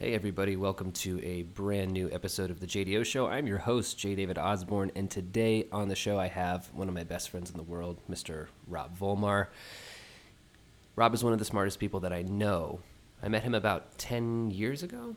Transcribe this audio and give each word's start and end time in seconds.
Hey, 0.00 0.12
everybody, 0.12 0.56
welcome 0.56 0.90
to 0.90 1.24
a 1.24 1.42
brand 1.42 1.92
new 1.92 2.10
episode 2.10 2.50
of 2.50 2.58
The 2.58 2.66
JDO 2.66 3.06
Show. 3.06 3.28
I'm 3.28 3.46
your 3.46 3.58
host, 3.58 3.96
J. 3.96 4.16
David 4.16 4.38
Osborne, 4.38 4.90
and 4.96 5.08
today 5.08 5.68
on 5.70 5.86
the 5.86 5.94
show 5.94 6.18
I 6.18 6.26
have 6.26 6.68
one 6.74 6.88
of 6.88 6.94
my 6.94 7.04
best 7.04 7.30
friends 7.30 7.48
in 7.48 7.56
the 7.56 7.62
world, 7.62 8.00
Mr. 8.10 8.48
Rob 8.66 8.98
Vollmar. 8.98 9.46
Rob 10.96 11.14
is 11.14 11.22
one 11.22 11.32
of 11.32 11.38
the 11.38 11.44
smartest 11.44 11.78
people 11.78 12.00
that 12.00 12.12
I 12.12 12.22
know. 12.22 12.80
I 13.22 13.28
met 13.28 13.44
him 13.44 13.54
about 13.54 13.96
10 13.96 14.50
years 14.50 14.82
ago. 14.82 15.14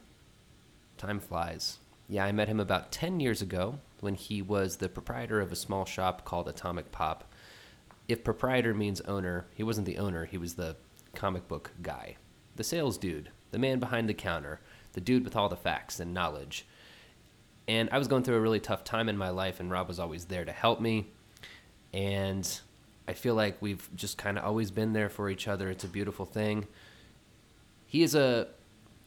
Time 0.99 1.19
flies. 1.19 1.79
Yeah, 2.07 2.25
I 2.25 2.31
met 2.31 2.47
him 2.47 2.59
about 2.59 2.91
10 2.91 3.19
years 3.19 3.41
ago 3.41 3.79
when 3.99 4.13
he 4.13 4.43
was 4.43 4.77
the 4.77 4.89
proprietor 4.89 5.41
of 5.41 5.51
a 5.51 5.55
small 5.55 5.85
shop 5.85 6.23
called 6.23 6.47
Atomic 6.47 6.91
Pop. 6.91 7.23
If 8.07 8.23
proprietor 8.23 8.75
means 8.75 9.01
owner, 9.01 9.47
he 9.55 9.63
wasn't 9.63 9.87
the 9.87 9.97
owner, 9.97 10.25
he 10.25 10.37
was 10.37 10.53
the 10.53 10.75
comic 11.15 11.47
book 11.47 11.71
guy, 11.81 12.17
the 12.55 12.63
sales 12.63 12.99
dude, 12.99 13.31
the 13.51 13.59
man 13.59 13.79
behind 13.79 14.09
the 14.09 14.13
counter, 14.13 14.59
the 14.93 15.01
dude 15.01 15.23
with 15.23 15.35
all 15.35 15.49
the 15.49 15.55
facts 15.55 15.99
and 15.99 16.13
knowledge. 16.13 16.65
And 17.67 17.89
I 17.91 17.97
was 17.97 18.07
going 18.07 18.23
through 18.23 18.37
a 18.37 18.41
really 18.41 18.59
tough 18.59 18.83
time 18.83 19.09
in 19.09 19.17
my 19.17 19.29
life, 19.29 19.59
and 19.59 19.69
Rob 19.69 19.87
was 19.87 19.99
always 19.99 20.25
there 20.25 20.45
to 20.45 20.51
help 20.51 20.79
me. 20.79 21.07
And 21.93 22.59
I 23.07 23.13
feel 23.13 23.35
like 23.35 23.61
we've 23.61 23.89
just 23.95 24.17
kind 24.17 24.37
of 24.37 24.45
always 24.45 24.71
been 24.71 24.93
there 24.93 25.09
for 25.09 25.29
each 25.29 25.47
other. 25.47 25.69
It's 25.69 25.83
a 25.83 25.89
beautiful 25.89 26.25
thing. 26.25 26.67
He 27.85 28.03
is 28.03 28.15
a 28.15 28.47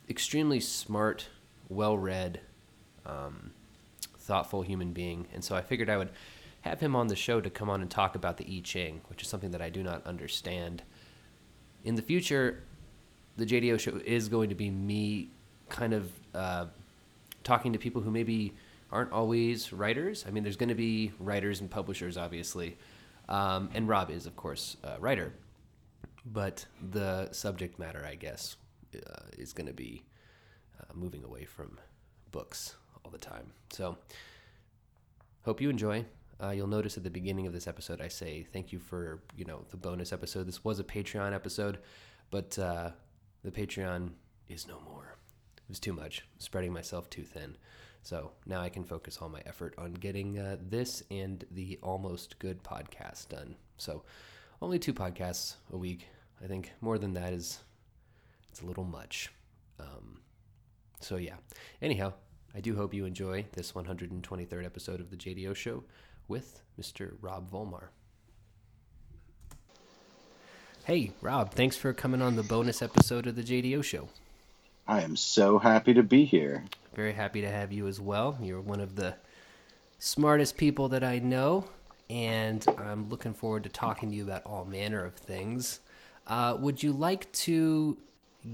extremely 0.09 0.61
smart, 0.61 1.29
well-read, 1.69 2.41
um, 3.07 3.52
thoughtful 4.19 4.63
human 4.63 4.93
being, 4.93 5.27
and 5.33 5.43
so 5.45 5.57
I 5.57 5.63
figured 5.63 5.91
I 5.91 5.97
would 5.97 6.11
have 6.63 6.80
him 6.80 6.95
on 6.95 7.07
the 7.07 7.16
show 7.16 7.41
to 7.41 7.49
come 7.49 7.71
on 7.71 7.80
and 7.80 7.91
talk 7.91 8.15
about 8.15 8.37
the 8.37 8.47
I 8.47 8.61
Ching, 8.63 9.01
which 9.09 9.23
is 9.23 9.29
something 9.29 9.51
that 9.52 9.63
I 9.63 9.71
do 9.71 9.83
not 9.83 10.07
understand. 10.07 10.83
In 11.85 11.95
the 11.95 12.02
future, 12.02 12.63
the 13.41 13.47
JDO 13.47 13.80
show 13.80 13.99
is 14.05 14.29
going 14.29 14.51
to 14.51 14.55
be 14.55 14.71
me 14.71 15.30
kind 15.71 15.95
of 15.95 16.12
uh, 16.35 16.67
talking 17.43 17.73
to 17.73 17.79
people 17.79 18.03
who 18.03 18.11
maybe 18.11 18.53
aren't 18.93 19.13
always 19.13 19.73
writers. 19.73 20.24
I 20.29 20.30
mean, 20.30 20.43
there's 20.43 20.57
going 20.57 20.69
to 20.69 20.74
be 20.74 21.13
writers 21.19 21.61
and 21.61 21.71
publishers, 21.71 22.18
obviously, 22.18 22.77
um, 23.29 23.71
and 23.74 23.88
Rob 23.88 24.11
is, 24.11 24.27
of 24.27 24.37
course, 24.37 24.77
a 24.85 25.01
writer. 25.01 25.33
But 26.27 26.66
the 26.91 27.33
subject 27.33 27.79
matter, 27.79 28.05
I 28.07 28.15
guess, 28.15 28.57
uh, 28.95 29.23
is 29.38 29.55
going 29.55 29.68
to 29.68 29.73
be 29.73 30.02
uh, 30.79 30.93
moving 30.95 31.24
away 31.24 31.46
from 31.46 31.79
books 32.30 32.77
all 33.02 33.11
the 33.11 33.18
time. 33.18 33.52
So, 33.71 33.96
hope 35.45 35.63
you 35.63 35.71
enjoy. 35.71 36.05
Uh, 36.43 36.51
you'll 36.51 36.66
notice 36.66 36.99
at 36.99 37.05
the 37.05 37.11
beginning 37.11 37.46
of 37.46 37.55
this 37.55 37.66
episode, 37.66 38.02
I 38.02 38.09
say 38.09 38.46
thank 38.52 38.73
you 38.73 38.79
for 38.79 39.23
you 39.37 39.46
know 39.46 39.65
the 39.71 39.77
bonus 39.79 40.13
episode. 40.13 40.46
This 40.46 40.63
was 40.63 40.79
a 40.79 40.85
Patreon 40.85 41.35
episode, 41.35 41.79
but 42.30 42.59
uh, 42.59 42.91
the 43.43 43.51
Patreon 43.51 44.10
is 44.49 44.66
no 44.66 44.80
more. 44.80 45.16
It 45.57 45.69
was 45.69 45.80
too 45.80 45.93
much, 45.93 46.27
spreading 46.38 46.73
myself 46.73 47.09
too 47.10 47.23
thin. 47.23 47.57
So 48.02 48.33
now 48.46 48.60
I 48.60 48.69
can 48.69 48.85
focus 48.85 49.19
all 49.21 49.29
my 49.29 49.43
effort 49.46 49.74
on 49.79 49.93
getting 49.95 50.38
uh, 50.38 50.57
this 50.60 51.02
and 51.10 51.45
the 51.51 51.79
almost 51.83 52.38
good 52.38 52.63
podcast 52.63 53.29
done. 53.29 53.57
So 53.77 54.02
only 54.63 54.79
two 54.79 54.95
podcasts 54.95 55.55
a 55.73 55.77
week. 55.77 56.09
I 56.43 56.46
think 56.46 56.73
more 56.80 56.99
than 56.99 57.15
that 57.15 57.33
is 57.33 57.61
it's 58.51 58.63
a 58.63 58.66
little 58.66 58.85
much. 58.85 59.30
Um, 59.79 60.21
so 61.01 61.16
yeah. 61.16 61.37
Anyhow, 61.83 62.15
I 62.55 62.61
do 62.61 62.74
hope 62.74 62.95
you 62.95 63.05
enjoy 63.05 63.46
this 63.52 63.73
123rd 63.73 64.65
episode 64.65 65.00
of 65.00 65.11
the 65.11 65.16
JDO 65.16 65.55
Show 65.55 65.84
with 66.27 66.62
Mr. 66.81 67.15
Rob 67.21 67.50
Vollmar. 67.50 67.88
Hey, 70.91 71.12
Rob, 71.21 71.53
thanks 71.53 71.77
for 71.77 71.93
coming 71.93 72.21
on 72.21 72.34
the 72.34 72.43
bonus 72.43 72.83
episode 72.83 73.28
of 73.28 73.37
the 73.37 73.44
JDO 73.44 73.84
Show. 73.84 74.09
I 74.88 75.03
am 75.03 75.15
so 75.15 75.60
happy 75.60 75.94
to 75.94 76.03
be 76.03 76.25
here. 76.25 76.65
Very 76.97 77.12
happy 77.12 77.41
to 77.43 77.49
have 77.49 77.71
you 77.71 77.87
as 77.87 78.00
well. 78.00 78.37
You're 78.43 78.60
one 78.60 78.81
of 78.81 78.97
the 78.97 79.15
smartest 80.00 80.56
people 80.56 80.88
that 80.88 81.05
I 81.05 81.21
know, 81.21 81.66
and 82.11 82.66
I'm 82.77 83.09
looking 83.09 83.34
forward 83.34 83.62
to 83.62 83.69
talking 83.69 84.11
to 84.11 84.17
you 84.17 84.25
about 84.25 84.45
all 84.45 84.65
manner 84.65 85.05
of 85.05 85.15
things. 85.15 85.78
Uh, 86.27 86.56
would 86.59 86.83
you 86.83 86.91
like 86.91 87.31
to 87.34 87.97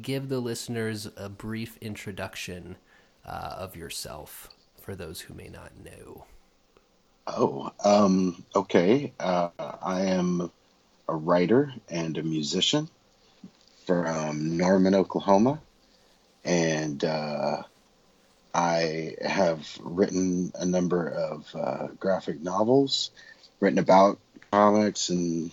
give 0.02 0.28
the 0.28 0.38
listeners 0.38 1.08
a 1.16 1.30
brief 1.30 1.78
introduction 1.80 2.76
uh, 3.24 3.54
of 3.56 3.76
yourself 3.76 4.50
for 4.78 4.94
those 4.94 5.22
who 5.22 5.32
may 5.32 5.48
not 5.48 5.72
know? 5.82 6.26
Oh, 7.26 7.72
um, 7.82 8.44
okay. 8.54 9.14
Uh, 9.18 9.48
I 9.58 10.02
am 10.02 10.50
a 11.08 11.14
writer 11.14 11.72
and 11.88 12.16
a 12.18 12.22
musician 12.22 12.88
from 13.86 14.56
Norman, 14.56 14.94
Oklahoma. 14.94 15.60
And 16.44 17.04
uh, 17.04 17.62
I 18.54 19.16
have 19.24 19.68
written 19.80 20.52
a 20.54 20.64
number 20.64 21.08
of 21.08 21.54
uh, 21.54 21.88
graphic 21.98 22.40
novels, 22.40 23.10
written 23.60 23.78
about 23.78 24.18
comics 24.50 25.08
and 25.08 25.52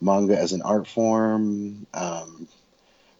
manga 0.00 0.38
as 0.38 0.52
an 0.52 0.62
art 0.62 0.86
form, 0.86 1.86
um, 1.94 2.48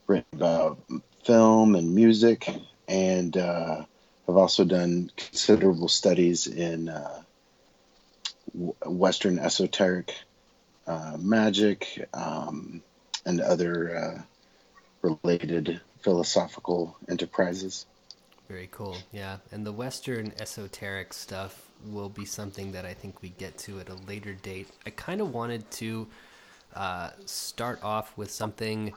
written 0.07 0.27
about 0.33 0.79
film 1.25 1.75
and 1.75 1.95
music, 1.95 2.49
and 2.89 3.37
uh, 3.37 3.85
have 4.27 4.37
also 4.37 4.65
done 4.65 5.11
considerable 5.17 5.89
studies 5.89 6.47
in 6.47 6.89
uh, 6.89 7.23
Western 8.85 9.39
esoteric 9.39 10.15
uh, 10.87 11.17
magic 11.19 12.09
um, 12.15 12.83
and 13.27 13.41
other 13.41 13.97
uh, 13.97 14.23
related 15.03 15.81
philosophical 16.01 16.97
enterprises. 17.09 17.87
Very 18.49 18.69
cool. 18.73 18.97
Yeah. 19.13 19.37
And 19.53 19.65
the 19.65 19.73
Western 19.73 20.33
esoteric 20.41 21.13
stuff 21.13 21.71
will 21.87 22.09
be 22.09 22.25
something 22.25 22.73
that 22.73 22.85
I 22.85 22.95
think 22.95 23.23
we 23.23 23.31
get 23.31 23.57
to 23.59 23.79
at 23.79 23.89
a 23.89 23.95
later 23.95 24.35
date. 24.35 24.69
I 24.85 24.91
kind 24.91 25.21
of 25.21 25.33
wanted 25.33 25.71
to 25.73 26.09
uh, 26.75 27.11
start 27.27 27.83
off 27.83 28.17
with 28.17 28.31
something 28.31 28.93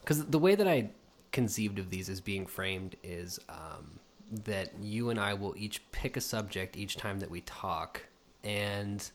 because 0.00 0.26
the 0.26 0.38
way 0.38 0.54
that 0.54 0.68
I 0.68 0.90
conceived 1.32 1.78
of 1.78 1.90
these 1.90 2.08
as 2.08 2.20
being 2.20 2.46
framed 2.46 2.96
is 3.02 3.38
um, 3.48 3.98
that 4.44 4.72
you 4.80 5.10
and 5.10 5.18
I 5.18 5.34
will 5.34 5.54
each 5.56 5.80
pick 5.92 6.16
a 6.16 6.20
subject 6.20 6.76
each 6.76 6.96
time 6.96 7.20
that 7.20 7.30
we 7.30 7.40
talk 7.42 8.02
and 8.44 9.08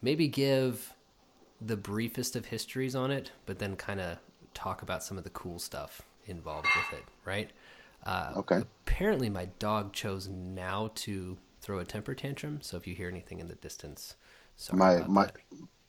maybe 0.00 0.28
give 0.28 0.94
the 1.64 1.76
briefest 1.76 2.36
of 2.36 2.46
histories 2.46 2.94
on 2.94 3.10
it, 3.10 3.30
but 3.46 3.58
then 3.58 3.76
kind 3.76 4.00
of 4.00 4.18
talk 4.54 4.82
about 4.82 5.02
some 5.02 5.18
of 5.18 5.24
the 5.24 5.30
cool 5.30 5.58
stuff 5.58 6.02
involved 6.26 6.68
with 6.76 6.98
it, 7.00 7.04
right? 7.24 7.50
Uh, 8.04 8.32
okay. 8.36 8.62
Apparently, 8.86 9.30
my 9.30 9.46
dog 9.58 9.92
chose 9.92 10.28
now 10.28 10.90
to 10.94 11.36
throw 11.60 11.78
a 11.78 11.84
temper 11.84 12.14
tantrum. 12.14 12.60
So 12.62 12.76
if 12.76 12.86
you 12.86 12.94
hear 12.94 13.08
anything 13.08 13.40
in 13.40 13.48
the 13.48 13.54
distance, 13.54 14.16
sorry. 14.56 14.78
My 14.78 15.06
my 15.06 15.24
that. 15.26 15.36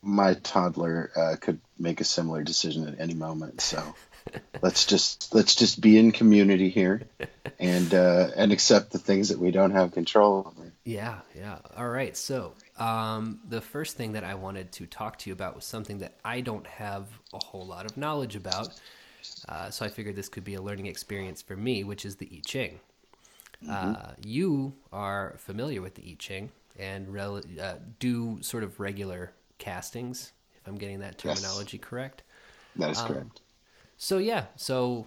my 0.02 0.34
toddler 0.34 1.10
uh, 1.16 1.36
could 1.40 1.60
make 1.78 2.00
a 2.00 2.04
similar 2.04 2.42
decision 2.44 2.86
at 2.86 3.00
any 3.00 3.14
moment. 3.14 3.60
So 3.60 3.82
let's 4.62 4.86
just 4.86 5.34
let's 5.34 5.54
just 5.54 5.80
be 5.80 5.98
in 5.98 6.12
community 6.12 6.68
here, 6.70 7.02
and 7.58 7.92
uh, 7.92 8.28
and 8.36 8.52
accept 8.52 8.92
the 8.92 8.98
things 8.98 9.30
that 9.30 9.38
we 9.38 9.50
don't 9.50 9.72
have 9.72 9.92
control 9.92 10.44
over. 10.46 10.72
Yeah, 10.84 11.18
yeah. 11.36 11.58
All 11.76 11.88
right. 11.88 12.16
So 12.16 12.54
um, 12.78 13.40
the 13.48 13.60
first 13.60 13.96
thing 13.96 14.12
that 14.12 14.24
I 14.24 14.34
wanted 14.34 14.72
to 14.72 14.86
talk 14.86 15.18
to 15.18 15.30
you 15.30 15.34
about 15.34 15.54
was 15.54 15.64
something 15.64 15.98
that 15.98 16.16
I 16.24 16.40
don't 16.40 16.66
have 16.66 17.06
a 17.32 17.44
whole 17.44 17.66
lot 17.66 17.86
of 17.86 17.96
knowledge 17.96 18.36
about. 18.36 18.80
Uh, 19.48 19.70
so 19.70 19.86
I 19.86 19.88
figured 19.88 20.16
this 20.16 20.28
could 20.28 20.44
be 20.44 20.54
a 20.54 20.62
learning 20.62 20.86
experience 20.86 21.40
for 21.40 21.56
me, 21.56 21.84
which 21.84 22.04
is 22.04 22.16
the 22.16 22.28
I 22.32 22.40
Ching. 22.46 22.80
Mm-hmm. 23.62 23.94
Uh, 23.96 24.12
you 24.22 24.74
are 24.92 25.34
familiar 25.38 25.80
with 25.80 25.94
the 25.94 26.02
I 26.02 26.16
Ching 26.18 26.50
and 26.78 27.12
rel- 27.12 27.42
uh, 27.60 27.74
do 28.00 28.38
sort 28.42 28.64
of 28.64 28.80
regular 28.80 29.32
castings, 29.58 30.32
if 30.56 30.66
I'm 30.66 30.76
getting 30.76 31.00
that 31.00 31.18
terminology 31.18 31.76
yes. 31.76 31.86
correct. 31.86 32.22
That 32.76 32.90
is 32.90 32.98
um, 32.98 33.06
correct. 33.06 33.40
So 33.96 34.18
yeah, 34.18 34.46
so 34.56 35.06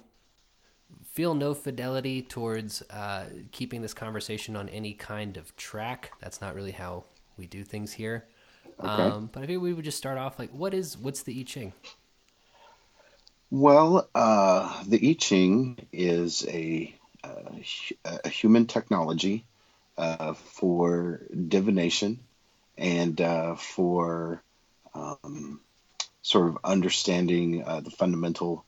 feel 1.11 1.33
no 1.33 1.53
fidelity 1.53 2.22
towards 2.22 2.81
uh, 2.89 3.25
keeping 3.51 3.81
this 3.81 3.94
conversation 3.94 4.56
on 4.56 4.69
any 4.69 4.94
kind 4.94 5.36
of 5.36 5.56
track. 5.57 6.13
That's 6.21 6.39
not 6.39 6.56
really 6.56 6.71
how 6.71 7.03
we 7.38 7.48
do 7.48 7.63
things 7.63 7.94
here. 7.94 8.25
Okay. 8.80 9.04
Um, 9.04 9.30
but 9.31 9.44
I 9.44 9.45
think 9.48 9.62
we 9.62 9.74
would 9.74 9.86
just 9.86 9.98
start 9.98 10.18
off 10.18 10.38
like, 10.38 10.51
what 10.51 10.74
is 10.74 10.98
what's 10.98 11.24
the 11.24 11.39
I 11.39 11.44
Ching? 11.44 11.74
Well, 13.50 14.10
uh, 14.13 14.84
the 14.86 15.10
I 15.10 15.13
Ching 15.13 15.88
is 15.92 16.45
a, 16.48 16.94
uh, 17.24 18.18
a 18.24 18.30
human 18.30 18.68
technology 18.68 19.45
uh, 19.98 20.34
for 20.34 21.22
divination 21.48 22.19
and 22.78 23.19
uh, 23.19 23.56
for 23.56 24.44
um, 24.94 25.62
sort 26.22 26.50
of 26.50 26.57
understanding 26.63 27.63
uh, 27.66 27.80
the 27.80 27.90
fundamental 27.90 28.66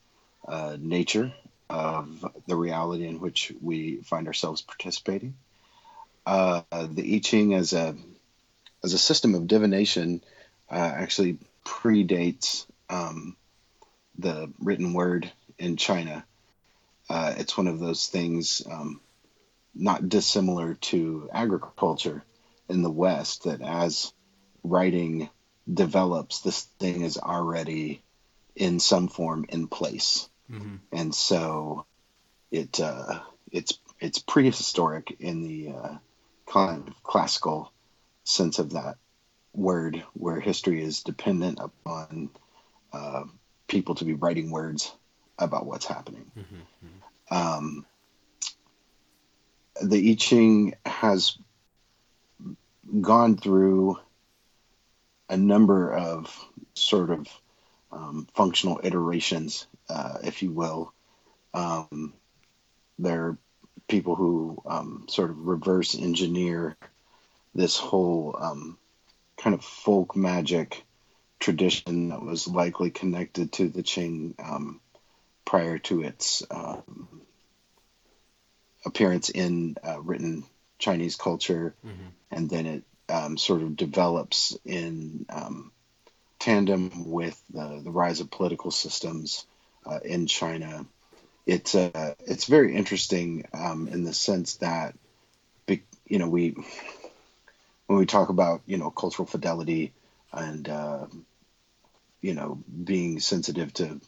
uh, 0.48 0.78
nature 0.80 1.34
of 1.70 2.26
the 2.48 2.56
reality 2.56 3.06
in 3.06 3.20
which 3.20 3.54
we 3.62 3.98
find 3.98 4.28
ourselves 4.28 4.62
participating. 4.62 5.36
Uh, 6.26 6.62
the 6.72 7.16
I 7.16 7.20
Ching 7.20 7.54
as 7.54 7.74
a 7.74 7.96
as 8.84 8.94
a 8.94 8.98
system 8.98 9.36
of 9.36 9.48
divination 9.48 10.24
uh, 10.70 10.76
actually 10.76 11.38
predates 11.66 12.66
um, 12.90 13.36
the 14.18 14.52
written 14.60 14.94
word 14.94 15.32
in 15.58 15.78
China, 15.78 16.26
uh, 17.10 17.34
it's 17.38 17.58
one 17.58 17.68
of 17.68 17.80
those 17.80 18.08
things 18.08 18.62
um, 18.70 19.02
not 19.76 20.08
dissimilar 20.10 20.76
to 20.76 21.30
agriculture 21.34 22.24
in 22.68 22.82
the 22.82 22.90
West 22.90 23.44
that 23.44 23.62
as 23.62 24.14
writing 24.64 25.30
develops, 25.72 26.42
this 26.42 26.64
thing 26.80 27.02
is 27.02 27.18
already 27.18 28.02
in 28.56 28.80
some 28.80 29.08
form 29.08 29.46
in 29.50 29.68
place, 29.68 30.28
Mm-hmm. 30.52 30.78
and 30.92 31.14
so 31.14 31.86
it 32.50 32.80
uh, 32.80 33.20
it's 33.52 33.78
it's 34.00 34.18
prehistoric 34.18 35.16
in 35.20 35.44
the 35.44 35.70
uh, 35.70 35.96
kind 36.48 36.88
of 36.88 37.04
classical 37.04 37.72
sense 38.30 38.60
of 38.60 38.72
that 38.74 38.96
word, 39.54 40.04
where 40.14 40.40
history 40.40 40.82
is 40.84 41.04
dependent 41.04 41.60
upon 41.60 42.30
uh, 42.94 43.24
people 43.68 43.96
to 43.96 44.06
be 44.06 44.14
writing 44.14 44.52
words 44.52 44.92
about 45.38 45.66
what's 45.66 45.86
happening. 45.86 46.32
Um, 47.32 47.86
the 49.82 50.12
I 50.12 50.16
Ching 50.16 50.76
has 50.86 51.38
gone 53.02 53.38
through 53.38 53.98
a 55.30 55.38
number 55.38 55.94
of 55.94 56.34
sort 56.74 57.12
of 57.12 57.28
um, 57.92 58.28
functional 58.36 58.82
iterations, 58.84 59.68
uh, 59.90 60.18
if 60.24 60.44
you 60.44 60.52
will. 60.52 60.94
Um, 61.54 62.14
there 62.98 63.26
are 63.26 63.38
people 63.88 64.16
who 64.16 64.62
um, 64.66 65.06
sort 65.10 65.30
of 65.30 65.48
reverse 65.48 65.96
engineer 65.98 66.76
this 67.60 67.78
whole 67.78 68.36
um, 68.40 68.78
kind 69.38 69.54
of 69.54 69.64
folk 69.64 70.16
magic 70.16 70.84
tradition 71.40 72.10
that 72.10 72.22
was 72.22 72.48
likely 72.48 72.90
connected 72.90 73.52
to 73.52 73.68
the 73.68 73.84
Ching 73.84 74.36
um, 74.40 74.80
prior 75.46 75.78
to 75.80 76.02
its 76.02 76.44
um, 76.50 77.22
appearance 78.86 79.30
in 79.30 79.76
uh, 79.84 80.00
written 80.00 80.46
Chinese 80.78 81.18
culture, 81.18 81.76
and 82.32 82.50
then 82.50 82.66
it 82.66 82.84
um, 83.10 83.38
sort 83.38 83.62
of 83.62 83.76
develops 83.76 84.58
in 84.64 85.26
um, 85.30 85.72
tandem 86.40 87.12
with 87.12 87.42
the, 87.50 87.82
the 87.84 87.92
rise 87.92 88.22
of 88.22 88.32
political 88.32 88.72
systems 88.72 89.46
uh, 89.86 90.00
in 90.04 90.28
China. 90.28 90.86
It's 91.46 91.76
uh, 91.76 92.14
it's 92.26 92.46
very 92.46 92.76
interesting 92.76 93.46
um, 93.54 93.90
in 93.90 94.04
the 94.06 94.14
sense 94.14 94.58
that, 94.58 94.96
be, 95.66 95.84
you 96.06 96.20
know, 96.20 96.30
we 96.30 96.56
when 97.90 97.98
we 97.98 98.06
talk 98.06 98.30
about 98.30 98.62
you 98.68 98.78
know 98.78 98.92
cultural 98.92 99.26
fidelity 99.26 99.94
and 100.32 100.70
uh, 100.70 101.08
you 102.22 102.36
know 102.36 102.64
being 102.84 103.20
sensitive 103.20 103.74
to 103.74 104.00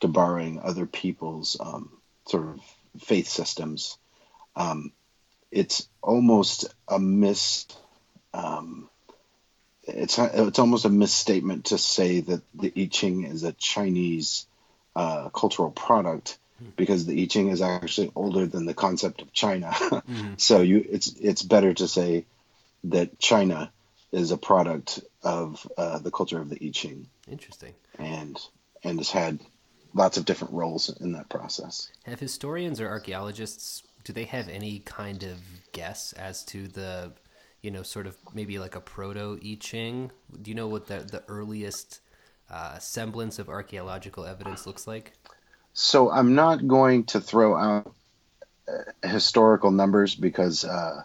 to 0.00 0.08
borrowing 0.08 0.60
other 0.60 0.84
people's 0.84 1.56
um, 1.58 1.88
sort 2.26 2.46
of 2.46 2.60
faith 3.00 3.26
systems, 3.26 3.96
um, 4.54 4.92
it's 5.50 5.88
almost 6.02 6.66
a 6.86 6.98
miss. 6.98 7.66
Um, 8.34 8.90
it's 9.84 10.18
it's 10.18 10.58
almost 10.58 10.84
a 10.84 10.90
misstatement 10.90 11.66
to 11.66 11.78
say 11.78 12.20
that 12.20 12.42
the 12.52 12.70
I 12.76 12.84
Ching 12.92 13.24
is 13.24 13.44
a 13.44 13.52
Chinese 13.52 14.44
uh, 14.94 15.30
cultural 15.30 15.70
product 15.70 16.36
because 16.76 17.06
the 17.06 17.22
I 17.22 17.24
Ching 17.24 17.48
is 17.48 17.62
actually 17.62 18.12
older 18.14 18.44
than 18.46 18.66
the 18.66 18.74
concept 18.74 19.22
of 19.22 19.32
China. 19.32 19.72
so 20.36 20.60
you 20.60 20.84
it's 20.86 21.14
it's 21.18 21.42
better 21.42 21.72
to 21.72 21.88
say 21.88 22.26
that 22.84 23.18
China 23.18 23.72
is 24.10 24.30
a 24.30 24.36
product 24.36 25.00
of 25.22 25.66
uh, 25.78 25.98
the 25.98 26.10
culture 26.10 26.40
of 26.40 26.50
the 26.50 26.58
I 26.62 26.70
Ching 26.70 27.06
Interesting. 27.28 27.74
and 27.98 28.38
and 28.84 28.98
has 28.98 29.10
had 29.10 29.38
lots 29.94 30.16
of 30.16 30.24
different 30.24 30.54
roles 30.54 30.88
in 31.00 31.12
that 31.12 31.28
process. 31.28 31.90
Have 32.04 32.20
historians 32.20 32.80
or 32.80 32.88
archaeologists 32.88 33.82
do 34.04 34.12
they 34.12 34.24
have 34.24 34.48
any 34.48 34.80
kind 34.80 35.22
of 35.22 35.38
guess 35.72 36.12
as 36.14 36.44
to 36.46 36.68
the, 36.68 37.12
you 37.60 37.70
know, 37.70 37.82
sort 37.82 38.06
of 38.06 38.16
maybe 38.34 38.58
like 38.58 38.74
a 38.74 38.80
proto 38.80 39.38
I 39.42 39.56
Ching? 39.60 40.10
Do 40.40 40.50
you 40.50 40.54
know 40.54 40.68
what 40.68 40.86
the 40.86 40.98
the 40.98 41.22
earliest 41.28 42.00
uh, 42.50 42.78
semblance 42.78 43.38
of 43.38 43.48
archaeological 43.48 44.26
evidence 44.26 44.66
looks 44.66 44.86
like? 44.86 45.12
So 45.72 46.10
I'm 46.10 46.34
not 46.34 46.66
going 46.66 47.04
to 47.04 47.20
throw 47.20 47.56
out 47.56 47.94
uh, 48.68 49.08
historical 49.08 49.70
numbers 49.70 50.14
because, 50.14 50.64
uh, 50.64 51.04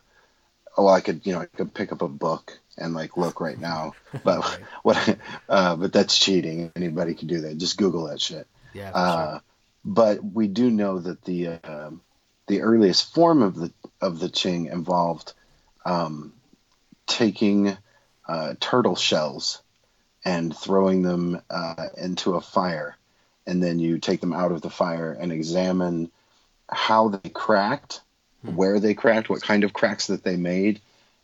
oh, 0.78 0.88
I 0.88 1.02
could, 1.02 1.26
you 1.26 1.34
know, 1.34 1.42
I 1.42 1.46
could 1.46 1.74
pick 1.74 1.92
up 1.92 2.02
a 2.02 2.08
book 2.08 2.60
and 2.78 2.94
like 2.94 3.18
look 3.18 3.42
right 3.42 3.60
now, 3.60 3.94
but 4.24 4.40
Right. 4.40 4.60
what, 4.84 5.18
uh, 5.50 5.76
but 5.76 5.92
that's 5.94 6.18
cheating. 6.18 6.72
Anybody 6.76 7.14
can 7.16 7.28
do 7.28 7.42
that. 7.42 7.58
Just 7.58 7.78
Google 7.78 8.08
that 8.08 8.22
shit. 8.22 8.48
Yeah, 8.74 8.92
Uh, 8.94 9.30
sure. 9.32 9.42
but 9.86 10.24
we 10.24 10.48
do 10.48 10.70
know 10.70 11.00
that 11.00 11.24
the 11.26 11.60
uh, 11.64 11.92
the 12.48 12.62
earliest 12.62 13.14
form 13.14 13.42
of 13.42 13.56
the 13.56 13.72
of 14.02 14.20
the 14.20 14.30
Ching 14.30 14.68
involved 14.68 15.34
um, 15.86 16.34
taking 17.08 17.76
uh, 18.28 18.54
turtle 18.60 18.96
shells 18.96 19.62
and 20.26 20.56
throwing 20.56 21.02
them 21.02 21.42
uh, 21.50 21.88
into 21.98 22.36
a 22.36 22.42
fire, 22.42 22.98
and 23.46 23.64
then 23.64 23.80
you 23.80 23.98
take 23.98 24.22
them 24.22 24.34
out 24.34 24.52
of 24.52 24.62
the 24.62 24.70
fire 24.70 25.12
and 25.14 25.32
examine 25.32 26.12
how 26.70 27.08
they 27.10 27.30
cracked, 27.30 28.02
where 28.44 28.80
they 28.80 28.94
cracked, 28.94 29.30
what 29.30 29.42
kind 29.42 29.64
of 29.64 29.74
cracks 29.74 30.08
that 30.08 30.24
they 30.24 30.38
made, 30.38 30.82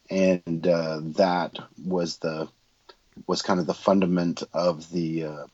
and 0.09 0.67
uh, 0.67 0.99
that 1.17 1.57
was 1.85 2.17
the 2.17 2.47
was 3.27 3.41
kind 3.41 3.59
of 3.59 3.67
the 3.67 3.73
fundament 3.73 4.43
of 4.53 4.89
the 4.91 5.25
uh, 5.25 5.45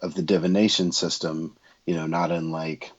of 0.00 0.14
the 0.14 0.22
divination 0.22 0.92
system. 0.92 1.56
You 1.86 1.96
know, 1.96 2.06
not 2.06 2.30
unlike 2.30 2.92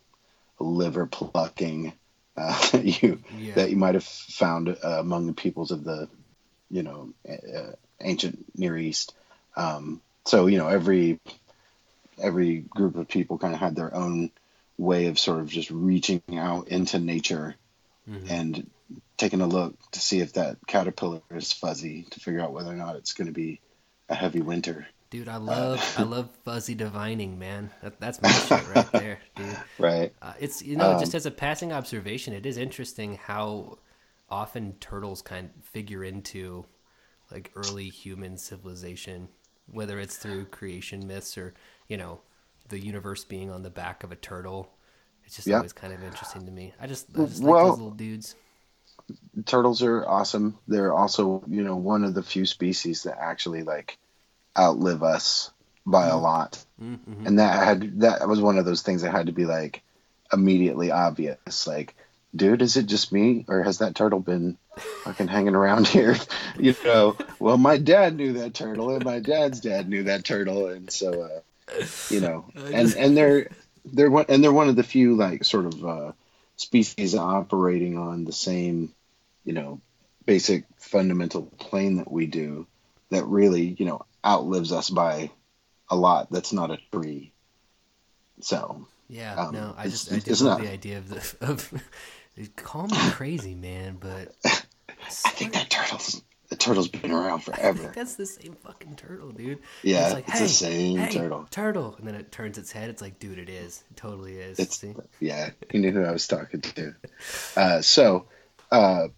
liver 0.59 1.05
plucking 1.05 1.93
uh, 2.37 2.69
that 2.71 2.85
you 3.01 3.21
Yeah. 3.37 3.55
that 3.55 3.69
you 3.69 3.77
might 3.77 3.95
have 3.95 4.03
found 4.03 4.69
uh, 4.69 4.99
among 4.99 5.27
the 5.27 5.33
peoples 5.33 5.71
of 5.71 5.83
the 5.83 6.09
you 6.69 6.83
know 6.83 7.13
uh, 7.27 7.71
ancient 8.01 8.45
Near 8.57 8.77
East. 8.77 9.13
Um, 9.55 10.01
so 10.25 10.47
you 10.47 10.57
know 10.57 10.67
every 10.67 11.19
every 12.21 12.57
group 12.57 12.95
of 12.95 13.07
people 13.07 13.37
kind 13.37 13.53
of 13.53 13.59
had 13.59 13.75
their 13.75 13.93
own 13.93 14.31
way 14.77 15.07
of 15.07 15.17
sort 15.17 15.39
of 15.39 15.49
just 15.49 15.71
reaching 15.71 16.21
out 16.33 16.67
into 16.67 16.99
nature 16.99 17.55
Mhm. 18.07 18.29
and 18.29 18.71
taking 19.17 19.41
a 19.41 19.47
look 19.47 19.75
to 19.91 19.99
see 19.99 20.19
if 20.19 20.33
that 20.33 20.57
caterpillar 20.67 21.21
is 21.31 21.51
fuzzy 21.53 22.03
to 22.11 22.19
figure 22.19 22.41
out 22.41 22.53
whether 22.53 22.71
or 22.71 22.75
not 22.75 22.95
it's 22.95 23.13
going 23.13 23.27
to 23.27 23.33
be 23.33 23.61
a 24.09 24.15
heavy 24.15 24.41
winter. 24.41 24.87
Dude, 25.09 25.27
I 25.27 25.37
love 25.37 25.81
I 25.95 26.03
love 26.03 26.29
fuzzy 26.43 26.75
divining, 26.75 27.39
man. 27.39 27.71
That, 27.81 27.99
that's 27.99 28.21
my 28.21 28.35
shit 28.35 28.67
right 28.67 28.91
there, 28.97 29.19
dude. 29.35 29.63
Right. 29.77 30.13
Uh, 30.21 30.33
it's 30.39 30.61
you 30.61 30.75
know 30.77 30.93
Um, 30.93 30.99
just 30.99 31.15
as 31.15 31.25
a 31.25 31.31
passing 31.31 31.71
observation, 31.71 32.33
it 32.33 32.45
is 32.45 32.57
interesting 32.57 33.15
how 33.17 33.79
often 34.29 34.73
turtles 34.79 35.21
kind 35.21 35.49
of 35.57 35.65
figure 35.65 36.03
into 36.03 36.65
like 37.31 37.51
early 37.55 37.89
human 37.89 38.37
civilization, 38.37 39.29
whether 39.67 39.99
it's 39.99 40.17
through 40.17 40.45
creation 40.47 41.07
myths 41.07 41.37
or 41.37 41.53
you 41.87 41.97
know 41.97 42.21
the 42.69 42.79
universe 42.79 43.23
being 43.23 43.51
on 43.51 43.63
the 43.63 43.69
back 43.69 44.03
of 44.03 44.11
a 44.11 44.15
turtle. 44.15 44.71
It's 45.25 45.35
just 45.35 45.47
Yeah. 45.47 45.57
always 45.57 45.73
kind 45.73 45.93
of 45.93 46.03
interesting 46.03 46.45
to 46.45 46.51
me. 46.51 46.73
I 46.79 46.87
just 46.87 47.07
I 47.15 47.25
just 47.25 47.41
like 47.41 47.51
Well- 47.53 47.69
those 47.71 47.77
little 47.79 47.91
dudes. 47.91 48.35
turtles 49.45 49.81
are 49.83 50.05
awesome. 50.07 50.57
They're 50.67 50.93
also, 50.93 51.43
you 51.47 51.63
know, 51.63 51.75
one 51.75 52.03
of 52.03 52.13
the 52.13 52.23
few 52.23 52.45
species 52.45 53.03
that 53.03 53.19
actually 53.19 53.63
like 53.63 53.97
outlive 54.57 55.03
us 55.03 55.51
by 55.85 56.07
a 56.07 56.17
lot. 56.17 56.63
Mm-hmm. 56.81 57.27
And 57.27 57.39
that 57.39 57.63
had 57.63 57.99
that 58.01 58.27
was 58.27 58.41
one 58.41 58.57
of 58.57 58.65
those 58.65 58.81
things 58.81 59.01
that 59.03 59.11
had 59.11 59.27
to 59.27 59.31
be 59.31 59.45
like 59.45 59.83
immediately 60.33 60.89
obvious. 60.91 61.67
Like, 61.67 61.95
dude, 62.35 62.61
is 62.63 62.77
it 62.77 62.87
just 62.87 63.11
me 63.11 63.45
or 63.47 63.61
has 63.63 63.77
that 63.79 63.93
turtle 63.95 64.19
been 64.19 64.57
fucking 65.03 65.27
hanging 65.27 65.55
around 65.55 65.87
here? 65.95 66.15
you 66.59 66.73
know, 66.83 67.15
well, 67.39 67.57
my 67.57 67.77
dad 67.77 68.15
knew 68.15 68.33
that 68.33 68.53
turtle 68.55 68.89
and 68.95 69.03
my 69.05 69.19
dad's 69.19 69.59
dad 69.59 69.87
knew 69.87 70.03
that 70.05 70.23
turtle 70.25 70.67
and 70.67 70.89
so 70.91 71.21
uh 71.23 71.85
you 72.09 72.21
know, 72.21 72.45
and 72.55 72.95
and 72.95 73.15
they're 73.17 73.49
they're 73.85 74.09
one 74.11 74.25
and 74.29 74.43
they're 74.43 74.51
one 74.51 74.69
of 74.69 74.75
the 74.75 74.83
few 74.83 75.15
like 75.15 75.43
sort 75.45 75.65
of 75.65 75.85
uh 75.85 76.11
species 76.57 77.15
operating 77.15 77.97
on 77.97 78.25
the 78.25 78.31
same, 78.33 78.93
you 79.43 79.53
know, 79.53 79.81
basic 80.25 80.65
fundamental 80.77 81.43
plane 81.43 81.97
that 81.97 82.11
we 82.11 82.25
do 82.25 82.65
that 83.09 83.25
really, 83.25 83.75
you 83.77 83.85
know, 83.85 84.05
outlives 84.25 84.71
us 84.71 84.89
by 84.89 85.29
a 85.89 85.95
lot 85.95 86.31
that's 86.31 86.53
not 86.53 86.71
a 86.71 86.79
tree. 86.91 87.31
So, 88.41 88.87
Yeah, 89.07 89.35
um, 89.35 89.53
no, 89.53 89.75
I 89.77 89.87
just 89.87 90.11
I 90.11 90.19
just 90.19 90.41
love 90.41 90.57
not- 90.57 90.65
the 90.65 90.71
idea 90.71 90.97
of 90.97 91.09
the 91.09 91.35
of. 91.41 91.73
Call 92.57 92.87
me 92.87 92.97
crazy, 93.11 93.55
man, 93.55 93.95
but 93.97 94.35
I 94.45 95.09
think 95.09 95.53
that 95.53 95.69
turtle's 95.69 96.21
the 96.55 96.63
turtle's 96.63 96.87
been 96.87 97.11
around 97.11 97.41
forever. 97.41 97.91
That's 97.95 98.15
the 98.15 98.25
same 98.25 98.53
fucking 98.53 98.95
turtle, 98.95 99.31
dude. 99.31 99.59
Yeah, 99.83 100.05
it's, 100.05 100.13
like, 100.13 100.27
it's 100.29 100.37
hey, 100.37 100.43
the 100.43 100.49
same 100.49 100.97
hey, 100.97 101.11
turtle." 101.11 101.47
Turtle, 101.51 101.95
and 101.97 102.07
then 102.07 102.15
it 102.15 102.31
turns 102.31 102.57
its 102.57 102.71
head. 102.71 102.89
It's 102.89 103.01
like, 103.01 103.19
dude, 103.19 103.39
it 103.39 103.49
is. 103.49 103.83
It 103.91 103.97
totally 103.97 104.37
is. 104.37 104.57
It's 104.57 104.79
See? 104.79 104.93
yeah, 105.19 105.49
you 105.73 105.81
knew 105.81 105.91
who 105.91 106.03
I 106.03 106.11
was 106.11 106.27
talking 106.27 106.61
to. 106.61 106.95
Uh, 107.57 107.81
so, 107.81 108.27
uh, 108.71 109.09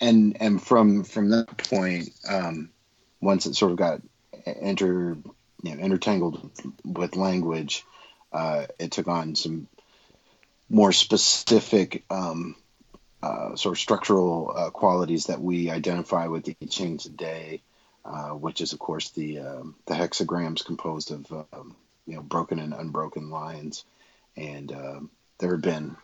and 0.00 0.36
and 0.40 0.60
from 0.60 1.04
from 1.04 1.30
that 1.30 1.56
point, 1.56 2.10
um, 2.28 2.70
once 3.20 3.46
it 3.46 3.54
sort 3.54 3.70
of 3.70 3.78
got 3.78 4.02
enter 4.44 5.16
you 5.62 5.76
know 5.76 5.82
intertangled 5.82 6.42
with, 6.42 6.66
with 6.84 7.16
language, 7.16 7.84
uh, 8.32 8.66
it 8.80 8.90
took 8.90 9.06
on 9.06 9.36
some 9.36 9.68
more 10.68 10.92
specific 10.92 12.04
um, 12.10 12.56
uh, 13.24 13.56
sort 13.56 13.74
of 13.74 13.80
structural 13.80 14.52
uh, 14.54 14.70
qualities 14.70 15.26
that 15.26 15.40
we 15.40 15.70
identify 15.70 16.26
with 16.26 16.44
the 16.44 16.54
I 16.60 16.66
Ching 16.66 16.98
today, 16.98 17.62
uh, 18.04 18.30
which 18.30 18.60
is 18.60 18.74
of 18.74 18.78
course 18.78 19.10
the 19.10 19.38
um, 19.38 19.76
the 19.86 19.94
hexagrams 19.94 20.62
composed 20.64 21.10
of 21.10 21.32
um, 21.32 21.74
you 22.06 22.16
know 22.16 22.22
broken 22.22 22.58
and 22.58 22.74
unbroken 22.74 23.30
lines, 23.30 23.84
and 24.36 24.70
um, 24.72 25.10
there 25.38 25.52
have 25.52 25.62
been 25.62 25.96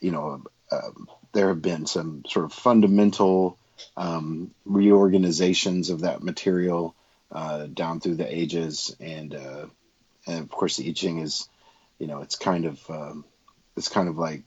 you 0.00 0.10
know 0.10 0.42
um, 0.70 1.08
there 1.32 1.48
have 1.48 1.62
been 1.62 1.86
some 1.86 2.22
sort 2.28 2.44
of 2.44 2.52
fundamental 2.52 3.56
um, 3.96 4.50
reorganizations 4.66 5.88
of 5.88 6.02
that 6.02 6.22
material 6.22 6.94
uh, 7.32 7.64
down 7.64 7.98
through 7.98 8.16
the 8.16 8.34
ages, 8.34 8.94
and 9.00 9.34
uh, 9.34 9.66
and 10.26 10.40
of 10.40 10.50
course 10.50 10.76
the 10.76 10.86
I 10.86 10.92
Ching 10.92 11.20
is, 11.20 11.48
you 11.98 12.06
know, 12.06 12.20
it's 12.20 12.36
kind 12.36 12.66
of 12.66 13.24
it's 13.74 13.88
kind 13.88 14.08
of 14.10 14.18
like, 14.18 14.42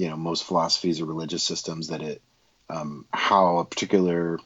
you 0.00 0.08
know, 0.08 0.16
most 0.16 0.44
philosophies 0.44 1.02
or 1.02 1.04
religious 1.04 1.42
systems 1.42 1.88
that 1.88 2.00
it 2.00 2.22
um, 2.70 3.04
how 3.12 3.58
a 3.58 3.66
particular 3.66 4.38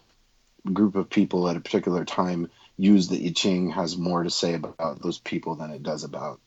group 0.72 0.96
of 0.96 1.08
people 1.08 1.48
at 1.48 1.56
a 1.56 1.60
particular 1.60 2.04
time 2.04 2.50
use 2.76 3.06
the 3.06 3.24
I 3.24 3.30
Ching 3.30 3.70
has 3.70 3.96
more 3.96 4.24
to 4.24 4.30
say 4.30 4.54
about 4.54 5.00
those 5.00 5.18
people 5.18 5.54
than 5.54 5.70
it 5.70 5.84
does 5.84 6.02
about 6.02 6.40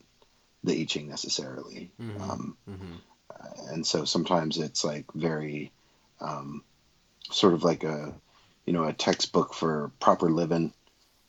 the 0.65 0.81
I 0.81 0.83
Ching 0.83 1.07
necessarily. 1.07 1.89
Mm-hmm. 2.01 2.21
Um, 2.21 2.57
mm-hmm. 2.69 3.73
And 3.73 3.87
so 3.87 4.03
sometimes 4.03 4.57
it's 4.57 4.83
like 4.83 5.05
very 5.13 5.71
um, 6.19 6.65
sort 7.31 7.53
of 7.53 7.63
like 7.63 7.85
a 7.85 8.13
you 8.65 8.73
know 8.73 8.83
a 8.83 8.91
textbook 8.91 9.53
for 9.53 9.89
proper 10.01 10.29
living 10.29 10.73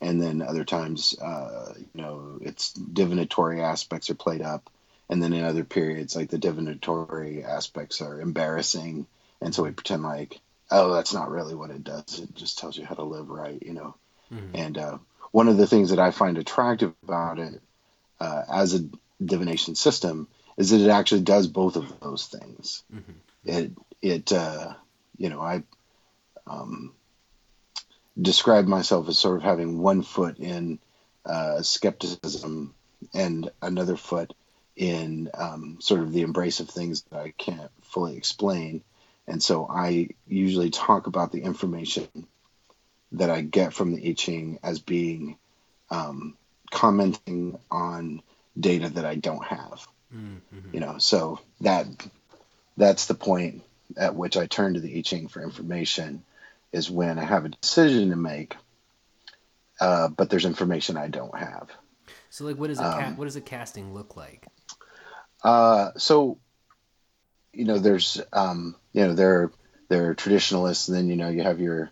and 0.01 0.21
then 0.21 0.43
other 0.43 0.65
times 0.65 1.17
uh, 1.21 1.75
you 1.95 2.03
know 2.03 2.41
its 2.41 2.73
divinatory 2.73 3.63
aspects 3.63 4.11
are 4.11 4.17
played 4.17 4.43
up 4.43 4.69
and 5.09 5.23
then 5.23 5.33
in 5.33 5.45
other 5.45 5.65
periods 5.65 6.15
like 6.15 6.31
the 6.31 6.39
divinatory 6.39 7.45
aspects 7.45 8.01
are 8.01 8.21
embarrassing 8.21 9.07
and 9.41 9.55
so 9.55 9.63
we 9.63 9.71
pretend 9.71 10.03
like 10.03 10.41
oh 10.71 10.93
that's 10.93 11.15
not 11.15 11.31
really 11.31 11.55
what 11.55 11.71
it 11.71 11.85
does 11.85 12.19
it 12.19 12.35
just 12.35 12.59
tells 12.59 12.77
you 12.77 12.85
how 12.85 12.95
to 12.95 13.03
live 13.03 13.29
right 13.29 13.63
you 13.63 13.73
know 13.73 13.95
mm-hmm. 14.33 14.55
and 14.55 14.79
uh, 14.79 14.99
one 15.31 15.49
of 15.49 15.57
the 15.57 15.67
things 15.67 15.91
that 15.91 15.99
i 15.99 16.11
find 16.11 16.39
attractive 16.39 16.93
about 17.03 17.39
it 17.39 17.61
uh, 18.21 18.43
as 18.53 18.75
a 18.75 18.89
divination 19.25 19.75
system 19.75 20.29
is 20.57 20.71
that 20.71 20.81
it 20.81 20.91
actually 20.91 21.21
does 21.21 21.47
both 21.47 21.77
of 21.77 22.01
those 22.01 22.27
things 22.27 22.83
mm-hmm. 22.95 23.13
it 23.45 23.73
it 24.03 24.33
uh, 24.33 24.73
you 25.17 25.29
know 25.29 25.41
i 25.41 25.63
um, 26.47 26.93
describe 28.21 28.67
myself 28.67 29.09
as 29.09 29.19
sort 29.19 29.37
of 29.37 29.43
having 29.43 29.79
one 29.79 30.03
foot 30.03 30.39
in 30.39 30.79
uh, 31.27 31.63
skepticism 31.63 32.75
and 33.15 33.51
another 33.61 33.97
foot 33.97 34.33
in 34.79 35.29
um, 35.35 35.77
sort 35.81 36.01
of 36.01 36.13
the 36.13 36.23
embrace 36.23 36.61
of 36.61 36.71
things 36.71 37.03
that 37.11 37.19
I 37.19 37.33
can't 37.37 37.71
fully 37.83 38.17
explain. 38.17 38.83
And 39.27 39.43
so 39.43 39.67
I 39.69 40.11
usually 40.29 40.71
talk 40.71 41.09
about 41.09 41.33
the 41.33 41.43
information 41.43 42.07
that 43.13 43.29
I 43.29 43.41
get 43.41 43.75
from 43.75 43.93
the 43.93 44.09
I 44.09 44.13
Ching 44.13 44.61
as 44.63 44.79
being 44.79 45.37
um, 45.91 46.37
commenting 46.71 47.59
on 47.71 48.23
data 48.59 48.89
that 48.91 49.05
I 49.05 49.17
don't 49.17 49.45
have. 49.45 49.87
Mm-hmm. 50.15 50.73
You 50.73 50.81
know, 50.81 50.99
so 50.99 51.41
that 51.61 51.87
that's 52.77 53.07
the 53.07 53.15
point 53.15 53.63
at 53.97 54.15
which 54.15 54.37
I 54.37 54.47
turn 54.47 54.75
to 54.75 54.81
the 54.81 54.97
I 54.97 55.03
Ching 55.03 55.27
for 55.27 55.43
information 55.43 56.23
is 56.71 56.89
when 56.89 57.19
I 57.19 57.25
have 57.25 57.45
a 57.45 57.49
decision 57.49 58.11
to 58.11 58.17
make, 58.17 58.55
uh, 59.81 60.07
but 60.09 60.31
there's 60.31 60.45
information 60.45 60.97
I 60.97 61.09
don't 61.09 61.37
have. 61.37 61.69
So, 62.31 62.45
like, 62.45 62.57
what 62.57 62.69
does 62.69 62.79
a 62.79 63.07
um, 63.07 63.17
what 63.17 63.25
does 63.25 63.37
a 63.37 63.41
casting 63.41 63.93
look 63.93 64.17
like? 64.17 64.47
Uh, 65.43 65.91
so, 65.97 66.39
you 67.53 67.65
know, 67.65 67.79
there's 67.79 68.21
um, 68.33 68.77
you 68.93 69.07
know 69.07 69.15
there 69.15 69.51
there 69.89 70.11
are 70.11 70.15
traditionalists, 70.15 70.89
and 70.89 70.97
then 70.97 71.09
you 71.09 71.17
know 71.17 71.29
you 71.29 71.43
have 71.43 71.61
your 71.61 71.91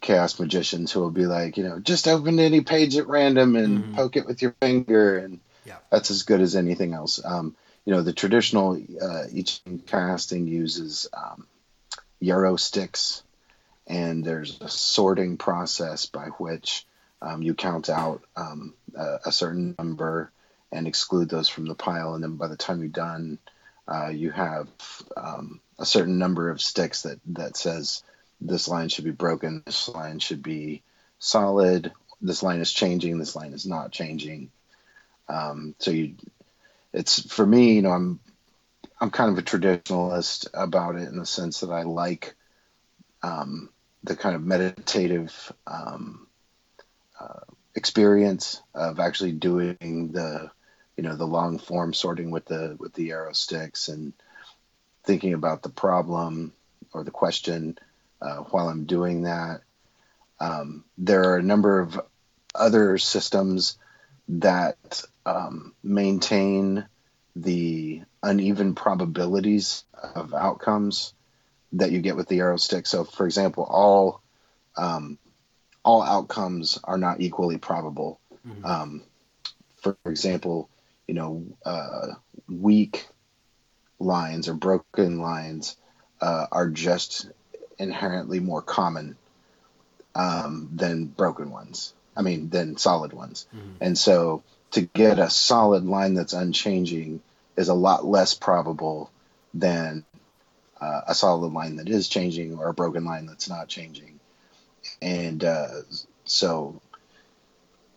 chaos 0.00 0.38
magicians 0.40 0.90
who 0.90 1.00
will 1.00 1.10
be 1.10 1.26
like, 1.26 1.56
you 1.56 1.64
know, 1.64 1.78
just 1.78 2.08
open 2.08 2.38
any 2.38 2.62
page 2.62 2.96
at 2.96 3.08
random 3.08 3.56
and 3.56 3.78
mm-hmm. 3.78 3.94
poke 3.94 4.16
it 4.16 4.26
with 4.26 4.42
your 4.42 4.54
finger, 4.60 5.18
and 5.18 5.40
yeah. 5.64 5.76
that's 5.90 6.10
as 6.10 6.22
good 6.22 6.40
as 6.40 6.56
anything 6.56 6.94
else. 6.94 7.20
Um, 7.24 7.56
you 7.84 7.92
know, 7.92 8.02
the 8.02 8.12
traditional 8.12 8.80
uh, 9.00 9.24
each 9.32 9.60
casting 9.86 10.46
uses 10.46 11.08
um, 11.12 11.46
yarrow 12.20 12.56
sticks 12.56 13.22
and 13.86 14.24
there's 14.24 14.60
a 14.60 14.68
sorting 14.68 15.36
process 15.36 16.06
by 16.06 16.26
which 16.38 16.86
um, 17.20 17.42
you 17.42 17.54
count 17.54 17.88
out 17.88 18.22
um, 18.36 18.74
a, 18.94 19.18
a, 19.26 19.32
certain 19.32 19.74
number 19.78 20.30
and 20.72 20.86
exclude 20.86 21.28
those 21.28 21.48
from 21.48 21.66
the 21.66 21.74
pile. 21.74 22.14
And 22.14 22.24
then 22.24 22.36
by 22.36 22.48
the 22.48 22.56
time 22.56 22.80
you're 22.80 22.88
done, 22.88 23.38
uh, 23.86 24.08
you 24.08 24.30
have 24.30 24.68
um, 25.16 25.60
a 25.78 25.86
certain 25.86 26.18
number 26.18 26.50
of 26.50 26.62
sticks 26.62 27.02
that, 27.02 27.20
that 27.26 27.56
says 27.56 28.02
this 28.40 28.68
line 28.68 28.88
should 28.88 29.04
be 29.04 29.10
broken, 29.10 29.62
this 29.66 29.88
line 29.88 30.18
should 30.18 30.42
be 30.42 30.82
solid, 31.18 31.92
this 32.20 32.42
line 32.42 32.60
is 32.60 32.72
changing, 32.72 33.18
this 33.18 33.36
line 33.36 33.52
is 33.52 33.66
not 33.66 33.92
changing. 33.92 34.50
Um, 35.28 35.74
so 35.78 35.90
you, 35.90 36.14
it's 36.92 37.30
for 37.32 37.46
me, 37.46 37.74
you 37.74 37.82
know, 37.82 37.90
I'm 37.90 38.20
I'm 39.00 39.10
kind 39.10 39.30
of 39.30 39.38
a 39.38 39.42
traditionalist 39.42 40.46
about 40.54 40.96
it 40.96 41.08
in 41.08 41.18
the 41.18 41.26
sense 41.26 41.60
that 41.60 41.70
I 41.70 41.82
like 41.82 42.34
um, 43.22 43.68
the 44.04 44.14
kind 44.14 44.36
of 44.36 44.44
meditative 44.44 45.52
um, 45.66 46.26
uh, 47.18 47.40
experience 47.74 48.62
of 48.74 49.00
actually 49.00 49.32
doing 49.32 50.10
the 50.12 50.50
you 51.02 51.08
know 51.08 51.16
the 51.16 51.26
long 51.26 51.58
form 51.58 51.92
sorting 51.92 52.30
with 52.30 52.44
the 52.44 52.76
with 52.78 52.92
the 52.94 53.06
yarrow 53.06 53.32
sticks 53.32 53.88
and 53.88 54.12
thinking 55.02 55.34
about 55.34 55.64
the 55.64 55.68
problem 55.68 56.52
or 56.92 57.02
the 57.02 57.10
question 57.10 57.76
uh, 58.20 58.36
while 58.36 58.68
I'm 58.68 58.84
doing 58.84 59.22
that. 59.22 59.62
Um, 60.38 60.84
there 60.96 61.30
are 61.30 61.38
a 61.38 61.42
number 61.42 61.80
of 61.80 62.00
other 62.54 62.98
systems 62.98 63.78
that 64.28 65.02
um, 65.26 65.74
maintain 65.82 66.86
the 67.34 68.02
uneven 68.22 68.76
probabilities 68.76 69.82
of 70.14 70.32
outcomes 70.34 71.14
that 71.72 71.90
you 71.90 72.00
get 72.00 72.14
with 72.14 72.28
the 72.28 72.36
yarrow 72.36 72.58
stick. 72.58 72.86
So, 72.86 73.02
for 73.02 73.26
example, 73.26 73.64
all 73.64 74.22
um, 74.76 75.18
all 75.84 76.00
outcomes 76.00 76.78
are 76.84 76.98
not 76.98 77.20
equally 77.20 77.58
probable. 77.58 78.20
Mm-hmm. 78.46 78.64
Um, 78.64 79.02
for 79.80 79.96
example, 80.06 80.68
you 81.06 81.14
know, 81.14 81.44
uh, 81.64 82.08
weak 82.48 83.06
lines 83.98 84.48
or 84.48 84.54
broken 84.54 85.20
lines 85.20 85.76
uh, 86.20 86.46
are 86.50 86.68
just 86.68 87.28
inherently 87.78 88.40
more 88.40 88.62
common 88.62 89.16
um, 90.14 90.68
than 90.74 91.06
broken 91.06 91.50
ones. 91.50 91.94
I 92.16 92.22
mean, 92.22 92.50
than 92.50 92.76
solid 92.76 93.12
ones. 93.12 93.46
Mm-hmm. 93.54 93.70
And 93.80 93.98
so, 93.98 94.42
to 94.72 94.82
get 94.82 95.18
a 95.18 95.30
solid 95.30 95.84
line 95.84 96.14
that's 96.14 96.32
unchanging 96.32 97.22
is 97.56 97.68
a 97.68 97.74
lot 97.74 98.04
less 98.04 98.34
probable 98.34 99.10
than 99.54 100.04
uh, 100.80 101.02
a 101.08 101.14
solid 101.14 101.52
line 101.52 101.76
that 101.76 101.88
is 101.88 102.08
changing 102.08 102.58
or 102.58 102.68
a 102.68 102.74
broken 102.74 103.04
line 103.04 103.26
that's 103.26 103.48
not 103.48 103.68
changing. 103.68 104.18
And 105.00 105.44
uh, 105.44 105.68
so 106.24 106.80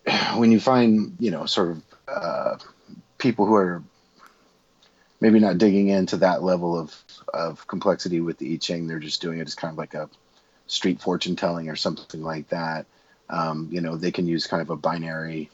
when 0.36 0.52
you 0.52 0.60
find, 0.60 1.16
you 1.18 1.30
know, 1.30 1.46
sort 1.46 1.70
of 1.70 1.82
uh, 2.08 2.56
people 3.18 3.46
who 3.46 3.54
are 3.54 3.82
maybe 5.20 5.40
not 5.40 5.58
digging 5.58 5.88
into 5.88 6.18
that 6.18 6.42
level 6.42 6.78
of, 6.78 6.94
of 7.32 7.66
complexity 7.66 8.20
with 8.20 8.38
the 8.38 8.54
I 8.54 8.56
Ching, 8.56 8.86
they're 8.86 8.98
just 8.98 9.22
doing 9.22 9.38
it 9.38 9.46
as 9.46 9.54
kind 9.54 9.72
of 9.72 9.78
like 9.78 9.94
a 9.94 10.08
street 10.66 11.00
fortune 11.00 11.36
telling 11.36 11.68
or 11.68 11.76
something 11.76 12.22
like 12.22 12.48
that. 12.48 12.86
Um, 13.28 13.68
you 13.72 13.80
know, 13.80 13.96
they 13.96 14.12
can 14.12 14.26
use 14.26 14.46
kind 14.46 14.62
of 14.62 14.70
a 14.70 14.76
binary, 14.76 15.50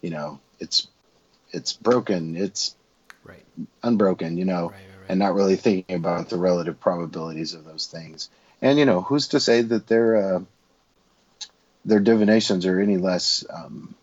you 0.00 0.10
know, 0.10 0.40
it's 0.58 0.88
it's 1.50 1.72
broken, 1.72 2.36
it's 2.36 2.74
right. 3.24 3.44
unbroken, 3.82 4.38
you 4.38 4.44
know. 4.44 4.70
Right, 4.70 4.80
and 5.08 5.18
not 5.18 5.34
really 5.34 5.56
thinking 5.56 5.96
about 5.96 6.28
the 6.28 6.36
relative 6.36 6.80
probabilities 6.80 7.54
of 7.54 7.64
those 7.64 7.86
things. 7.86 8.30
And 8.62 8.78
you 8.78 8.86
know, 8.86 9.02
who's 9.02 9.28
to 9.28 9.40
say 9.40 9.62
that 9.62 9.86
their 9.86 10.36
uh, 10.36 10.40
their 11.84 12.00
divinations 12.00 12.66
are 12.66 12.80
any 12.80 12.96
less 12.96 13.44
um, 13.52 13.94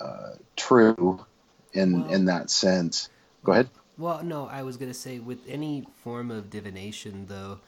uh, 0.00 0.32
true 0.56 1.24
in 1.72 2.08
in 2.10 2.24
that 2.26 2.50
sense? 2.50 3.08
Go 3.44 3.52
ahead. 3.52 3.68
Well, 3.98 4.22
no, 4.22 4.46
I 4.46 4.62
was 4.62 4.76
going 4.76 4.90
to 4.90 4.98
say 4.98 5.18
with 5.18 5.40
any 5.46 5.86
form 6.02 6.30
of 6.30 6.50
divination, 6.50 7.26
though, 7.26 7.60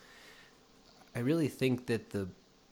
I 1.14 1.20
really 1.20 1.48
think 1.48 1.86
that 1.86 2.10
the 2.10 2.28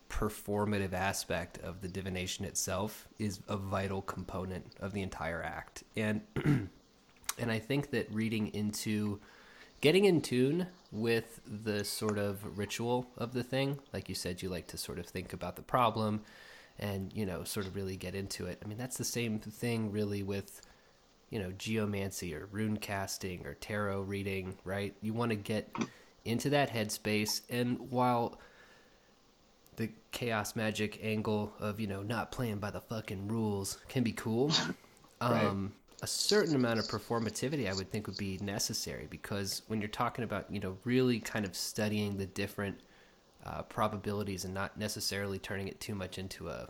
performative 0.09 0.93
aspect 0.93 1.59
of 1.59 1.81
the 1.81 1.87
divination 1.87 2.45
itself 2.45 3.07
is 3.19 3.39
a 3.47 3.57
vital 3.57 4.01
component 4.01 4.65
of 4.79 4.93
the 4.93 5.01
entire 5.01 5.41
act, 5.41 5.83
and 5.95 6.21
and 6.45 7.51
I 7.51 7.59
think 7.59 7.91
that 7.91 8.11
reading 8.11 8.47
into 8.53 9.19
getting 9.83 10.05
in 10.05 10.21
tune 10.21 10.67
with 10.93 11.41
the 11.45 11.83
sort 11.83 12.17
of 12.17 12.57
ritual 12.57 13.05
of 13.17 13.33
the 13.33 13.43
thing 13.43 13.77
like 13.91 14.07
you 14.07 14.15
said 14.15 14.41
you 14.41 14.47
like 14.47 14.65
to 14.65 14.77
sort 14.77 14.97
of 14.97 15.05
think 15.05 15.33
about 15.33 15.57
the 15.57 15.61
problem 15.61 16.21
and 16.79 17.11
you 17.13 17.25
know 17.25 17.43
sort 17.43 17.65
of 17.65 17.75
really 17.75 17.97
get 17.97 18.15
into 18.15 18.45
it 18.45 18.61
i 18.63 18.67
mean 18.67 18.77
that's 18.77 18.95
the 18.97 19.03
same 19.03 19.39
thing 19.39 19.91
really 19.91 20.23
with 20.23 20.61
you 21.33 21.39
know, 21.39 21.51
geomancy 21.57 22.35
or 22.35 22.47
rune 22.51 22.77
casting 22.77 23.43
or 23.43 23.55
tarot 23.55 24.01
reading, 24.01 24.55
right? 24.63 24.93
You 25.01 25.13
want 25.15 25.31
to 25.31 25.35
get 25.35 25.75
into 26.25 26.51
that 26.51 26.71
headspace. 26.71 27.41
And 27.49 27.89
while 27.89 28.37
the 29.77 29.89
chaos 30.11 30.55
magic 30.55 30.99
angle 31.03 31.51
of, 31.59 31.79
you 31.79 31.87
know, 31.87 32.03
not 32.03 32.31
playing 32.31 32.59
by 32.59 32.69
the 32.69 32.81
fucking 32.81 33.27
rules 33.27 33.79
can 33.89 34.03
be 34.03 34.11
cool, 34.11 34.51
Right. 35.21 35.45
um, 35.45 35.73
a 36.03 36.07
certain 36.07 36.53
amount 36.55 36.77
of 36.79 36.85
performativity 36.85 37.67
I 37.67 37.73
would 37.73 37.89
think 37.89 38.05
would 38.05 38.17
be 38.17 38.37
necessary 38.39 39.07
because 39.09 39.63
when 39.67 39.79
you're 39.81 39.87
talking 39.87 40.23
about, 40.25 40.51
you 40.51 40.59
know, 40.59 40.77
really 40.83 41.19
kind 41.19 41.45
of 41.45 41.55
studying 41.55 42.17
the 42.17 42.27
different 42.27 42.77
uh, 43.43 43.63
probabilities 43.63 44.45
and 44.45 44.53
not 44.53 44.77
necessarily 44.77 45.39
turning 45.39 45.67
it 45.67 45.79
too 45.79 45.95
much 45.95 46.19
into 46.19 46.49
a 46.49 46.67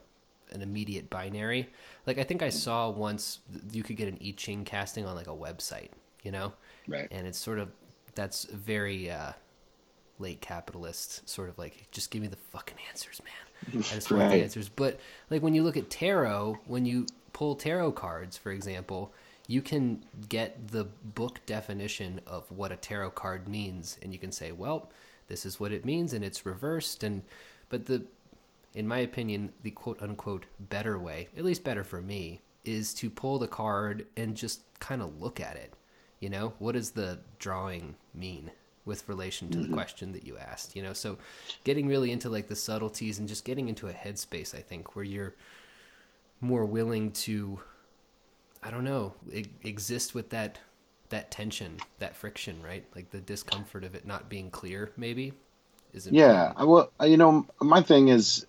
an 0.53 0.61
immediate 0.61 1.09
binary. 1.09 1.69
Like 2.05 2.17
I 2.17 2.23
think 2.23 2.41
I 2.41 2.49
saw 2.49 2.89
once 2.89 3.39
you 3.71 3.83
could 3.83 3.97
get 3.97 4.07
an 4.07 4.17
I 4.23 4.33
Ching 4.37 4.63
casting 4.65 5.05
on 5.05 5.15
like 5.15 5.27
a 5.27 5.31
website, 5.31 5.89
you 6.23 6.31
know, 6.31 6.53
Right. 6.87 7.07
and 7.11 7.27
it's 7.27 7.37
sort 7.37 7.59
of 7.59 7.69
that's 8.15 8.45
very 8.45 9.09
uh, 9.09 9.31
late 10.19 10.41
capitalist, 10.41 11.27
sort 11.27 11.49
of 11.49 11.57
like 11.57 11.87
just 11.91 12.11
give 12.11 12.21
me 12.21 12.27
the 12.27 12.35
fucking 12.37 12.77
answers, 12.89 13.21
man. 13.23 13.79
I 13.79 13.95
just 13.95 14.11
want 14.11 14.29
the 14.31 14.43
answers. 14.43 14.69
But 14.69 14.99
like 15.29 15.41
when 15.41 15.53
you 15.55 15.63
look 15.63 15.77
at 15.77 15.89
tarot, 15.89 16.59
when 16.65 16.85
you 16.85 17.05
pull 17.31 17.55
tarot 17.55 17.93
cards, 17.93 18.37
for 18.37 18.51
example, 18.51 19.13
you 19.47 19.61
can 19.61 20.03
get 20.29 20.69
the 20.69 20.85
book 21.15 21.39
definition 21.45 22.21
of 22.27 22.49
what 22.51 22.71
a 22.71 22.75
tarot 22.77 23.11
card 23.11 23.47
means, 23.47 23.97
and 24.01 24.13
you 24.13 24.19
can 24.19 24.31
say, 24.31 24.51
well, 24.51 24.89
this 25.27 25.45
is 25.45 25.59
what 25.59 25.71
it 25.71 25.83
means, 25.85 26.13
and 26.13 26.23
it's 26.23 26.45
reversed, 26.45 27.03
and 27.03 27.23
but 27.69 27.85
the 27.85 28.03
in 28.73 28.87
my 28.87 28.99
opinion, 28.99 29.53
the 29.61 29.71
quote 29.71 30.01
unquote 30.01 30.45
better 30.59 30.97
way, 30.97 31.27
at 31.37 31.45
least 31.45 31.63
better 31.63 31.83
for 31.83 32.01
me, 32.01 32.41
is 32.65 32.93
to 32.95 33.09
pull 33.09 33.39
the 33.39 33.47
card 33.47 34.05
and 34.17 34.35
just 34.35 34.61
kind 34.79 35.01
of 35.01 35.21
look 35.21 35.39
at 35.39 35.55
it. 35.55 35.73
You 36.19 36.29
know, 36.29 36.53
what 36.59 36.73
does 36.73 36.91
the 36.91 37.19
drawing 37.39 37.95
mean 38.13 38.51
with 38.85 39.07
relation 39.07 39.49
to 39.49 39.57
the 39.57 39.65
mm-hmm. 39.65 39.73
question 39.73 40.11
that 40.13 40.25
you 40.25 40.37
asked? 40.37 40.75
You 40.75 40.81
know, 40.83 40.93
so 40.93 41.17
getting 41.63 41.87
really 41.87 42.11
into 42.11 42.29
like 42.29 42.47
the 42.47 42.55
subtleties 42.55 43.19
and 43.19 43.27
just 43.27 43.45
getting 43.45 43.67
into 43.69 43.89
a 43.89 43.93
headspace, 43.93 44.55
I 44.55 44.61
think, 44.61 44.95
where 44.95 45.05
you're 45.05 45.35
more 46.39 46.65
willing 46.65 47.11
to, 47.11 47.59
I 48.61 48.71
don't 48.71 48.83
know, 48.83 49.13
e- 49.31 49.45
exist 49.63 50.15
with 50.15 50.29
that 50.29 50.59
that 51.09 51.29
tension, 51.29 51.77
that 51.99 52.15
friction, 52.15 52.61
right? 52.63 52.83
Like 52.95 53.11
the 53.11 53.19
discomfort 53.19 53.83
of 53.83 53.93
it 53.93 54.07
not 54.07 54.29
being 54.29 54.49
clear, 54.49 54.91
maybe. 54.97 55.33
Is 55.93 56.07
it? 56.07 56.13
Yeah. 56.13 56.53
I- 56.55 56.63
Well, 56.63 56.91
you 57.03 57.17
know, 57.17 57.45
my 57.61 57.81
thing 57.81 58.07
is, 58.07 58.47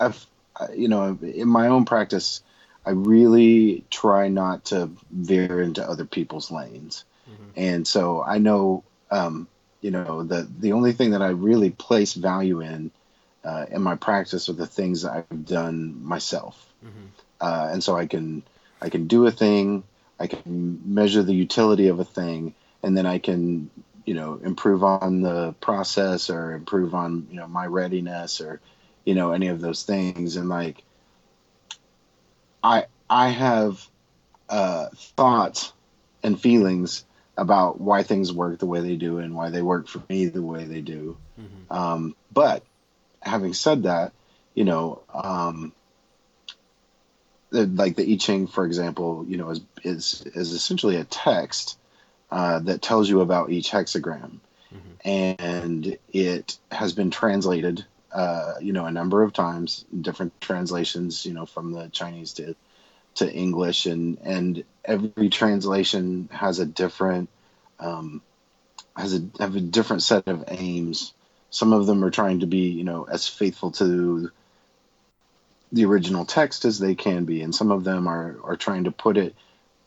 I've, 0.00 0.26
you 0.74 0.88
know, 0.88 1.18
in 1.22 1.48
my 1.48 1.68
own 1.68 1.84
practice, 1.84 2.42
I 2.84 2.90
really 2.90 3.84
try 3.90 4.28
not 4.28 4.66
to 4.66 4.90
veer 5.10 5.62
into 5.62 5.88
other 5.88 6.04
people's 6.04 6.50
lanes. 6.50 7.04
And 7.56 7.86
so 7.86 8.22
I 8.22 8.38
know, 8.38 8.84
um, 9.10 9.48
you 9.80 9.90
know, 9.90 10.22
the 10.22 10.48
the 10.58 10.72
only 10.72 10.92
thing 10.92 11.10
that 11.12 11.22
I 11.22 11.28
really 11.28 11.70
place 11.70 12.14
value 12.14 12.60
in 12.60 12.90
uh, 13.44 13.66
in 13.70 13.82
my 13.82 13.96
practice 13.96 14.48
are 14.48 14.54
the 14.54 14.66
things 14.66 15.02
that 15.02 15.24
I've 15.30 15.46
done 15.46 16.04
myself. 16.04 16.72
Uh, 17.40 17.68
and 17.72 17.82
so 17.82 17.96
I 17.96 18.06
can 18.06 18.42
I 18.80 18.88
can 18.88 19.06
do 19.06 19.26
a 19.26 19.30
thing, 19.30 19.84
I 20.18 20.26
can 20.26 20.80
measure 20.84 21.22
the 21.22 21.34
utility 21.34 21.88
of 21.88 22.00
a 22.00 22.04
thing, 22.04 22.54
and 22.82 22.96
then 22.96 23.06
I 23.06 23.18
can 23.18 23.70
you 24.04 24.14
know 24.14 24.40
improve 24.42 24.82
on 24.84 25.22
the 25.22 25.54
process 25.60 26.30
or 26.30 26.52
improve 26.52 26.94
on 26.94 27.28
you 27.30 27.36
know 27.36 27.48
my 27.48 27.66
readiness 27.66 28.40
or 28.40 28.60
you 29.04 29.14
know 29.14 29.32
any 29.32 29.48
of 29.48 29.60
those 29.60 29.82
things. 29.82 30.36
And 30.36 30.48
like 30.48 30.82
I 32.62 32.86
I 33.08 33.28
have 33.28 33.84
uh, 34.48 34.88
thoughts 35.16 35.72
and 36.22 36.40
feelings 36.40 37.04
about 37.36 37.80
why 37.80 38.02
things 38.02 38.32
work 38.32 38.58
the 38.58 38.66
way 38.66 38.80
they 38.80 38.96
do 38.96 39.18
and 39.18 39.34
why 39.34 39.50
they 39.50 39.62
work 39.62 39.88
for 39.88 40.02
me 40.08 40.26
the 40.26 40.42
way 40.42 40.64
they 40.64 40.80
do. 40.80 41.16
Um, 41.70 42.14
but 42.32 42.62
having 43.22 43.54
said 43.54 43.84
that, 43.84 44.12
you 44.54 44.64
know, 44.64 45.00
um, 45.12 45.72
the, 47.50 47.66
like 47.66 47.96
the 47.96 48.10
I 48.12 48.16
Ching, 48.16 48.46
for 48.46 48.64
example, 48.64 49.24
you 49.28 49.36
know, 49.36 49.50
is 49.50 49.60
is 49.82 50.22
is 50.34 50.52
essentially 50.52 50.96
a 50.96 51.04
text 51.04 51.78
uh, 52.30 52.58
that 52.60 52.82
tells 52.82 53.08
you 53.08 53.20
about 53.20 53.50
each 53.50 53.70
hexagram, 53.70 54.38
and 55.04 55.98
it 56.12 56.58
has 56.70 56.92
been 56.92 57.10
translated, 57.10 57.84
uh, 58.12 58.54
you 58.60 58.72
know, 58.72 58.86
a 58.86 58.92
number 58.92 59.22
of 59.22 59.32
times, 59.32 59.84
different 59.98 60.38
translations, 60.40 61.24
you 61.24 61.32
know, 61.32 61.46
from 61.46 61.72
the 61.72 61.88
Chinese 61.88 62.34
to 62.34 62.54
to 63.14 63.32
English, 63.32 63.86
and 63.86 64.18
and 64.22 64.64
every 64.84 65.28
translation 65.28 66.28
has 66.32 66.58
a 66.58 66.66
different 66.66 67.28
um, 67.80 68.22
has 68.96 69.14
a 69.14 69.22
have 69.38 69.56
a 69.56 69.60
different 69.60 70.02
set 70.02 70.28
of 70.28 70.44
aims. 70.48 71.12
Some 71.50 71.72
of 71.72 71.86
them 71.86 72.04
are 72.04 72.10
trying 72.10 72.40
to 72.40 72.46
be, 72.46 72.70
you 72.70 72.84
know, 72.84 73.04
as 73.04 73.28
faithful 73.28 73.72
to 73.72 74.30
the 75.70 75.84
original 75.86 76.24
text 76.24 76.64
as 76.64 76.78
they 76.78 76.94
can 76.94 77.24
be, 77.24 77.42
and 77.42 77.54
some 77.54 77.70
of 77.70 77.84
them 77.84 78.08
are 78.08 78.36
are 78.44 78.56
trying 78.56 78.84
to 78.84 78.90
put 78.90 79.16
it 79.16 79.34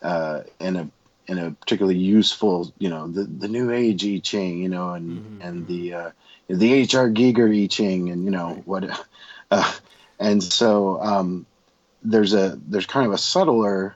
uh, 0.02 0.42
in 0.60 0.76
a 0.76 0.90
in 1.28 1.40
a 1.40 1.52
particularly 1.52 1.98
useful, 1.98 2.74
you 2.78 2.90
know, 2.90 3.08
the 3.08 3.24
the 3.24 3.48
New 3.48 3.72
Age 3.72 4.06
I 4.06 4.20
Ching, 4.20 4.60
you 4.60 4.70
know, 4.70 4.92
and 4.92 5.42
and 5.42 5.68
the 5.68 5.94
uh, 5.94 6.12
the 6.48 6.74
H.R. 6.74 7.10
Giger 7.10 7.64
I 7.64 7.68
Ching, 7.68 8.10
and 8.10 8.26
you 8.26 8.32
know 8.32 8.62
what, 8.66 9.06
uh, 9.52 9.74
and 10.20 10.44
so 10.44 11.02
um, 11.02 11.46
there's 12.04 12.34
a 12.34 12.60
there's 12.68 12.86
kind 12.86 13.08
of 13.08 13.14
a 13.14 13.18
subtler 13.18 13.96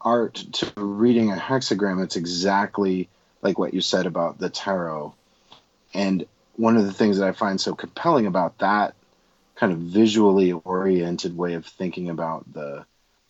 art 0.00 0.34
to 0.34 0.72
reading 0.76 1.32
a 1.32 1.36
hexagram. 1.36 2.02
It's 2.02 2.16
exactly 2.16 3.08
like 3.42 3.58
what 3.58 3.74
you 3.74 3.80
said 3.80 4.06
about 4.06 4.38
the 4.38 4.50
tarot, 4.50 5.14
and 5.94 6.26
one 6.56 6.76
of 6.76 6.86
the 6.86 6.92
things 6.92 7.18
that 7.18 7.28
I 7.28 7.32
find 7.32 7.60
so 7.60 7.74
compelling 7.74 8.26
about 8.26 8.58
that 8.58 8.94
kind 9.56 9.72
of 9.72 9.78
visually 9.78 10.52
oriented 10.52 11.36
way 11.36 11.54
of 11.54 11.66
thinking 11.66 12.08
about 12.10 12.50
the 12.52 12.84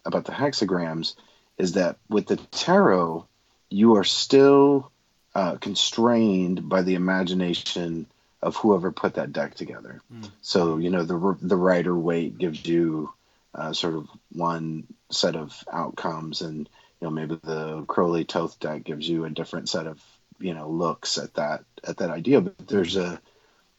about 0.04 0.24
the 0.24 0.32
hexagrams 0.32 1.14
is 1.58 1.72
that 1.72 1.96
with 2.08 2.26
the 2.26 2.36
tarot 2.36 3.26
you 3.70 3.96
are 3.96 4.04
still 4.04 4.90
uh, 5.34 5.56
constrained 5.56 6.68
by 6.68 6.82
the 6.82 6.94
imagination 6.94 8.06
of 8.42 8.56
whoever 8.56 8.92
put 8.92 9.14
that 9.14 9.32
deck 9.32 9.54
together. 9.54 10.00
So 10.40 10.78
you 10.78 10.90
know 10.90 11.02
the 11.02 11.36
the 11.40 11.56
Rider-Waite 11.56 12.38
gives 12.38 12.64
you 12.64 13.12
uh, 13.54 13.72
sort 13.72 13.94
of 13.94 14.08
one 14.32 14.86
set 15.10 15.36
of 15.36 15.64
outcomes, 15.72 16.42
and 16.42 16.68
you 17.00 17.06
know 17.06 17.10
maybe 17.10 17.38
the 17.42 17.82
Crowley 17.88 18.24
Thoth 18.24 18.58
deck 18.60 18.84
gives 18.84 19.08
you 19.08 19.24
a 19.24 19.30
different 19.30 19.68
set 19.68 19.86
of 19.86 20.00
you 20.38 20.54
know 20.54 20.68
looks 20.68 21.18
at 21.18 21.34
that 21.34 21.64
at 21.84 21.98
that 21.98 22.10
idea. 22.10 22.40
But 22.40 22.68
there's 22.68 22.96
a 22.96 23.20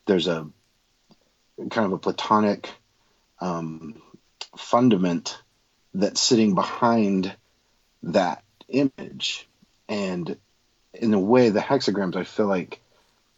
there's 0.05 0.27
a 0.27 0.47
kind 1.69 1.85
of 1.85 1.93
a 1.93 1.97
platonic 1.97 2.69
um, 3.39 4.01
fundament 4.57 5.41
that's 5.93 6.21
sitting 6.21 6.55
behind 6.55 7.33
that 8.03 8.43
image, 8.67 9.47
and 9.89 10.37
in 10.93 11.13
a 11.13 11.19
way, 11.19 11.49
the 11.49 11.59
hexagrams 11.59 12.15
I 12.15 12.23
feel 12.23 12.47
like 12.47 12.79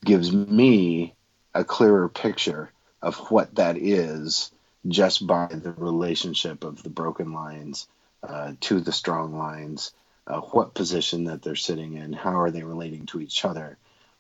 gives 0.04 0.32
me 0.32 1.14
a 1.54 1.64
clearer 1.64 2.08
picture 2.08 2.72
of 3.02 3.18
what 3.32 3.56
that 3.56 3.78
is 3.78 4.52
just 4.88 5.26
by 5.26 5.48
the 5.48 5.74
relationship 5.74 6.64
of 6.64 6.82
the 6.84 6.90
broken 6.90 7.34
lines 7.34 7.88
uh, 8.24 8.54
to 8.62 8.80
the 8.80 8.92
strong 8.92 9.38
lines, 9.38 9.92
uh, 10.28 10.40
what 10.40 10.74
position 10.74 11.26
that 11.26 11.42
they're 11.42 11.56
sitting 11.56 11.96
in, 11.96 12.14
how 12.14 12.42
are 12.42 12.52
they 12.52 12.64
relating 12.64 13.06
to 13.08 13.20
each 13.20 13.46
other. 13.46 13.78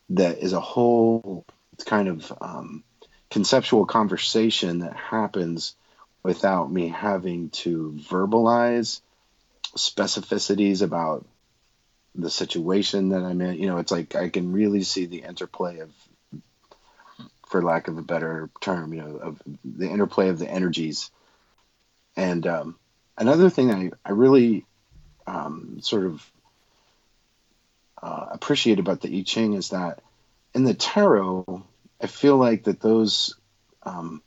That 0.09 0.39
is 0.39 0.53
a 0.53 0.59
whole 0.59 1.45
kind 1.85 2.07
of 2.07 2.33
um, 2.41 2.83
conceptual 3.29 3.85
conversation 3.85 4.79
that 4.79 4.95
happens 4.95 5.75
without 6.23 6.71
me 6.71 6.89
having 6.89 7.49
to 7.49 7.97
verbalize 8.09 9.01
specificities 9.75 10.81
about 10.81 11.25
the 12.15 12.29
situation 12.29 13.09
that 13.09 13.23
I'm 13.23 13.41
in. 13.41 13.55
You 13.55 13.67
know, 13.67 13.77
it's 13.77 13.91
like 13.91 14.15
I 14.15 14.29
can 14.29 14.51
really 14.51 14.83
see 14.83 15.05
the 15.05 15.23
interplay 15.23 15.79
of, 15.79 15.91
for 17.47 17.61
lack 17.61 17.87
of 17.87 17.97
a 17.97 18.03
better 18.03 18.49
term, 18.61 18.93
you 18.93 19.01
know, 19.01 19.15
of 19.17 19.41
the 19.63 19.89
interplay 19.89 20.29
of 20.29 20.39
the 20.39 20.49
energies. 20.49 21.11
And 22.15 22.45
um, 22.47 22.75
another 23.17 23.49
thing 23.49 23.71
I, 23.71 23.91
I 24.03 24.11
really 24.11 24.65
um, 25.25 25.79
sort 25.81 26.05
of 26.05 26.31
uh, 28.01 28.27
appreciate 28.31 28.79
about 28.79 29.01
the 29.01 29.17
I 29.17 29.23
Ching 29.23 29.53
is 29.53 29.69
that 29.69 30.01
in 30.53 30.63
the 30.63 30.73
tarot, 30.73 31.63
I 32.01 32.07
feel 32.07 32.37
like 32.37 32.63
that 32.63 32.79
those 32.79 33.35
um, 33.83 34.21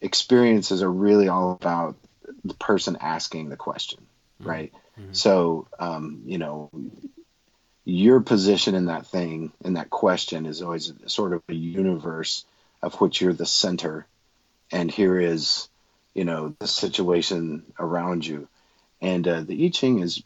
experiences 0.00 0.82
are 0.82 0.90
really 0.90 1.28
all 1.28 1.52
about 1.52 1.96
the 2.44 2.54
person 2.54 2.96
asking 3.00 3.48
the 3.48 3.56
question, 3.56 4.06
right? 4.40 4.72
So, 5.12 5.68
um, 5.78 6.22
you 6.26 6.38
know, 6.38 6.70
your 7.84 8.20
position 8.20 8.74
in 8.74 8.86
that 8.86 9.06
thing, 9.06 9.52
in 9.64 9.74
that 9.74 9.90
question, 9.90 10.46
is 10.46 10.62
always 10.62 10.92
sort 11.06 11.32
of 11.32 11.42
a 11.48 11.54
universe 11.54 12.44
of 12.82 12.94
which 13.00 13.20
you're 13.20 13.32
the 13.32 13.46
center, 13.46 14.06
and 14.70 14.90
here 14.90 15.18
is, 15.18 15.68
you 16.14 16.24
know, 16.24 16.54
the 16.58 16.66
situation 16.66 17.64
around 17.78 18.26
you, 18.26 18.48
and 19.00 19.26
uh, 19.26 19.40
the 19.42 19.66
I 19.66 19.68
Ching 19.70 20.00
is 20.00 20.22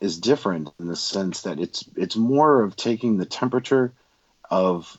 is 0.00 0.18
different 0.18 0.70
in 0.80 0.88
the 0.88 0.96
sense 0.96 1.42
that 1.42 1.60
it's 1.60 1.84
it's 1.96 2.16
more 2.16 2.62
of 2.62 2.76
taking 2.76 3.16
the 3.16 3.26
temperature 3.26 3.92
of 4.50 4.96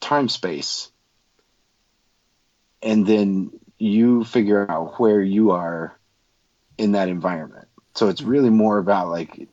time 0.00 0.28
space 0.28 0.90
and 2.82 3.06
then 3.06 3.50
you 3.78 4.24
figure 4.24 4.70
out 4.70 4.98
where 4.98 5.20
you 5.20 5.50
are 5.50 5.95
in 6.78 6.92
that 6.92 7.08
environment. 7.08 7.68
So 7.94 8.08
it's 8.08 8.22
really 8.22 8.50
more 8.50 8.78
about 8.78 9.08
like 9.08 9.48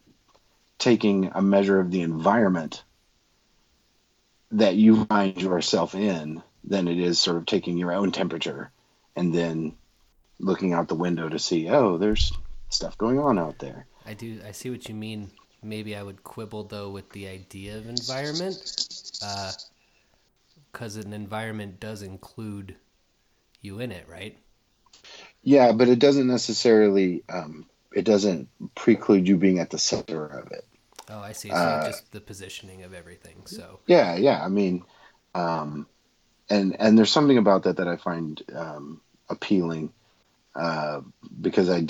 taking 0.78 1.32
a 1.34 1.42
measure 1.42 1.80
of 1.80 1.92
the 1.92 2.02
environment 2.02 2.84
that 4.52 4.76
you 4.76 5.06
find 5.06 5.42
yourself 5.42 5.96
in 5.96 6.44
than 6.64 6.88
it 6.88 7.00
is 7.00 7.20
sort 7.20 7.38
of 7.38 7.46
taking 7.46 7.78
your 7.78 7.92
own 7.92 8.12
temperature 8.12 8.72
and 9.16 9.34
then 9.34 9.74
looking 10.40 10.74
out 10.74 10.88
the 10.88 10.96
window 10.96 11.30
to 11.30 11.40
see, 11.40 11.70
oh, 11.70 11.98
there's 11.98 12.34
stuff 12.70 12.98
going 12.98 13.20
on 13.20 13.40
out 13.40 13.60
there. 13.60 13.86
I 14.06 14.14
do. 14.14 14.42
I 14.46 14.52
see 14.52 14.70
what 14.70 14.90
you 14.90 14.96
mean. 14.96 15.32
Maybe 15.62 15.96
I 15.96 16.04
would 16.04 16.24
quibble 16.24 16.66
though 16.66 16.90
with 16.90 17.10
the 17.12 17.28
idea 17.28 17.78
of 17.78 17.88
environment, 17.88 18.60
because 20.72 20.98
uh, 20.98 21.02
an 21.02 21.14
environment 21.14 21.80
does 21.80 22.02
include 22.02 22.76
you 23.62 23.80
in 23.80 23.94
it, 23.94 24.06
right? 24.10 24.38
Yeah, 25.44 25.72
but 25.74 25.90
it 25.90 26.00
doesn't 26.00 26.28
necessarily. 26.28 27.24
Um, 27.30 27.66
it 27.94 28.06
doesn't 28.06 28.50
preclude 28.74 29.28
you 29.28 29.38
being 29.38 29.60
at 29.60 29.70
the 29.70 29.78
center 29.78 30.26
of 30.26 30.52
it. 30.52 30.66
Oh, 31.10 31.20
I 31.20 31.34
see. 31.34 31.50
So 31.50 31.56
uh, 31.56 31.86
just 31.86 32.12
the 32.12 32.22
positioning 32.22 32.84
of 32.84 32.94
everything. 32.94 33.44
So 33.46 33.80
yeah, 33.86 34.16
yeah. 34.16 34.44
I 34.44 34.48
mean, 34.48 34.84
um, 35.36 35.88
and 36.50 36.76
and 36.80 36.98
there's 36.98 37.12
something 37.12 37.38
about 37.38 37.64
that 37.64 37.78
that 37.78 37.88
I 37.88 37.98
find 37.98 38.42
um, 38.56 39.02
appealing 39.30 39.92
uh, 40.56 41.02
because 41.42 41.70
I, 41.70 41.86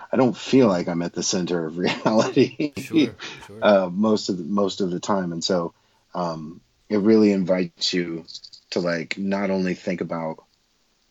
I 0.12 0.16
don't 0.16 0.36
feel 0.36 0.68
like 0.68 0.88
I'm 0.88 1.02
at 1.02 1.12
the 1.12 1.22
center 1.22 1.66
of 1.66 1.78
reality 1.78 2.72
sure, 2.76 3.14
sure. 3.46 3.58
Uh, 3.62 3.90
most 3.90 4.28
of 4.28 4.38
the, 4.38 4.44
most 4.44 4.80
of 4.80 4.90
the 4.90 5.00
time, 5.00 5.32
and 5.32 5.44
so 5.44 5.74
um, 6.14 6.60
it 6.88 6.98
really 6.98 7.32
invites 7.32 7.92
you 7.92 8.24
to 8.70 8.80
like 8.80 9.18
not 9.18 9.50
only 9.50 9.74
think 9.74 10.00
about 10.00 10.42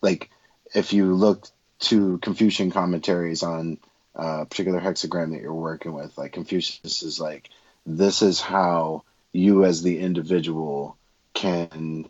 like 0.02 0.30
if 0.74 0.94
you 0.94 1.14
look 1.14 1.48
to 1.80 2.18
Confucian 2.20 2.72
commentaries 2.72 3.44
on 3.44 3.78
uh, 4.18 4.42
a 4.42 4.46
particular 4.46 4.80
hexagram 4.80 5.32
that 5.32 5.42
you're 5.42 5.54
working 5.54 5.94
with, 5.94 6.18
like 6.18 6.34
Confucius 6.34 7.04
is 7.04 7.20
like, 7.20 7.50
this 7.86 8.22
is 8.22 8.42
how 8.42 9.04
you 9.34 9.66
as 9.66 9.84
the 9.84 10.00
individual 10.00 10.98
can 11.34 12.10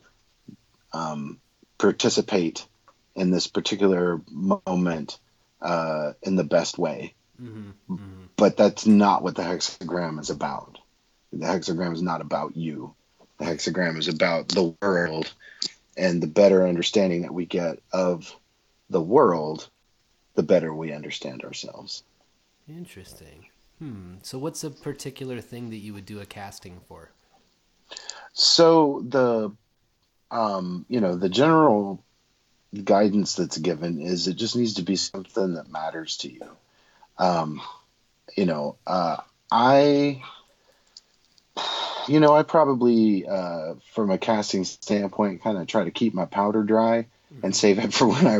um, 0.93 1.39
participate 1.77 2.65
in 3.15 3.31
this 3.31 3.47
particular 3.47 4.21
moment 4.29 5.17
uh, 5.61 6.13
in 6.21 6.35
the 6.35 6.43
best 6.43 6.77
way. 6.77 7.13
Mm-hmm. 7.41 7.93
Mm-hmm. 7.93 8.23
But 8.37 8.57
that's 8.57 8.85
not 8.85 9.23
what 9.23 9.35
the 9.35 9.43
hexagram 9.43 10.19
is 10.19 10.29
about. 10.29 10.77
The 11.33 11.45
hexagram 11.45 11.93
is 11.93 12.01
not 12.01 12.21
about 12.21 12.55
you. 12.55 12.93
The 13.39 13.45
hexagram 13.45 13.97
is 13.97 14.07
about 14.07 14.49
the 14.49 14.75
world 14.81 15.33
and 15.97 16.21
the 16.21 16.27
better 16.27 16.67
understanding 16.67 17.23
that 17.23 17.33
we 17.33 17.45
get 17.45 17.79
of 17.91 18.33
the 18.95 19.01
world, 19.01 19.69
the 20.35 20.41
better 20.41 20.73
we 20.73 20.93
understand 20.93 21.43
ourselves. 21.43 22.01
Interesting. 22.69 23.47
Hmm. 23.79 24.13
So, 24.21 24.37
what's 24.37 24.63
a 24.63 24.71
particular 24.71 25.41
thing 25.41 25.69
that 25.71 25.79
you 25.79 25.93
would 25.93 26.05
do 26.05 26.21
a 26.21 26.25
casting 26.25 26.79
for? 26.87 27.11
So 28.31 29.03
the, 29.05 29.51
um, 30.31 30.85
you 30.87 31.01
know, 31.01 31.17
the 31.17 31.27
general 31.27 32.05
guidance 32.85 33.35
that's 33.35 33.57
given 33.57 33.99
is 33.99 34.29
it 34.29 34.35
just 34.35 34.55
needs 34.55 34.75
to 34.75 34.81
be 34.81 34.95
something 34.95 35.55
that 35.55 35.69
matters 35.69 36.15
to 36.19 36.31
you. 36.31 36.47
Um, 37.17 37.61
you 38.37 38.45
know, 38.45 38.77
uh, 38.87 39.17
I, 39.51 40.21
you 42.07 42.21
know, 42.21 42.33
I 42.33 42.43
probably, 42.43 43.27
uh, 43.27 43.73
from 43.91 44.09
a 44.09 44.17
casting 44.17 44.63
standpoint, 44.63 45.43
kind 45.43 45.57
of 45.57 45.67
try 45.67 45.83
to 45.83 45.91
keep 45.91 46.13
my 46.13 46.25
powder 46.25 46.63
dry 46.63 47.07
and 47.43 47.53
save 47.53 47.79
it 47.79 47.93
for 47.93 48.07
when 48.07 48.25
I 48.25 48.39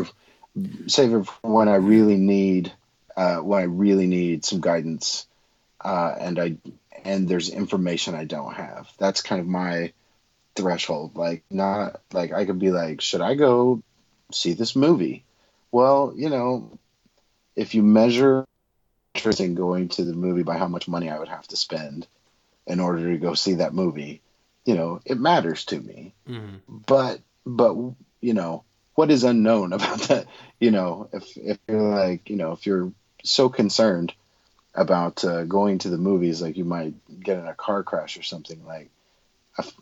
save 0.88 1.14
it 1.14 1.26
for 1.26 1.52
when 1.56 1.68
I 1.68 1.76
really 1.76 2.18
need, 2.18 2.72
uh, 3.16 3.38
when 3.38 3.62
I 3.62 3.66
really 3.66 4.08
need 4.08 4.46
some 4.46 4.62
guidance, 4.62 5.28
uh, 5.84 6.16
and 6.20 6.40
I 6.40 6.58
and 7.04 7.28
there's 7.28 7.50
information 7.50 8.16
I 8.16 8.26
don't 8.26 8.54
have. 8.54 8.92
That's 8.98 9.22
kind 9.22 9.40
of 9.40 9.48
my 9.48 9.94
threshold. 10.56 11.16
Like 11.16 11.44
not 11.50 12.02
like 12.12 12.34
I 12.34 12.46
could 12.46 12.60
be 12.60 12.72
like, 12.72 13.02
should 13.02 13.22
I 13.22 13.36
go 13.36 13.82
see 14.32 14.54
this 14.54 14.76
movie. 14.76 15.24
Well, 15.72 16.14
you 16.16 16.30
know, 16.30 16.78
if 17.56 17.76
you 17.76 17.84
measure 17.84 18.46
interest 19.14 19.40
in 19.40 19.56
going 19.56 19.90
to 19.90 20.04
the 20.04 20.14
movie 20.14 20.44
by 20.44 20.58
how 20.58 20.68
much 20.68 20.88
money 20.88 21.10
I 21.10 21.20
would 21.20 21.30
have 21.30 21.48
to 21.50 21.56
spend 21.56 22.08
in 22.68 22.80
order 22.80 23.12
to 23.12 23.18
go 23.18 23.34
see 23.34 23.56
that 23.56 23.74
movie, 23.74 24.22
you 24.66 24.76
know, 24.76 25.00
it 25.06 25.20
matters 25.20 25.66
to 25.66 25.80
me. 25.80 26.14
Mm-hmm. 26.28 26.78
But 26.86 27.22
but 27.46 27.76
you 28.22 28.34
know, 28.34 28.64
what 28.96 29.12
is 29.12 29.24
unknown 29.24 29.74
about 29.74 30.00
that? 30.04 30.26
You 30.60 30.72
know, 30.72 31.10
if 31.14 31.38
if 31.38 31.60
you're 31.68 31.82
like, 31.82 32.30
you 32.30 32.38
know, 32.38 32.54
if 32.54 32.66
you're 32.66 32.92
so 33.24 33.50
concerned 33.50 34.14
about 34.74 35.24
uh, 35.24 35.44
going 35.44 35.78
to 35.80 35.90
the 35.90 35.98
movies, 35.98 36.42
like 36.42 36.58
you 36.58 36.66
might 36.66 36.94
get 37.22 37.38
in 37.38 37.48
a 37.48 37.54
car 37.54 37.84
crash 37.84 38.18
or 38.18 38.24
something, 38.24 38.66
like 38.66 38.90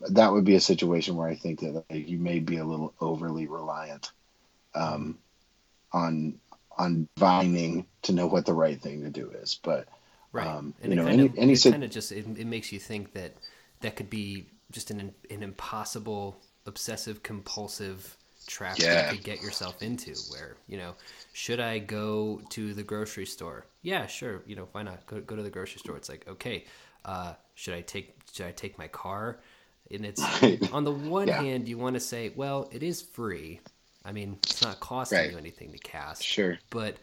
that 0.10 0.32
would 0.32 0.46
be 0.46 0.56
a 0.56 0.60
situation 0.60 1.16
where 1.16 1.28
I 1.28 1.36
think 1.36 1.62
that 1.62 1.86
like, 1.90 2.08
you 2.08 2.20
may 2.20 2.40
be 2.40 2.58
a 2.58 2.66
little 2.66 2.94
overly 3.00 3.48
reliant 3.48 4.12
um, 4.76 5.18
on 5.92 6.40
on 6.78 7.08
vining 7.18 7.86
to 8.04 8.14
know 8.14 8.28
what 8.28 8.46
the 8.46 8.54
right 8.54 8.82
thing 8.82 9.04
to 9.04 9.10
do 9.10 9.32
is. 9.32 9.60
But 9.62 9.88
right, 10.32 10.48
um, 10.48 10.74
and 10.82 10.92
you 10.92 10.96
know, 10.96 11.08
any 11.08 11.26
of, 11.26 11.38
any 11.38 11.58
kind 11.58 11.84
of 11.84 11.92
just 11.92 12.12
it, 12.12 12.26
it, 12.38 12.48
makes 12.48 12.72
you 12.72 12.80
think 12.80 13.14
that 13.14 13.36
that 13.82 13.96
could 13.96 14.10
be 14.10 14.48
just 14.72 14.92
an 14.92 15.14
an 15.30 15.44
impossible 15.44 16.38
obsessive 16.66 17.24
compulsive 17.24 18.18
trap 18.48 18.78
yeah. 18.80 19.10
you 19.10 19.18
could 19.18 19.26
get 19.26 19.42
yourself 19.42 19.82
into 19.82 20.14
where 20.32 20.56
you 20.68 20.78
know 20.78 20.94
should 21.34 21.60
i 21.60 21.80
go 21.80 22.42
to 22.50 22.74
the 22.74 22.84
grocery 22.84 23.26
store 23.26 23.66
yeah 23.82 24.06
sure 24.06 24.42
you 24.46 24.56
know 24.56 24.68
why 24.72 24.84
not 24.84 25.06
go, 25.06 25.22
go 25.22 25.36
to 25.36 25.44
the 25.44 25.50
grocery 25.50 25.80
store 25.80 25.98
it's 25.98 26.10
like 26.10 26.28
okay 26.28 26.66
uh, 27.06 27.34
should 27.56 27.74
i 27.74 27.82
take 27.82 28.16
should 28.32 28.46
i 28.46 28.52
take 28.52 28.78
my 28.78 28.88
car 28.88 29.40
and 29.92 30.06
it's 30.06 30.24
on 30.72 30.84
the 30.84 30.92
one 30.92 31.28
yeah. 31.28 31.42
hand 31.42 31.68
you 31.68 31.78
want 31.78 31.94
to 31.94 32.00
say 32.00 32.32
well 32.36 32.70
it 32.72 32.84
is 32.84 33.02
free 33.02 33.60
I 34.06 34.12
mean, 34.12 34.38
it's 34.44 34.62
not 34.62 34.80
costing 34.80 35.18
right. 35.18 35.32
you 35.32 35.38
anything 35.38 35.72
to 35.72 35.78
cast. 35.78 36.24
Sure. 36.24 36.58
But 36.70 36.98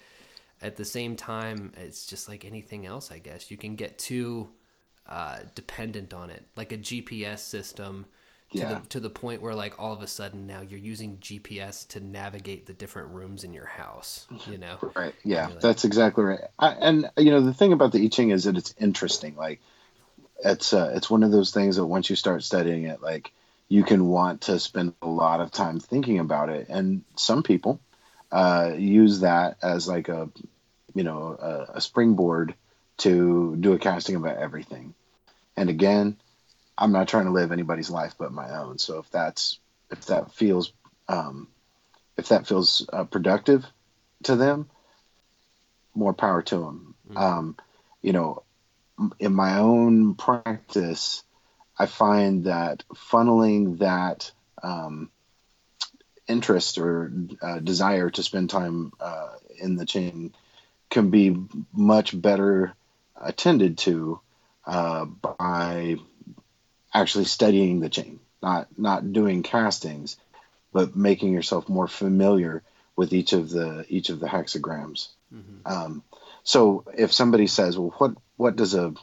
at 0.60 0.76
the 0.76 0.84
same 0.84 1.16
time, 1.16 1.72
it's 1.76 2.06
just 2.06 2.28
like 2.28 2.44
anything 2.44 2.86
else, 2.86 3.10
I 3.10 3.18
guess. 3.18 3.50
You 3.50 3.56
can 3.56 3.74
get 3.76 3.98
too 3.98 4.48
uh, 5.08 5.38
dependent 5.54 6.12
on 6.12 6.30
it, 6.30 6.44
like 6.56 6.72
a 6.72 6.78
GPS 6.78 7.38
system. 7.38 8.06
To, 8.52 8.58
yeah. 8.58 8.80
the, 8.80 8.88
to 8.88 9.00
the 9.00 9.10
point 9.10 9.42
where 9.42 9.54
like 9.54 9.78
all 9.78 9.92
of 9.92 10.02
a 10.02 10.08
sudden 10.08 10.48
now 10.48 10.60
you're 10.60 10.80
using 10.80 11.18
GPS 11.18 11.86
to 11.88 12.00
navigate 12.00 12.66
the 12.66 12.72
different 12.72 13.10
rooms 13.10 13.44
in 13.44 13.52
your 13.52 13.66
house, 13.66 14.26
you 14.50 14.58
know? 14.58 14.76
Right. 14.96 15.14
Yeah, 15.22 15.46
like, 15.46 15.60
that's 15.60 15.84
exactly 15.84 16.24
right. 16.24 16.40
I, 16.58 16.70
and 16.70 17.10
you 17.16 17.30
know 17.30 17.42
the 17.42 17.54
thing 17.54 17.72
about 17.72 17.92
the 17.92 18.04
I 18.04 18.08
Ching 18.08 18.30
is 18.30 18.44
that 18.44 18.56
it's 18.56 18.74
interesting. 18.78 19.36
Like 19.36 19.60
it's 20.44 20.72
uh, 20.72 20.92
it's 20.94 21.08
one 21.08 21.22
of 21.22 21.30
those 21.30 21.52
things 21.52 21.76
that 21.76 21.86
once 21.86 22.10
you 22.10 22.16
start 22.16 22.42
studying 22.42 22.84
it, 22.84 23.00
like 23.00 23.32
you 23.70 23.84
can 23.84 24.08
want 24.08 24.42
to 24.42 24.58
spend 24.58 24.94
a 25.00 25.06
lot 25.06 25.40
of 25.40 25.52
time 25.52 25.78
thinking 25.78 26.18
about 26.18 26.50
it. 26.50 26.68
And 26.68 27.04
some 27.16 27.44
people 27.44 27.80
uh, 28.32 28.72
use 28.76 29.20
that 29.20 29.58
as 29.62 29.86
like 29.86 30.08
a, 30.08 30.28
you 30.94 31.04
know, 31.04 31.38
a, 31.40 31.76
a, 31.76 31.80
springboard 31.80 32.54
to 32.98 33.56
do 33.60 33.72
a 33.72 33.78
casting 33.78 34.16
about 34.16 34.38
everything. 34.38 34.92
And 35.56 35.70
again, 35.70 36.16
I'm 36.80 36.92
not 36.92 37.08
trying 37.08 37.26
to 37.26 37.30
live 37.30 37.52
anybody's 37.52 37.90
life 37.90 38.14
but 38.18 38.32
my 38.32 38.58
own. 38.58 38.78
So 38.78 38.98
if 38.98 39.10
that's 39.10 39.60
if 39.90 40.06
that 40.06 40.32
feels 40.32 40.72
um, 41.08 41.48
if 42.16 42.28
that 42.28 42.46
feels 42.46 42.88
uh, 42.92 43.04
productive 43.04 43.66
to 44.24 44.36
them, 44.36 44.68
more 45.94 46.14
power 46.14 46.42
to 46.42 46.58
them. 46.58 46.94
Mm-hmm. 47.08 47.16
Um, 47.16 47.56
you 48.02 48.12
know, 48.12 48.42
in 49.18 49.34
my 49.34 49.58
own 49.58 50.14
practice, 50.14 51.22
I 51.78 51.86
find 51.86 52.44
that 52.44 52.84
funneling 52.94 53.78
that 53.78 54.30
um, 54.62 55.10
interest 56.28 56.78
or 56.78 57.12
uh, 57.42 57.58
desire 57.58 58.10
to 58.10 58.22
spend 58.22 58.50
time 58.50 58.92
uh, 59.00 59.30
in 59.58 59.76
the 59.76 59.86
Ching 59.86 60.32
can 60.90 61.10
be 61.10 61.36
much 61.72 62.20
better 62.20 62.74
attended 63.16 63.78
to 63.78 64.20
uh, 64.66 65.04
by 65.04 65.96
actually 66.92 67.24
studying 67.24 67.80
the 67.80 67.88
Ching, 67.88 68.20
not 68.42 68.68
not 68.76 69.12
doing 69.12 69.42
castings, 69.42 70.16
but 70.72 70.96
making 70.96 71.32
yourself 71.32 71.68
more 71.68 71.88
familiar 71.88 72.62
with 72.96 73.12
each 73.12 73.32
of 73.32 73.50
the 73.50 73.84
each 73.88 74.10
of 74.10 74.20
the 74.20 74.26
hexagrams. 74.26 75.08
Mm-hmm. 75.32 75.66
Um, 75.66 76.02
so 76.42 76.84
if 76.96 77.12
somebody 77.12 77.46
says, 77.46 77.78
"Well, 77.78 77.94
what 77.98 78.14
what 78.36 78.56
does 78.56 78.74
a 78.74 78.94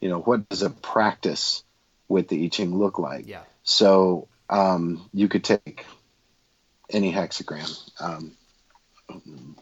you 0.00 0.08
know 0.08 0.20
what 0.20 0.48
does 0.48 0.62
a 0.62 0.70
practice 0.70 1.62
with 2.10 2.28
the 2.28 2.44
I 2.44 2.48
Ching 2.48 2.76
look 2.76 2.98
like. 2.98 3.26
Yeah. 3.26 3.42
So 3.62 4.28
um, 4.50 5.08
you 5.14 5.28
could 5.28 5.44
take 5.44 5.86
any 6.90 7.12
hexagram, 7.12 7.90
um, 8.00 8.36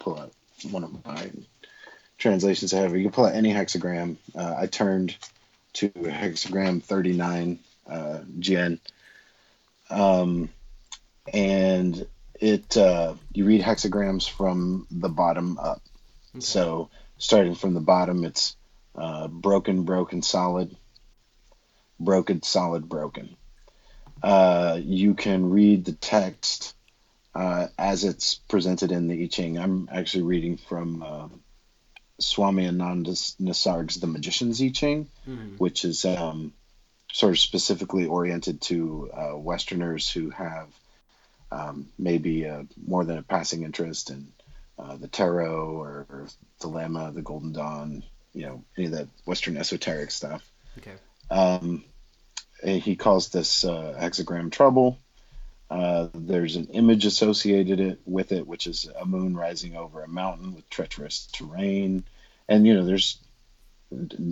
pull 0.00 0.18
out 0.18 0.32
one 0.70 0.82
of 0.82 1.04
my 1.04 1.30
translations 2.16 2.72
I 2.72 2.80
have. 2.80 2.96
You 2.96 3.02
can 3.02 3.12
pull 3.12 3.26
out 3.26 3.34
any 3.34 3.52
hexagram. 3.52 4.16
Uh, 4.34 4.54
I 4.58 4.66
turned 4.66 5.16
to 5.78 5.90
hexagram 5.90 6.82
39 6.82 7.60
uh, 7.88 8.18
Jian. 8.40 8.80
Um, 9.88 10.50
and 11.32 12.06
it 12.40 12.76
uh, 12.76 13.14
you 13.32 13.44
read 13.44 13.62
hexagrams 13.62 14.28
from 14.28 14.86
the 14.90 15.08
bottom 15.08 15.56
up. 15.58 15.80
Okay. 16.34 16.40
So 16.40 16.90
starting 17.16 17.54
from 17.54 17.74
the 17.74 17.80
bottom, 17.80 18.24
it's 18.24 18.56
uh, 18.96 19.28
broken, 19.28 19.84
broken, 19.84 20.22
solid, 20.22 20.76
broken, 22.00 22.42
solid, 22.42 22.88
broken. 22.88 23.36
Uh, 24.20 24.80
you 24.82 25.14
can 25.14 25.50
read 25.50 25.84
the 25.84 25.92
text 25.92 26.74
uh, 27.36 27.68
as 27.78 28.02
it's 28.02 28.34
presented 28.34 28.90
in 28.90 29.06
the 29.06 29.22
I 29.22 29.26
Ching. 29.28 29.58
I'm 29.58 29.88
actually 29.92 30.24
reading 30.24 30.56
from 30.56 31.02
uh, 31.04 31.28
Swami 32.20 32.66
Ananda 32.66 33.12
Nisarg's 33.40 34.00
The 34.00 34.06
Magician's 34.06 34.60
I 34.60 34.68
Ching, 34.70 35.08
mm-hmm. 35.28 35.56
which 35.56 35.84
is 35.84 36.04
um, 36.04 36.52
sort 37.12 37.32
of 37.32 37.38
specifically 37.38 38.06
oriented 38.06 38.60
to 38.62 39.10
uh, 39.12 39.36
Westerners 39.36 40.10
who 40.10 40.30
have 40.30 40.68
um, 41.50 41.88
maybe 41.98 42.46
uh, 42.46 42.64
more 42.86 43.04
than 43.04 43.18
a 43.18 43.22
passing 43.22 43.62
interest 43.62 44.10
in 44.10 44.28
uh, 44.78 44.96
the 44.96 45.08
tarot 45.08 45.70
or, 45.70 46.06
or 46.08 46.28
Thelema, 46.60 47.14
the 47.14 47.22
Golden 47.22 47.52
Dawn, 47.52 48.02
you 48.32 48.46
know, 48.46 48.64
any 48.76 48.86
of 48.86 48.92
that 48.92 49.08
Western 49.24 49.56
esoteric 49.56 50.10
stuff. 50.10 50.48
Okay. 50.78 50.94
Um, 51.30 51.84
he 52.62 52.96
calls 52.96 53.28
this 53.28 53.64
uh, 53.64 53.96
hexagram 53.98 54.50
trouble. 54.50 54.98
Uh, 55.70 56.08
there's 56.14 56.56
an 56.56 56.66
image 56.68 57.04
associated 57.04 57.80
it, 57.80 58.00
with 58.06 58.32
it, 58.32 58.46
which 58.46 58.66
is 58.66 58.88
a 58.98 59.04
moon 59.04 59.36
rising 59.36 59.76
over 59.76 60.02
a 60.02 60.08
mountain 60.08 60.54
with 60.54 60.68
treacherous 60.70 61.26
terrain, 61.26 62.04
and 62.48 62.66
you 62.66 62.74
know 62.74 62.84
there's 62.84 63.18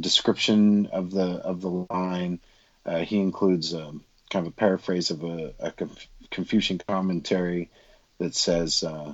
description 0.01 0.87
of 0.87 1.11
the 1.11 1.41
of 1.45 1.61
the 1.61 1.87
line. 1.91 2.41
Uh, 2.85 3.01
he 3.01 3.19
includes 3.19 3.75
um, 3.75 4.05
kind 4.31 4.47
of 4.47 4.53
a 4.53 4.57
paraphrase 4.57 5.11
of 5.11 5.25
a, 5.25 5.53
a 5.59 5.73
Confucian 6.31 6.81
commentary 6.87 7.71
that 8.19 8.35
says 8.35 8.83
uh, 8.83 9.13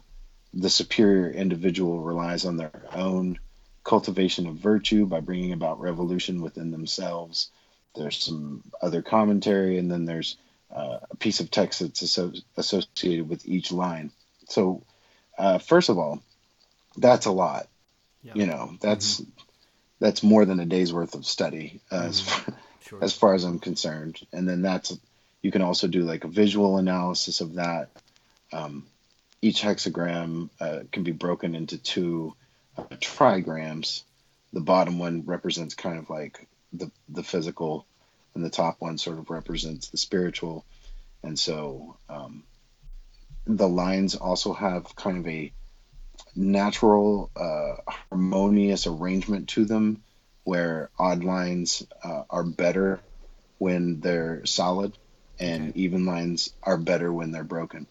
the 0.54 0.70
superior 0.70 1.30
individual 1.30 2.00
relies 2.00 2.44
on 2.44 2.56
their 2.56 2.82
own 2.92 3.38
cultivation 3.84 4.46
of 4.46 4.56
virtue 4.56 5.06
by 5.06 5.20
bringing 5.20 5.52
about 5.52 5.80
revolution 5.80 6.40
within 6.40 6.70
themselves. 6.70 7.50
There's 7.94 8.22
some 8.22 8.62
other 8.80 9.02
commentary, 9.02 9.78
and 9.78 9.90
then 9.90 10.04
there's 10.04 10.36
uh, 10.72 10.98
a 11.10 11.16
piece 11.16 11.40
of 11.40 11.50
text 11.50 11.80
that's 11.80 12.02
asso- 12.02 12.32
associated 12.56 13.28
with 13.28 13.46
each 13.46 13.72
line. 13.72 14.10
So, 14.48 14.82
uh, 15.38 15.58
first 15.58 15.88
of 15.88 15.98
all, 15.98 16.22
that's 16.96 17.26
a 17.26 17.30
lot. 17.32 17.68
Yeah. 18.22 18.32
You 18.36 18.46
know, 18.46 18.76
that's 18.80 19.20
mm-hmm. 19.20 19.30
that's 20.00 20.22
more 20.22 20.44
than 20.44 20.60
a 20.60 20.66
day's 20.66 20.92
worth 20.92 21.14
of 21.14 21.26
study 21.26 21.80
uh, 21.90 21.96
mm-hmm. 21.96 22.08
as, 22.08 22.20
far, 22.20 22.54
sure. 22.80 23.04
as 23.04 23.12
far 23.16 23.34
as 23.34 23.44
I'm 23.44 23.58
concerned. 23.58 24.20
And 24.32 24.48
then 24.48 24.62
that's 24.62 24.96
you 25.42 25.50
can 25.50 25.62
also 25.62 25.88
do 25.88 26.04
like 26.04 26.24
a 26.24 26.28
visual 26.28 26.78
analysis 26.78 27.40
of 27.40 27.54
that. 27.54 27.88
Um, 28.52 28.86
each 29.40 29.60
hexagram 29.60 30.50
uh, 30.60 30.80
can 30.92 31.02
be 31.02 31.12
broken 31.12 31.54
into 31.54 31.78
two 31.78 32.34
uh, 32.78 32.84
trigrams. 33.00 34.02
The 34.52 34.60
bottom 34.60 34.98
one 34.98 35.24
represents 35.26 35.74
kind 35.74 35.98
of 35.98 36.08
like 36.08 36.46
the 36.72 36.90
the 37.08 37.24
physical, 37.24 37.86
and 38.34 38.44
the 38.44 38.50
top 38.50 38.76
one 38.80 38.98
sort 38.98 39.18
of 39.18 39.30
represents 39.30 39.88
the 39.88 39.96
spiritual. 39.96 40.64
And 41.22 41.38
so 41.38 41.96
um, 42.08 42.44
the 43.46 43.68
lines 43.68 44.14
also 44.14 44.52
have 44.52 44.94
kind 44.96 45.18
of 45.18 45.28
a 45.28 45.52
natural, 46.34 47.30
uh, 47.36 47.74
harmonious 48.08 48.86
arrangement 48.86 49.48
to 49.50 49.64
them, 49.64 50.02
where 50.44 50.90
odd 50.98 51.24
lines 51.24 51.86
uh, 52.02 52.24
are 52.30 52.44
better 52.44 53.00
when 53.58 54.00
they're 54.00 54.44
solid, 54.44 54.96
and 55.38 55.70
okay. 55.70 55.80
even 55.80 56.06
lines 56.06 56.52
are 56.62 56.76
better 56.76 57.12
when 57.12 57.30
they're 57.30 57.44
broken. 57.44 57.86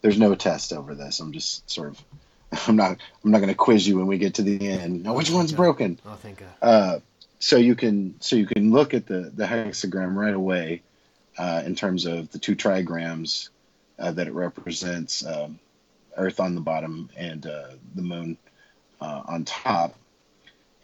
There's 0.00 0.18
no 0.18 0.34
test 0.34 0.72
over 0.72 0.94
this. 0.94 1.20
I'm 1.20 1.32
just 1.32 1.70
sort 1.70 1.90
of 1.90 2.04
I'm 2.68 2.76
not 2.76 2.98
I'm 3.24 3.30
not 3.30 3.38
going 3.38 3.48
to 3.48 3.54
quiz 3.54 3.86
you 3.86 3.98
when 3.98 4.06
we 4.06 4.18
get 4.18 4.34
to 4.34 4.42
the 4.42 4.68
end. 4.68 5.04
Now, 5.04 5.14
which 5.14 5.30
one's 5.30 5.52
broken? 5.52 5.98
Oh, 6.04 6.14
thank 6.14 6.38
God. 6.38 6.48
Uh, 6.60 6.98
so 7.42 7.56
you 7.56 7.74
can 7.74 8.14
so 8.20 8.36
you 8.36 8.46
can 8.46 8.70
look 8.70 8.94
at 8.94 9.04
the 9.08 9.32
the 9.34 9.44
hexagram 9.44 10.14
right 10.14 10.32
away 10.32 10.80
uh, 11.36 11.60
in 11.66 11.74
terms 11.74 12.06
of 12.06 12.30
the 12.30 12.38
two 12.38 12.54
trigrams 12.54 13.48
uh, 13.98 14.12
that 14.12 14.28
it 14.28 14.32
represents 14.32 15.26
um, 15.26 15.58
Earth 16.16 16.38
on 16.38 16.54
the 16.54 16.60
bottom 16.60 17.10
and 17.16 17.44
uh, 17.44 17.70
the 17.96 18.02
Moon 18.02 18.38
uh, 19.00 19.22
on 19.26 19.44
top, 19.44 19.96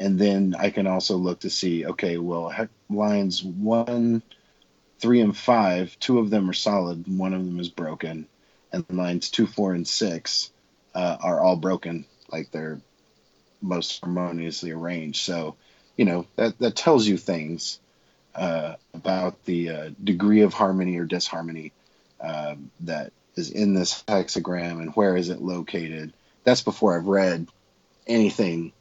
and 0.01 0.19
then 0.19 0.57
I 0.59 0.71
can 0.71 0.89
also 0.89 1.17
look 1.17 1.41
to 1.41 1.51
see 1.51 1.87
okay, 1.87 2.19
well, 2.19 2.53
lines 2.91 3.45
one, 3.45 4.21
three, 4.99 5.21
and 5.21 5.37
five, 5.37 5.97
two 6.01 6.19
of 6.19 6.29
them 6.29 6.51
are 6.51 6.55
solid, 6.55 7.05
one 7.07 7.35
of 7.35 7.47
them 7.47 7.61
is 7.61 7.69
broken, 7.69 8.27
and 8.73 8.85
lines 8.91 9.31
two, 9.31 9.47
four, 9.47 9.75
and 9.75 9.87
six 9.87 10.51
uh, 10.93 11.19
are 11.23 11.41
all 11.41 11.57
broken, 11.57 12.05
like 12.33 12.51
they're 12.51 12.81
most 13.63 14.01
harmoniously 14.01 14.73
arranged. 14.73 15.21
So, 15.21 15.55
you 15.99 16.05
know, 16.05 16.27
that, 16.37 16.59
that 16.61 16.77
tells 16.77 17.07
you 17.07 17.19
things 17.19 17.81
uh, 18.35 18.77
about 18.95 19.45
the 19.45 19.69
uh, 19.69 19.91
degree 20.03 20.43
of 20.43 20.55
harmony 20.55 20.97
or 20.97 21.05
disharmony 21.05 21.73
uh, 22.21 22.55
that 22.81 23.13
is 23.35 23.51
in 23.51 23.75
this 23.75 24.05
hexagram 24.09 24.81
and 24.81 24.93
where 24.93 25.17
is 25.17 25.29
it 25.29 25.43
located. 25.43 26.13
That's 26.45 26.63
before 26.63 26.97
I've 26.97 27.07
read 27.07 27.49
anything 28.07 28.73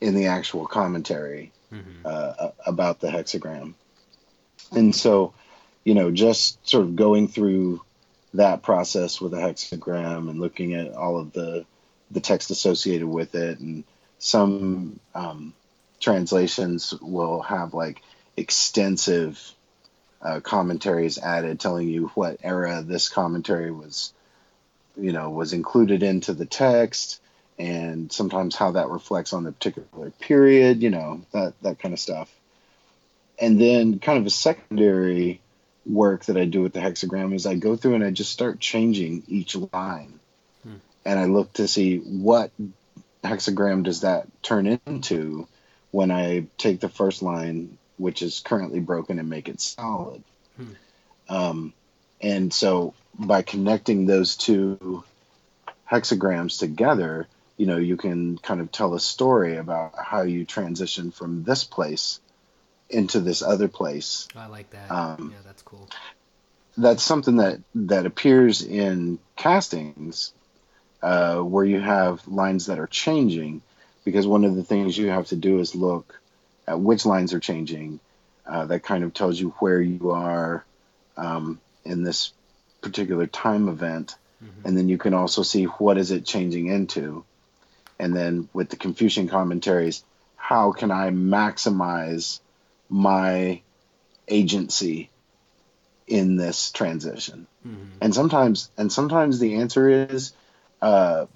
in 0.00 0.14
the 0.14 0.26
actual 0.26 0.66
commentary 0.66 1.52
mm-hmm. 1.72 2.04
Uh, 2.04 2.50
about 2.66 3.00
the 3.00 3.08
hexagram. 3.08 3.74
And 4.72 4.94
so, 4.94 5.34
you 5.84 5.94
know, 5.94 6.10
just 6.10 6.66
sort 6.68 6.84
of 6.84 6.96
going 6.96 7.28
through 7.28 7.82
that 8.34 8.62
process 8.62 9.20
with 9.20 9.32
a 9.32 9.38
hexagram 9.38 10.28
and 10.28 10.40
looking 10.40 10.74
at 10.74 10.92
all 10.94 11.18
of 11.18 11.32
the 11.32 11.64
the 12.10 12.20
text 12.20 12.50
associated 12.50 13.06
with 13.06 13.34
it 13.34 13.58
and 13.58 13.84
some 14.18 14.98
um, 15.14 15.52
translations 16.00 16.94
will 17.00 17.40
have 17.42 17.74
like 17.74 18.02
extensive 18.36 19.40
uh, 20.22 20.40
commentaries 20.40 21.18
added 21.18 21.60
telling 21.60 21.88
you 21.88 22.08
what 22.14 22.38
era 22.42 22.82
this 22.82 23.08
commentary 23.08 23.70
was 23.70 24.12
you 24.96 25.12
know 25.12 25.30
was 25.30 25.52
included 25.52 26.02
into 26.02 26.32
the 26.34 26.46
text 26.46 27.20
and 27.58 28.12
sometimes 28.12 28.56
how 28.56 28.72
that 28.72 28.88
reflects 28.88 29.32
on 29.32 29.44
the 29.44 29.52
particular 29.52 30.10
period 30.20 30.82
you 30.82 30.90
know 30.90 31.20
that 31.32 31.54
that 31.62 31.78
kind 31.78 31.94
of 31.94 32.00
stuff 32.00 32.28
and 33.38 33.60
then 33.60 33.98
kind 33.98 34.18
of 34.18 34.26
a 34.26 34.30
secondary 34.30 35.40
work 35.88 36.26
that 36.26 36.36
I 36.36 36.44
do 36.44 36.62
with 36.62 36.72
the 36.72 36.80
hexagram 36.80 37.34
is 37.34 37.46
I 37.46 37.54
go 37.54 37.76
through 37.76 37.94
and 37.94 38.04
I 38.04 38.10
just 38.10 38.32
start 38.32 38.60
changing 38.60 39.24
each 39.26 39.56
line. 39.56 40.20
Hmm. 40.62 40.76
And 41.04 41.18
I 41.18 41.24
look 41.24 41.54
to 41.54 41.66
see 41.66 41.98
what 41.98 42.50
hexagram 43.24 43.84
does 43.84 44.02
that 44.02 44.26
turn 44.42 44.78
into 44.86 45.48
when 45.90 46.10
I 46.10 46.46
take 46.56 46.80
the 46.80 46.88
first 46.88 47.22
line, 47.22 47.78
which 47.96 48.22
is 48.22 48.40
currently 48.40 48.80
broken, 48.80 49.18
and 49.18 49.28
make 49.28 49.48
it 49.48 49.60
solid. 49.60 50.22
Hmm. 50.56 50.72
Um, 51.28 51.72
and 52.20 52.52
so 52.52 52.94
by 53.18 53.42
connecting 53.42 54.06
those 54.06 54.36
two 54.36 55.04
hexagrams 55.90 56.58
together, 56.58 57.26
you 57.56 57.66
know, 57.66 57.76
you 57.76 57.96
can 57.96 58.38
kind 58.38 58.60
of 58.60 58.70
tell 58.70 58.94
a 58.94 59.00
story 59.00 59.56
about 59.56 59.94
how 59.98 60.22
you 60.22 60.44
transition 60.44 61.10
from 61.10 61.44
this 61.44 61.64
place 61.64 62.20
into 62.88 63.20
this 63.20 63.42
other 63.42 63.68
place. 63.68 64.28
I 64.36 64.46
like 64.46 64.70
that. 64.70 64.90
Um, 64.90 65.32
yeah, 65.32 65.40
that's 65.44 65.62
cool. 65.62 65.88
That's 66.76 67.02
something 67.02 67.36
that 67.36 67.60
that 67.74 68.06
appears 68.06 68.62
in 68.62 69.18
castings 69.36 70.32
uh, 71.02 71.40
where 71.40 71.64
you 71.64 71.80
have 71.80 72.26
lines 72.28 72.66
that 72.66 72.78
are 72.78 72.86
changing, 72.86 73.62
because 74.08 74.26
one 74.26 74.46
of 74.46 74.56
the 74.56 74.64
things 74.64 74.96
you 74.96 75.08
have 75.08 75.26
to 75.26 75.36
do 75.36 75.58
is 75.58 75.74
look 75.74 76.18
at 76.66 76.80
which 76.80 77.04
lines 77.04 77.34
are 77.34 77.40
changing. 77.40 78.00
Uh, 78.46 78.64
that 78.64 78.82
kind 78.82 79.04
of 79.04 79.12
tells 79.12 79.38
you 79.38 79.50
where 79.58 79.78
you 79.78 80.12
are 80.12 80.64
um, 81.18 81.60
in 81.84 82.02
this 82.02 82.32
particular 82.80 83.26
time 83.26 83.68
event, 83.68 84.16
mm-hmm. 84.42 84.66
and 84.66 84.78
then 84.78 84.88
you 84.88 84.96
can 84.96 85.12
also 85.12 85.42
see 85.42 85.64
what 85.64 85.98
is 85.98 86.10
it 86.10 86.24
changing 86.24 86.68
into, 86.68 87.22
and 87.98 88.16
then 88.16 88.48
with 88.54 88.70
the 88.70 88.76
Confucian 88.76 89.28
commentaries, 89.28 90.02
how 90.36 90.72
can 90.72 90.90
I 90.90 91.10
maximize 91.10 92.40
my 92.88 93.60
agency 94.26 95.10
in 96.06 96.36
this 96.36 96.70
transition? 96.70 97.46
Mm-hmm. 97.66 97.98
And 98.00 98.14
sometimes, 98.14 98.70
and 98.78 98.90
sometimes 98.90 99.38
the 99.38 99.56
answer 99.56 100.08
is, 100.08 100.32
uh, 100.80 101.26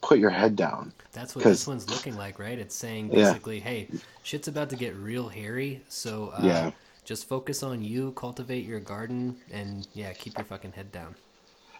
put 0.00 0.18
your 0.18 0.30
head 0.30 0.56
down. 0.56 0.94
That's 1.12 1.34
what 1.34 1.44
this 1.44 1.66
one's 1.66 1.90
looking 1.90 2.16
like, 2.16 2.38
right? 2.38 2.58
It's 2.58 2.74
saying 2.74 3.08
basically, 3.08 3.58
yeah. 3.58 3.64
hey, 3.64 3.88
shit's 4.22 4.48
about 4.48 4.70
to 4.70 4.76
get 4.76 4.94
real 4.94 5.28
hairy, 5.28 5.82
so 5.88 6.32
uh, 6.36 6.40
yeah. 6.42 6.70
just 7.04 7.28
focus 7.28 7.62
on 7.62 7.82
you, 7.82 8.12
cultivate 8.12 8.64
your 8.64 8.80
garden, 8.80 9.36
and 9.50 9.86
yeah, 9.92 10.12
keep 10.12 10.38
your 10.38 10.44
fucking 10.44 10.72
head 10.72 10.92
down. 10.92 11.16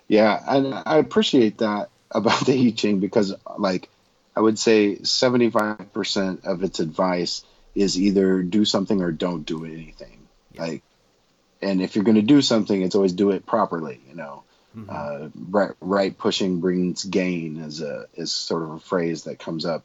Yeah, 0.08 0.42
and 0.48 0.74
I 0.74 0.96
appreciate 0.96 1.58
that 1.58 1.90
about 2.10 2.40
the 2.46 2.66
I 2.66 2.70
Ching 2.72 2.98
because, 2.98 3.34
like, 3.56 3.88
I 4.34 4.40
would 4.40 4.58
say 4.58 4.96
75% 4.96 6.44
of 6.44 6.64
its 6.64 6.80
advice 6.80 7.44
is 7.74 8.00
either 8.00 8.42
do 8.42 8.64
something 8.64 9.00
or 9.00 9.12
don't 9.12 9.46
do 9.46 9.64
anything. 9.64 10.26
Yeah. 10.52 10.62
Like, 10.62 10.82
and 11.62 11.80
if 11.80 11.94
you're 11.94 12.04
going 12.04 12.16
to 12.16 12.22
do 12.22 12.42
something, 12.42 12.82
it's 12.82 12.94
always 12.94 13.12
do 13.12 13.30
it 13.30 13.46
properly. 13.46 14.00
You 14.08 14.16
know, 14.16 14.42
mm-hmm. 14.76 14.88
uh, 14.88 15.28
right, 15.50 15.72
right 15.80 16.16
pushing 16.16 16.60
brings 16.60 17.04
gain 17.04 17.58
is 17.58 17.80
a 17.80 18.06
is 18.14 18.32
sort 18.32 18.62
of 18.62 18.70
a 18.70 18.80
phrase 18.80 19.24
that 19.24 19.38
comes 19.38 19.64
up 19.64 19.84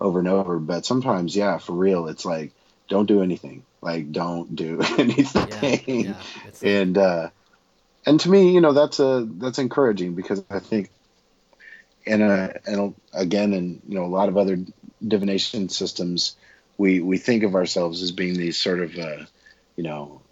over 0.00 0.18
and 0.18 0.28
over. 0.28 0.58
But 0.58 0.86
sometimes, 0.86 1.34
yeah, 1.36 1.58
for 1.58 1.72
real, 1.72 2.08
it's 2.08 2.24
like 2.24 2.52
don't 2.88 3.06
do 3.06 3.22
anything. 3.22 3.64
Like, 3.80 4.12
don't 4.12 4.56
do 4.56 4.80
anything. 4.98 5.48
Yeah, 5.50 5.80
yeah, 5.86 6.14
and 6.62 6.98
uh, 6.98 7.30
and 8.06 8.20
to 8.20 8.30
me, 8.30 8.52
you 8.52 8.60
know, 8.60 8.72
that's 8.72 8.98
a 8.98 9.26
that's 9.28 9.58
encouraging 9.58 10.14
because 10.14 10.42
I 10.50 10.58
think, 10.58 10.90
and 12.06 12.22
and 12.22 12.94
again, 13.12 13.52
and 13.52 13.82
you 13.88 13.94
know, 13.96 14.04
a 14.04 14.06
lot 14.06 14.28
of 14.28 14.36
other 14.36 14.58
divination 15.06 15.68
systems, 15.68 16.36
we 16.78 17.00
we 17.00 17.18
think 17.18 17.42
of 17.42 17.54
ourselves 17.54 18.02
as 18.02 18.12
being 18.12 18.34
these 18.34 18.56
sort 18.56 18.80
of, 18.80 18.96
uh, 18.96 19.24
you 19.76 19.84
know, 19.84 20.22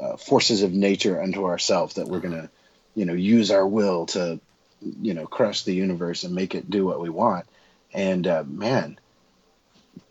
uh, 0.00 0.16
forces 0.16 0.62
of 0.62 0.72
nature 0.72 1.20
unto 1.20 1.44
ourselves 1.44 1.94
that 1.94 2.08
we're 2.08 2.18
uh-huh. 2.18 2.28
gonna, 2.28 2.50
you 2.94 3.04
know, 3.04 3.14
use 3.14 3.50
our 3.50 3.66
will 3.66 4.06
to, 4.06 4.40
you 4.80 5.14
know, 5.14 5.26
crush 5.26 5.62
the 5.62 5.74
universe 5.74 6.24
and 6.24 6.34
make 6.34 6.54
it 6.54 6.70
do 6.70 6.84
what 6.84 7.00
we 7.00 7.08
want. 7.08 7.46
And 7.92 8.26
uh, 8.26 8.44
man, 8.46 8.98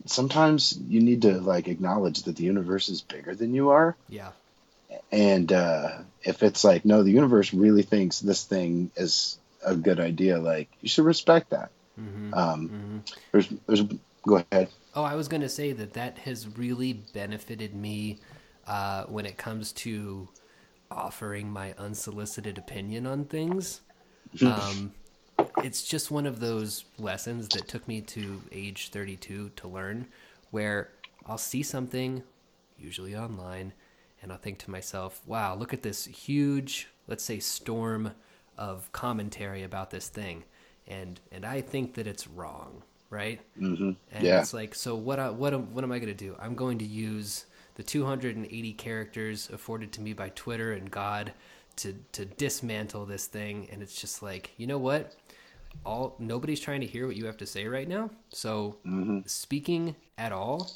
sometimes 0.06 0.78
you 0.88 1.02
need 1.02 1.24
to 1.24 1.40
like 1.40 1.68
acknowledge 1.68 2.24
that 2.24 2.36
the 2.36 2.44
universe 2.44 2.90
is 2.90 3.02
bigger 3.02 3.36
than 3.36 3.54
you 3.54 3.70
are. 3.70 3.96
Yeah 4.10 4.32
and 5.12 5.52
uh, 5.52 6.00
if 6.24 6.44
it's 6.44 6.64
like 6.64 6.86
no 6.86 7.04
the 7.04 7.12
universe 7.12 7.54
really 7.54 7.84
thinks 7.84 8.20
this 8.20 8.44
thing 8.44 8.92
is 8.96 9.38
a 9.66 9.76
good 9.76 10.00
idea 10.00 10.40
like 10.40 10.70
you 10.82 10.90
should 10.90 11.06
respect 11.06 11.50
that 11.52 11.72
mm-hmm. 12.00 12.34
Um, 12.34 12.70
mm-hmm. 12.70 12.98
There's, 13.32 13.50
there's 13.68 13.84
go 14.26 14.44
ahead 14.52 14.70
oh 14.96 15.04
i 15.04 15.16
was 15.16 15.28
going 15.28 15.42
to 15.42 15.50
say 15.50 15.72
that 15.74 15.94
that 15.94 16.20
has 16.20 16.48
really 16.58 16.94
benefited 16.94 17.76
me 17.76 18.20
uh, 18.68 19.06
when 19.06 19.26
it 19.26 19.38
comes 19.38 19.72
to 19.72 20.28
offering 20.92 21.50
my 21.52 21.74
unsolicited 21.78 22.58
opinion 22.58 23.08
on 23.08 23.26
things 23.26 23.82
um, 24.44 24.92
it's 25.64 25.84
just 25.84 26.12
one 26.12 26.26
of 26.26 26.40
those 26.40 26.86
lessons 26.98 27.48
that 27.50 27.68
took 27.68 27.88
me 27.88 28.02
to 28.02 28.42
age 28.52 28.90
32 28.90 29.52
to 29.56 29.68
learn 29.68 30.08
where 30.52 30.90
i'll 31.26 31.38
see 31.38 31.64
something 31.64 32.24
usually 32.78 33.16
online 33.16 33.74
and 34.22 34.32
I'll 34.32 34.38
think 34.38 34.60
to 34.60 34.72
myself, 34.72 35.22
wow, 35.26 35.56
look 35.56 35.74
at 35.74 35.82
this 35.82 36.06
huge, 36.06 36.88
let's 37.08 37.24
say, 37.24 37.40
storm 37.40 38.12
of 38.58 38.92
commentary 38.92 39.64
about 39.64 39.90
this 39.90 40.10
thing, 40.10 40.44
and 40.88 41.20
and 41.32 41.46
I 41.46 41.62
think 41.62 41.96
that 41.96 42.08
it's 42.08 42.28
wrong, 42.28 42.84
right? 43.10 43.40
Mm-hmm. 43.60 43.92
And 44.12 44.24
yeah. 44.24 44.40
it's 44.40 44.54
like, 44.54 44.76
so 44.76 44.96
what? 44.96 45.20
I, 45.20 45.30
what? 45.30 45.54
am, 45.54 45.74
What 45.74 45.84
am 45.84 45.92
I 45.92 46.00
going 46.00 46.16
to 46.16 46.26
do? 46.26 46.36
I'm 46.40 46.56
going 46.56 46.78
to 46.80 46.86
use 46.86 47.46
the 47.76 47.84
280 47.84 48.74
characters 48.74 49.50
afforded 49.52 49.92
to 49.94 50.02
me 50.02 50.14
by 50.14 50.30
Twitter 50.30 50.74
and 50.74 50.90
God 50.90 51.34
to 51.78 51.96
to 52.12 52.26
dismantle 52.26 53.06
this 53.06 53.28
thing, 53.28 53.68
and 53.72 53.82
it's 53.82 54.00
just 54.00 54.22
like, 54.22 54.52
you 54.58 54.68
know 54.68 54.78
what? 54.78 55.16
all 55.86 56.16
nobody's 56.20 56.60
trying 56.60 56.82
to 56.82 56.88
hear 56.88 57.08
what 57.08 57.16
you 57.16 57.26
have 57.26 57.38
to 57.38 57.46
say 57.46 57.68
right 57.68 57.88
now. 57.88 58.10
So 58.30 58.78
mm-hmm. 58.86 59.20
speaking 59.26 59.96
at 60.18 60.32
all 60.32 60.72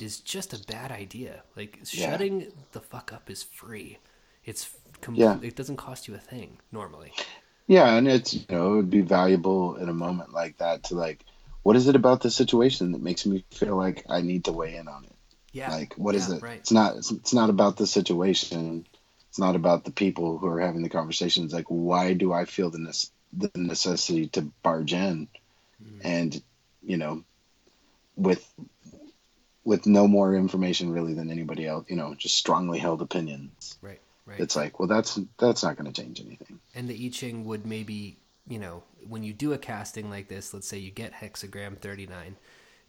is 0.00 0.20
just 0.20 0.52
a 0.52 0.64
bad 0.66 0.92
idea. 0.92 1.42
Like 1.56 1.78
yeah. 1.90 2.10
shutting 2.10 2.52
the 2.72 2.80
fuck 2.80 3.12
up 3.12 3.30
is 3.30 3.42
free. 3.42 3.98
It's 4.44 4.70
com- 5.00 5.14
yeah. 5.14 5.38
it 5.42 5.56
doesn't 5.56 5.76
cost 5.76 6.08
you 6.08 6.14
a 6.14 6.18
thing 6.18 6.58
normally. 6.72 7.12
Yeah, 7.66 7.96
and 7.96 8.06
it's 8.06 8.32
you 8.34 8.44
know 8.48 8.74
it 8.74 8.76
would 8.76 8.90
be 8.90 9.00
valuable 9.00 9.76
in 9.76 9.88
a 9.88 9.94
moment 9.94 10.32
like 10.32 10.58
that 10.58 10.84
to 10.84 10.94
like 10.94 11.24
what 11.62 11.76
is 11.76 11.88
it 11.88 11.96
about 11.96 12.20
the 12.20 12.30
situation 12.30 12.92
that 12.92 13.02
makes 13.02 13.26
me 13.26 13.44
feel 13.50 13.76
like 13.76 14.04
I 14.08 14.20
need 14.20 14.44
to 14.44 14.52
weigh 14.52 14.76
in 14.76 14.86
on 14.86 15.04
it? 15.04 15.15
Yeah. 15.56 15.70
Like 15.70 15.94
what 15.94 16.14
yeah, 16.14 16.20
is 16.20 16.30
it? 16.30 16.42
Right. 16.42 16.58
It's 16.58 16.72
not 16.72 16.96
it's, 16.96 17.10
it's 17.10 17.32
not 17.32 17.50
about 17.50 17.76
the 17.76 17.86
situation. 17.86 18.86
It's 19.28 19.38
not 19.38 19.56
about 19.56 19.84
the 19.84 19.90
people 19.90 20.38
who 20.38 20.46
are 20.46 20.60
having 20.60 20.82
the 20.82 20.88
conversations. 20.88 21.52
Like 21.52 21.66
why 21.68 22.12
do 22.12 22.32
I 22.32 22.44
feel 22.44 22.70
the 22.70 23.08
the 23.32 23.50
necessity 23.54 24.28
to 24.28 24.42
barge 24.62 24.92
in 24.92 25.28
mm. 25.82 26.00
and 26.02 26.42
you 26.82 26.96
know 26.96 27.22
with 28.16 28.48
with 29.64 29.86
no 29.86 30.06
more 30.06 30.34
information 30.34 30.92
really 30.92 31.14
than 31.14 31.30
anybody 31.30 31.66
else 31.66 31.84
you 31.88 31.96
know 31.96 32.14
just 32.14 32.36
strongly 32.36 32.78
held 32.78 33.02
opinions 33.02 33.76
right 33.82 34.00
right 34.24 34.40
it's 34.40 34.56
like 34.56 34.78
well 34.78 34.88
that's 34.88 35.18
that's 35.38 35.62
not 35.62 35.76
going 35.76 35.90
to 35.90 36.02
change 36.02 36.20
anything 36.20 36.58
and 36.74 36.88
the 36.88 37.06
i 37.06 37.08
ching 37.10 37.44
would 37.44 37.66
maybe 37.66 38.16
you 38.48 38.58
know 38.58 38.82
when 39.08 39.22
you 39.22 39.32
do 39.32 39.52
a 39.52 39.58
casting 39.58 40.08
like 40.08 40.28
this 40.28 40.54
let's 40.54 40.68
say 40.68 40.78
you 40.78 40.90
get 40.90 41.12
hexagram 41.12 41.76
39 41.76 42.36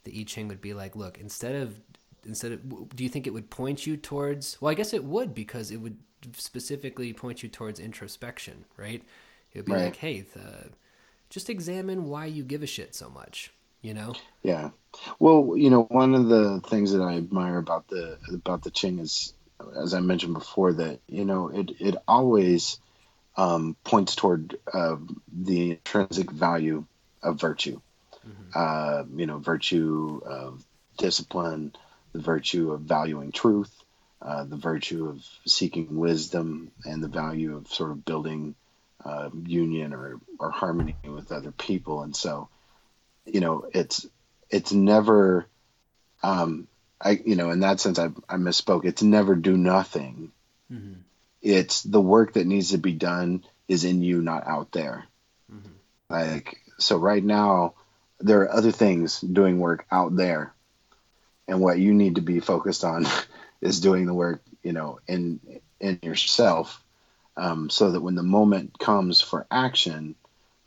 the 0.03 0.19
i 0.19 0.23
ching 0.23 0.47
would 0.47 0.61
be 0.61 0.73
like 0.73 0.95
look 0.95 1.17
instead 1.17 1.55
of 1.55 1.79
instead 2.27 2.51
of 2.51 2.95
do 2.95 3.03
you 3.03 3.09
think 3.09 3.25
it 3.25 3.33
would 3.33 3.49
point 3.49 3.87
you 3.87 3.97
towards 3.97 4.61
well 4.61 4.69
i 4.69 4.73
guess 4.73 4.93
it 4.93 5.03
would 5.03 5.33
because 5.33 5.71
it 5.71 5.77
would 5.77 5.97
specifically 6.33 7.13
point 7.13 7.41
you 7.41 7.49
towards 7.49 7.79
introspection 7.79 8.65
right 8.75 9.03
it 9.57 9.61
would 9.61 9.65
be 9.65 9.73
right. 9.73 9.85
like, 9.85 9.95
hey, 9.95 10.21
the, 10.21 10.69
just 11.29 11.49
examine 11.49 12.05
why 12.05 12.25
you 12.25 12.43
give 12.43 12.63
a 12.63 12.67
shit 12.67 12.93
so 12.93 13.09
much. 13.09 13.51
You 13.81 13.93
know? 13.93 14.13
Yeah. 14.43 14.71
Well, 15.19 15.53
you 15.55 15.69
know, 15.69 15.83
one 15.83 16.13
of 16.13 16.27
the 16.27 16.61
things 16.67 16.91
that 16.91 17.01
I 17.01 17.15
admire 17.15 17.57
about 17.57 17.87
the 17.87 18.17
about 18.33 18.63
the 18.63 18.71
Ching 18.71 18.99
is, 18.99 19.33
as 19.75 19.93
I 19.93 19.99
mentioned 19.99 20.33
before, 20.33 20.73
that 20.73 20.99
you 21.07 21.25
know 21.25 21.49
it 21.49 21.71
it 21.79 21.95
always 22.07 22.79
um, 23.35 23.77
points 23.83 24.15
toward 24.15 24.57
uh, 24.73 24.97
the 25.31 25.71
intrinsic 25.71 26.31
value 26.31 26.85
of 27.23 27.39
virtue. 27.39 27.79
Mm-hmm. 28.27 28.49
Uh, 28.53 29.03
you 29.15 29.27
know, 29.27 29.37
virtue 29.37 30.21
of 30.25 30.65
discipline, 30.97 31.73
the 32.17 32.23
virtue 32.23 32.71
of 32.71 32.81
valuing 32.81 33.31
truth, 33.31 33.71
uh, 34.21 34.43
the 34.43 34.57
virtue 34.57 35.07
of 35.07 35.23
seeking 35.45 35.97
wisdom, 35.97 36.71
and 36.83 37.03
the 37.03 37.07
value 37.07 37.55
of 37.55 37.67
sort 37.67 37.91
of 37.91 38.03
building 38.03 38.55
uh, 39.05 39.29
union 39.45 39.93
or, 39.93 40.19
or 40.39 40.49
harmony 40.49 40.95
with 41.03 41.31
other 41.31 41.51
people. 41.51 42.01
And 42.01 42.15
so, 42.15 42.49
you 43.25 43.39
know, 43.39 43.69
it's, 43.71 44.07
it's 44.49 44.71
never, 44.71 45.45
um, 46.23 46.67
I, 46.99 47.21
you 47.23 47.35
know, 47.35 47.51
in 47.51 47.59
that 47.59 47.79
sense, 47.79 47.99
I, 47.99 48.07
I 48.27 48.37
misspoke. 48.37 48.85
It's 48.85 49.03
never 49.03 49.35
do 49.35 49.55
nothing. 49.55 50.31
Mm-hmm. 50.71 51.01
It's 51.43 51.83
the 51.83 52.01
work 52.01 52.33
that 52.33 52.47
needs 52.47 52.71
to 52.71 52.79
be 52.79 52.93
done 52.93 53.43
is 53.67 53.83
in 53.83 54.01
you, 54.01 54.23
not 54.23 54.47
out 54.47 54.71
there. 54.71 55.05
Mm-hmm. 55.53 55.73
Like, 56.09 56.57
so 56.79 56.97
right 56.97 57.23
now, 57.23 57.75
there 58.19 58.41
are 58.41 58.51
other 58.51 58.71
things 58.71 59.21
doing 59.21 59.59
work 59.59 59.85
out 59.91 60.15
there. 60.15 60.53
And 61.47 61.61
what 61.61 61.79
you 61.79 61.93
need 61.93 62.15
to 62.15 62.21
be 62.21 62.39
focused 62.39 62.83
on 62.83 63.05
is 63.61 63.79
doing 63.79 64.05
the 64.05 64.13
work, 64.13 64.41
you 64.63 64.73
know, 64.73 64.99
in, 65.07 65.39
in 65.79 65.99
yourself 66.01 66.83
um, 67.37 67.69
so 67.69 67.91
that 67.91 68.01
when 68.01 68.15
the 68.15 68.23
moment 68.23 68.77
comes 68.79 69.21
for 69.21 69.45
action, 69.49 70.15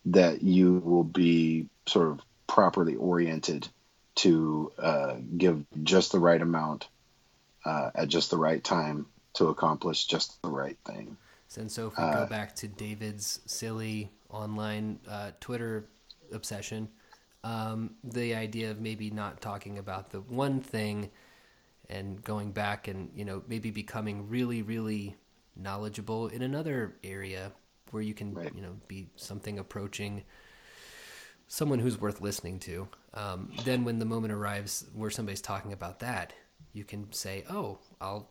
that 0.06 0.42
you 0.42 0.74
will 0.78 1.04
be 1.04 1.66
sort 1.86 2.08
of 2.08 2.20
properly 2.46 2.96
oriented 2.96 3.68
to 4.16 4.72
uh, 4.78 5.16
give 5.36 5.64
just 5.82 6.12
the 6.12 6.18
right 6.18 6.40
amount 6.40 6.88
uh, 7.64 7.90
at 7.94 8.08
just 8.08 8.30
the 8.30 8.36
right 8.36 8.62
time 8.62 9.06
to 9.34 9.48
accomplish 9.48 10.06
just 10.06 10.40
the 10.42 10.48
right 10.48 10.78
thing. 10.84 11.16
And 11.56 11.70
so, 11.70 11.88
if 11.88 11.98
we 11.98 12.04
uh, 12.04 12.24
go 12.24 12.26
back 12.26 12.54
to 12.56 12.68
David's 12.68 13.40
silly 13.46 14.10
online 14.30 15.00
uh, 15.08 15.32
Twitter 15.40 15.84
obsession, 16.32 16.88
um, 17.42 17.94
the 18.04 18.34
idea 18.34 18.70
of 18.70 18.80
maybe 18.80 19.10
not 19.10 19.40
talking 19.40 19.78
about 19.78 20.10
the 20.10 20.20
one 20.20 20.60
thing 20.60 21.10
and 21.88 22.22
going 22.22 22.52
back 22.52 22.88
and 22.88 23.10
you 23.14 23.24
know 23.24 23.42
maybe 23.48 23.70
becoming 23.70 24.28
really, 24.28 24.62
really 24.62 25.16
knowledgeable 25.56 26.28
in 26.28 26.42
another 26.42 26.96
area 27.02 27.52
where 27.90 28.02
you 28.02 28.14
can 28.14 28.34
right. 28.34 28.54
you 28.54 28.62
know 28.62 28.76
be 28.88 29.08
something 29.16 29.58
approaching 29.58 30.22
someone 31.48 31.80
who's 31.80 32.00
worth 32.00 32.20
listening 32.20 32.58
to 32.60 32.88
um, 33.14 33.50
then 33.64 33.84
when 33.84 33.98
the 33.98 34.04
moment 34.04 34.32
arrives 34.32 34.86
where 34.94 35.10
somebody's 35.10 35.40
talking 35.40 35.72
about 35.72 35.98
that 35.98 36.32
you 36.72 36.84
can 36.84 37.12
say 37.12 37.44
oh 37.50 37.78
i'll 38.00 38.28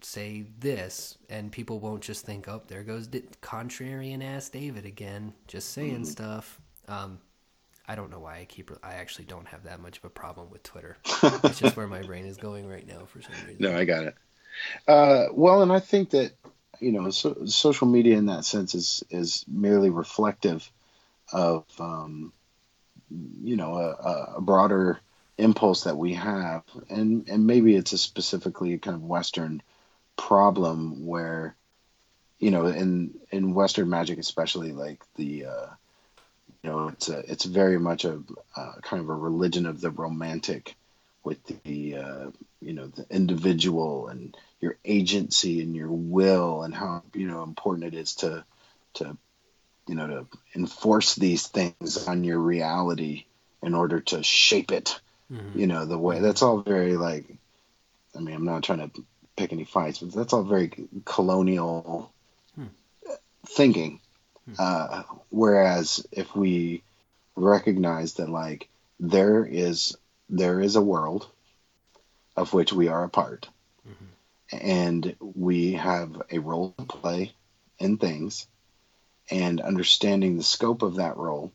say 0.00 0.44
this 0.60 1.18
and 1.28 1.50
people 1.50 1.80
won't 1.80 2.02
just 2.02 2.24
think 2.24 2.46
oh 2.48 2.62
there 2.68 2.82
goes 2.82 3.08
the 3.08 3.22
contrarian 3.42 4.22
ass 4.22 4.48
david 4.48 4.86
again 4.86 5.32
just 5.48 5.70
saying 5.70 6.02
mm. 6.02 6.06
stuff 6.06 6.60
um, 6.88 7.18
I 7.88 7.94
don't 7.94 8.10
know 8.10 8.18
why 8.18 8.38
I 8.38 8.44
keep. 8.44 8.70
I 8.82 8.94
actually 8.94 9.26
don't 9.26 9.46
have 9.48 9.64
that 9.64 9.80
much 9.80 9.98
of 9.98 10.04
a 10.04 10.10
problem 10.10 10.50
with 10.50 10.62
Twitter. 10.62 10.96
it's 11.22 11.60
just 11.60 11.76
where 11.76 11.86
my 11.86 12.02
brain 12.02 12.26
is 12.26 12.36
going 12.36 12.68
right 12.68 12.86
now 12.86 13.04
for 13.06 13.22
some 13.22 13.32
reason. 13.46 13.56
No, 13.60 13.76
I 13.76 13.84
got 13.84 14.04
it. 14.04 14.14
Uh, 14.88 15.26
well, 15.32 15.62
and 15.62 15.72
I 15.72 15.80
think 15.80 16.10
that 16.10 16.32
you 16.80 16.92
know, 16.92 17.10
so, 17.10 17.46
social 17.46 17.86
media 17.86 18.16
in 18.16 18.26
that 18.26 18.44
sense 18.44 18.74
is 18.74 19.02
is 19.10 19.44
merely 19.48 19.90
reflective 19.90 20.70
of 21.32 21.64
um, 21.78 22.32
you 23.42 23.56
know 23.56 23.74
a, 23.74 24.36
a, 24.36 24.40
broader 24.40 25.00
impulse 25.38 25.84
that 25.84 25.96
we 25.96 26.14
have, 26.14 26.62
and 26.88 27.28
and 27.28 27.46
maybe 27.46 27.76
it's 27.76 27.92
a 27.92 27.98
specifically 27.98 28.78
kind 28.78 28.96
of 28.96 29.02
Western 29.02 29.62
problem 30.16 31.06
where 31.06 31.56
you 32.38 32.50
know 32.50 32.66
in 32.66 33.14
in 33.30 33.54
Western 33.54 33.88
magic 33.88 34.18
especially 34.18 34.72
like 34.72 35.02
the 35.16 35.46
uh, 35.46 35.66
know, 36.66 36.88
it's 36.88 37.08
a, 37.08 37.18
it's 37.30 37.44
very 37.44 37.78
much 37.78 38.04
a 38.04 38.22
uh, 38.56 38.72
kind 38.82 39.02
of 39.02 39.08
a 39.08 39.14
religion 39.14 39.66
of 39.66 39.80
the 39.80 39.90
romantic, 39.90 40.74
with 41.24 41.44
the 41.64 41.96
uh, 41.96 42.30
you 42.60 42.72
know 42.72 42.86
the 42.86 43.06
individual 43.10 44.08
and 44.08 44.36
your 44.60 44.76
agency 44.84 45.60
and 45.60 45.74
your 45.74 45.90
will 45.90 46.62
and 46.62 46.74
how 46.74 47.02
you 47.14 47.26
know 47.26 47.42
important 47.42 47.92
it 47.92 47.98
is 47.98 48.14
to 48.16 48.44
to 48.94 49.16
you 49.88 49.94
know 49.94 50.06
to 50.06 50.26
enforce 50.54 51.14
these 51.14 51.46
things 51.46 52.06
on 52.06 52.24
your 52.24 52.38
reality 52.38 53.24
in 53.62 53.74
order 53.74 54.00
to 54.00 54.22
shape 54.22 54.70
it 54.70 55.00
mm-hmm. 55.30 55.58
you 55.58 55.66
know 55.66 55.84
the 55.84 55.98
way 55.98 56.20
that's 56.20 56.42
all 56.42 56.58
very 56.58 56.96
like 56.96 57.24
i 58.16 58.20
mean 58.20 58.34
i'm 58.34 58.44
not 58.44 58.62
trying 58.62 58.88
to 58.88 59.04
pick 59.36 59.52
any 59.52 59.64
fights 59.64 59.98
but 59.98 60.12
that's 60.12 60.32
all 60.32 60.42
very 60.42 60.72
colonial 61.04 62.12
hmm. 62.54 62.66
thinking. 63.46 64.00
Uh, 64.58 65.02
whereas 65.30 66.06
if 66.12 66.34
we 66.34 66.82
recognize 67.34 68.14
that 68.14 68.28
like 68.28 68.68
there 69.00 69.44
is 69.44 69.96
there 70.28 70.60
is 70.60 70.76
a 70.76 70.82
world 70.82 71.28
of 72.36 72.52
which 72.52 72.72
we 72.72 72.88
are 72.88 73.04
a 73.04 73.08
part 73.08 73.48
mm-hmm. 73.88 74.66
and 74.66 75.16
we 75.20 75.72
have 75.72 76.22
a 76.30 76.38
role 76.38 76.74
to 76.78 76.84
play 76.84 77.32
in 77.78 77.96
things 77.96 78.46
and 79.30 79.60
understanding 79.60 80.36
the 80.36 80.42
scope 80.42 80.82
of 80.82 80.96
that 80.96 81.16
role 81.16 81.52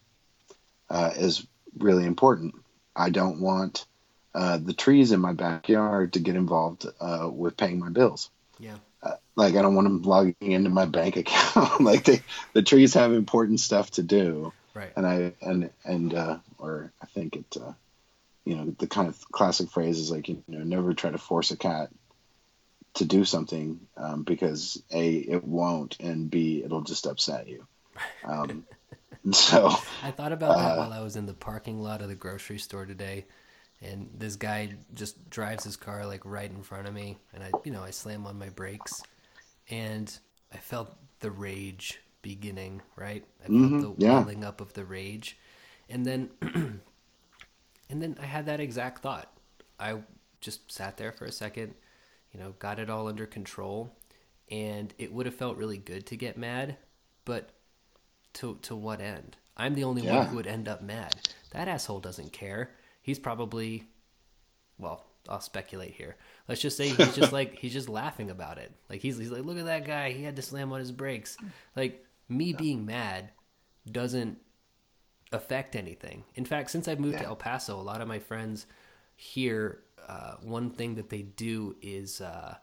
uh, 0.89 1.12
is 1.16 1.46
really 1.78 2.06
important. 2.06 2.54
I 2.96 3.10
don't 3.10 3.39
want 3.39 3.86
uh, 4.36 4.58
the 4.58 4.74
trees 4.74 5.12
in 5.12 5.20
my 5.20 5.34
backyard 5.34 6.14
to 6.14 6.20
get 6.20 6.36
involved 6.36 6.86
uh, 7.00 7.30
with 7.32 7.58
paying 7.58 7.80
my 7.80 7.89
bills. 7.89 8.30
Yeah. 8.60 8.76
Like 9.36 9.56
I 9.56 9.62
don't 9.62 9.76
want 9.76 9.88
them 9.88 10.02
logging 10.02 10.52
into 10.52 10.70
my 10.70 10.86
bank 10.86 11.18
account. 11.18 11.82
like 11.82 12.04
they, 12.04 12.22
the 12.54 12.62
trees 12.62 12.93
have 12.93 13.14
important 13.14 13.60
stuff 13.60 13.91
to 13.91 14.04
do. 14.04 14.54
Right. 14.74 14.91
And 14.95 15.06
I 15.06 15.34
and 15.41 15.70
and 15.84 16.14
uh, 16.14 16.38
or 16.58 16.91
I 17.02 17.06
think 17.08 17.36
it, 17.36 17.58
uh, 17.60 17.74
you 18.45 18.56
know, 18.56 18.76
the 18.78 18.88
kind 18.88 19.08
of 19.08 19.32
classic 19.32 19.70
phrase 19.70 19.99
is 19.99 20.12
like 20.12 20.28
you 20.30 20.43
know 20.47 20.64
never 20.64 20.93
try 20.93 21.12
to 21.12 21.18
force 21.18 21.52
a 21.52 21.58
cat 21.58 21.89
to 22.95 23.06
do 23.06 23.24
something 23.24 23.80
um, 23.95 24.24
because 24.24 24.82
a 24.91 25.16
it 25.16 25.43
won't 25.43 25.97
and 25.99 26.30
b 26.30 26.62
it'll 26.64 26.82
just 26.82 27.08
upset 27.08 27.47
you. 27.47 27.66
Um, 28.24 28.66
so 29.32 29.76
I 30.02 30.12
thought 30.12 30.32
about 30.32 30.58
that 30.58 30.72
uh, 30.72 30.76
while 30.78 30.93
I 30.93 31.02
was 31.02 31.16
in 31.16 31.26
the 31.26 31.34
parking 31.34 31.82
lot 31.82 32.02
of 32.02 32.08
the 32.08 32.16
grocery 32.16 32.58
store 32.58 32.86
today, 32.86 33.26
and 33.82 34.09
this 34.17 34.36
guy 34.36 34.75
just 34.93 35.29
drives 35.29 35.63
his 35.63 35.75
car 35.75 36.05
like 36.05 36.21
right 36.25 36.49
in 36.49 36.63
front 36.63 36.88
of 36.88 36.93
me, 36.93 37.17
and 37.34 37.43
I 37.43 37.51
you 37.63 37.71
know 37.71 37.84
I 37.84 37.91
slam 37.91 38.25
on 38.25 38.38
my 38.38 38.49
brakes, 38.49 39.01
and 39.69 40.11
I 40.53 40.57
felt 40.57 40.95
the 41.19 41.32
rage 41.32 41.99
beginning. 42.21 42.82
Right, 42.95 43.23
I 43.43 43.47
felt 43.47 43.59
mm-hmm, 43.59 43.82
the 43.82 43.93
yeah. 43.97 44.19
welling 44.19 44.43
up 44.43 44.61
of 44.61 44.73
the 44.73 44.86
rage, 44.86 45.38
and 45.89 46.05
then 46.05 46.29
and 46.41 46.82
then 47.89 48.17
I 48.21 48.25
had 48.25 48.45
that 48.47 48.59
exact 48.59 49.01
thought. 49.01 49.32
I 49.79 49.97
just 50.39 50.71
sat 50.71 50.97
there 50.97 51.11
for 51.11 51.25
a 51.25 51.32
second 51.32 51.73
you 52.32 52.39
know, 52.39 52.53
got 52.59 52.79
it 52.79 52.89
all 52.89 53.07
under 53.07 53.25
control. 53.25 53.91
And 54.49 54.93
it 54.97 55.13
would 55.13 55.25
have 55.25 55.36
felt 55.36 55.57
really 55.57 55.77
good 55.77 56.05
to 56.07 56.17
get 56.17 56.38
mad, 56.38 56.75
but 57.23 57.51
to 58.34 58.57
to 58.63 58.75
what 58.75 58.99
end? 58.99 59.38
I'm 59.55 59.75
the 59.75 59.84
only 59.84 60.03
yeah. 60.03 60.17
one 60.17 60.27
who 60.27 60.36
would 60.38 60.47
end 60.47 60.67
up 60.67 60.82
mad. 60.82 61.15
That 61.51 61.67
asshole 61.67 61.99
doesn't 61.99 62.34
care. 62.34 62.71
He's 63.02 63.20
probably, 63.20 63.88
well, 64.78 65.06
I'll 65.30 65.41
speculate 65.41 65.93
here. 65.93 66.16
Let's 66.47 66.62
just 66.62 66.78
say 66.78 66.89
he's 66.89 67.16
just 67.16 67.32
like 67.34 67.58
he's 67.60 67.74
just 67.74 67.89
laughing 67.89 68.30
about 68.30 68.58
it. 68.58 68.72
Like 68.89 69.02
he's 69.02 69.18
he's 69.18 69.32
like, 69.32 69.45
look 69.45 69.58
at 69.58 69.66
that 69.66 69.86
guy. 69.86 70.12
He 70.12 70.24
had 70.24 70.36
to 70.36 70.41
slam 70.41 70.72
on 70.72 70.80
his 70.80 70.91
brakes. 70.91 71.38
Like 71.76 72.06
me 72.30 72.54
being 72.54 72.86
mad 72.86 73.30
doesn't 73.89 74.38
affect 75.32 75.76
anything. 75.76 76.24
In 76.36 76.45
fact, 76.45 76.72
since 76.72 76.88
I've 76.88 76.99
moved 76.99 77.16
yeah. 77.16 77.24
to 77.24 77.28
El 77.28 77.36
Paso, 77.36 77.80
a 77.80 77.82
lot 77.82 78.02
of 78.02 78.08
my 78.08 78.20
friends 78.20 78.66
here 79.16 79.84
uh, 80.08 80.36
one 80.41 80.70
thing 80.70 80.95
that 80.95 81.10
they 81.10 81.22
do 81.22 81.76
is 81.82 82.22
uh, 82.22 82.56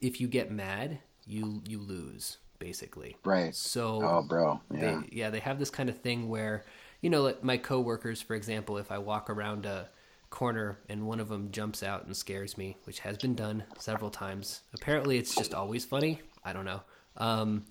if 0.00 0.20
you 0.20 0.28
get 0.28 0.50
mad, 0.50 0.98
you 1.26 1.62
you 1.66 1.78
lose 1.78 2.38
basically. 2.58 3.16
Right. 3.24 3.54
So 3.54 4.00
oh, 4.02 4.22
bro, 4.22 4.60
yeah, 4.72 4.80
they, 4.80 5.08
yeah, 5.12 5.30
they 5.30 5.40
have 5.40 5.58
this 5.58 5.70
kind 5.70 5.88
of 5.88 5.98
thing 5.98 6.28
where 6.28 6.64
you 7.00 7.10
know, 7.10 7.22
like 7.22 7.42
my 7.42 7.56
coworkers, 7.56 8.20
for 8.20 8.34
example, 8.34 8.78
if 8.78 8.90
I 8.90 8.98
walk 8.98 9.30
around 9.30 9.66
a 9.66 9.88
corner 10.30 10.78
and 10.88 11.06
one 11.06 11.20
of 11.20 11.28
them 11.28 11.50
jumps 11.50 11.82
out 11.82 12.06
and 12.06 12.16
scares 12.16 12.56
me, 12.56 12.76
which 12.84 13.00
has 13.00 13.18
been 13.18 13.34
done 13.34 13.64
several 13.78 14.10
times. 14.10 14.62
Apparently, 14.72 15.18
it's 15.18 15.34
just 15.34 15.54
always 15.54 15.84
funny. 15.84 16.20
I 16.44 16.52
don't 16.52 16.64
know. 16.64 16.82
Um, 17.16 17.66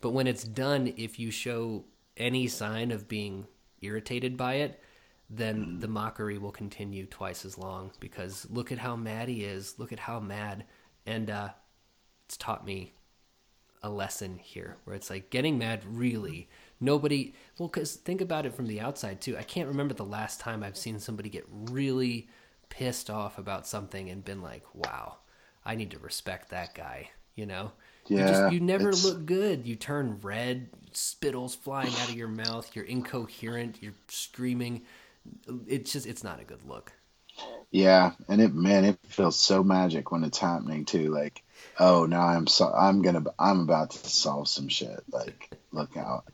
but 0.00 0.10
when 0.10 0.26
it's 0.26 0.44
done, 0.44 0.92
if 0.96 1.18
you 1.18 1.30
show 1.30 1.84
any 2.16 2.46
sign 2.46 2.90
of 2.92 3.08
being 3.08 3.46
irritated 3.80 4.36
by 4.36 4.54
it, 4.54 4.80
then 5.30 5.78
the 5.80 5.88
mockery 5.88 6.36
will 6.36 6.52
continue 6.52 7.06
twice 7.06 7.44
as 7.44 7.56
long 7.56 7.90
because 8.00 8.46
look 8.50 8.70
at 8.70 8.78
how 8.78 8.94
mad 8.94 9.28
he 9.28 9.44
is. 9.44 9.78
Look 9.78 9.92
at 9.92 9.98
how 9.98 10.20
mad. 10.20 10.64
And 11.06 11.30
uh, 11.30 11.48
it's 12.26 12.36
taught 12.36 12.66
me 12.66 12.92
a 13.82 13.88
lesson 13.88 14.38
here 14.38 14.76
where 14.84 14.94
it's 14.94 15.10
like 15.10 15.30
getting 15.30 15.58
mad 15.58 15.82
really 15.86 16.48
nobody 16.82 17.34
well 17.58 17.68
because 17.68 17.94
think 17.94 18.20
about 18.20 18.44
it 18.44 18.54
from 18.54 18.66
the 18.66 18.80
outside 18.80 19.20
too 19.20 19.36
i 19.38 19.42
can't 19.42 19.68
remember 19.68 19.94
the 19.94 20.04
last 20.04 20.40
time 20.40 20.62
i've 20.62 20.76
seen 20.76 20.98
somebody 20.98 21.28
get 21.28 21.44
really 21.48 22.28
pissed 22.68 23.08
off 23.10 23.38
about 23.38 23.66
something 23.66 24.10
and 24.10 24.24
been 24.24 24.42
like 24.42 24.64
wow 24.74 25.16
i 25.64 25.74
need 25.74 25.90
to 25.90 25.98
respect 25.98 26.50
that 26.50 26.74
guy 26.74 27.08
you 27.34 27.46
know 27.46 27.72
yeah, 28.08 28.18
you 28.18 28.26
just 28.26 28.52
you 28.52 28.60
never 28.60 28.88
it's... 28.90 29.04
look 29.04 29.24
good 29.24 29.66
you 29.66 29.76
turn 29.76 30.18
red 30.22 30.68
spittles 30.92 31.54
flying 31.54 31.92
out 32.00 32.08
of 32.08 32.14
your 32.14 32.28
mouth 32.28 32.70
you're 32.74 32.84
incoherent 32.84 33.78
you're 33.80 33.94
screaming 34.08 34.82
it's 35.66 35.92
just 35.92 36.06
it's 36.06 36.24
not 36.24 36.40
a 36.40 36.44
good 36.44 36.66
look. 36.66 36.92
Yeah, 37.70 38.12
and 38.28 38.40
it 38.40 38.54
man, 38.54 38.84
it 38.84 38.98
feels 39.06 39.38
so 39.38 39.64
magic 39.64 40.12
when 40.12 40.24
it's 40.24 40.38
happening 40.38 40.84
too. 40.84 41.10
Like, 41.10 41.42
oh, 41.78 42.04
now 42.06 42.26
I'm 42.26 42.46
so 42.46 42.70
I'm 42.72 43.02
gonna 43.02 43.24
I'm 43.38 43.60
about 43.60 43.90
to 43.92 44.10
solve 44.10 44.48
some 44.48 44.68
shit. 44.68 45.02
Like, 45.10 45.50
look 45.72 45.96
out. 45.96 46.24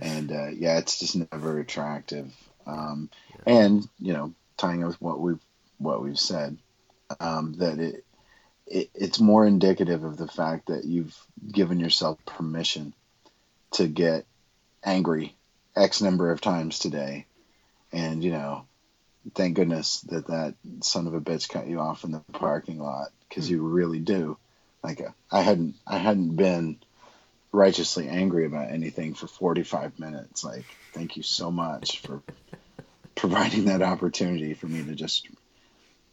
And 0.00 0.32
uh, 0.32 0.48
yeah, 0.48 0.78
it's 0.78 0.98
just 0.98 1.16
never 1.16 1.58
attractive. 1.58 2.32
Um, 2.66 3.10
yeah. 3.30 3.54
And 3.54 3.88
you 4.00 4.12
know, 4.12 4.34
tying 4.56 4.82
up 4.82 4.88
with 4.88 5.02
what 5.02 5.20
we've 5.20 5.42
what 5.78 6.02
we've 6.02 6.18
said, 6.18 6.56
um, 7.20 7.54
that 7.54 7.78
it, 7.78 8.04
it 8.66 8.90
it's 8.94 9.20
more 9.20 9.46
indicative 9.46 10.04
of 10.04 10.16
the 10.16 10.28
fact 10.28 10.66
that 10.66 10.84
you've 10.84 11.16
given 11.50 11.78
yourself 11.78 12.18
permission 12.26 12.94
to 13.72 13.86
get 13.86 14.24
angry 14.84 15.34
x 15.76 16.00
number 16.00 16.30
of 16.30 16.40
times 16.40 16.78
today 16.78 17.26
and 17.92 18.22
you 18.22 18.30
know 18.30 18.64
thank 19.34 19.56
goodness 19.56 20.00
that 20.02 20.26
that 20.26 20.54
son 20.80 21.06
of 21.06 21.14
a 21.14 21.20
bitch 21.20 21.48
cut 21.48 21.66
you 21.66 21.80
off 21.80 22.04
in 22.04 22.12
the 22.12 22.20
parking 22.32 22.78
lot 22.78 23.08
because 23.28 23.50
you 23.50 23.62
really 23.62 23.98
do 23.98 24.36
like 24.82 25.00
i 25.30 25.40
hadn't 25.40 25.74
i 25.86 25.98
hadn't 25.98 26.36
been 26.36 26.76
righteously 27.54 28.08
angry 28.08 28.46
about 28.46 28.70
anything 28.70 29.14
for 29.14 29.26
45 29.26 29.98
minutes. 29.98 30.44
Like 30.44 30.76
thank 30.92 31.16
you 31.16 31.22
so 31.22 31.50
much 31.50 32.00
for 32.00 32.20
providing 33.14 33.66
that 33.66 33.82
opportunity 33.82 34.54
for 34.54 34.66
me 34.66 34.84
to 34.84 34.94
just 34.94 35.28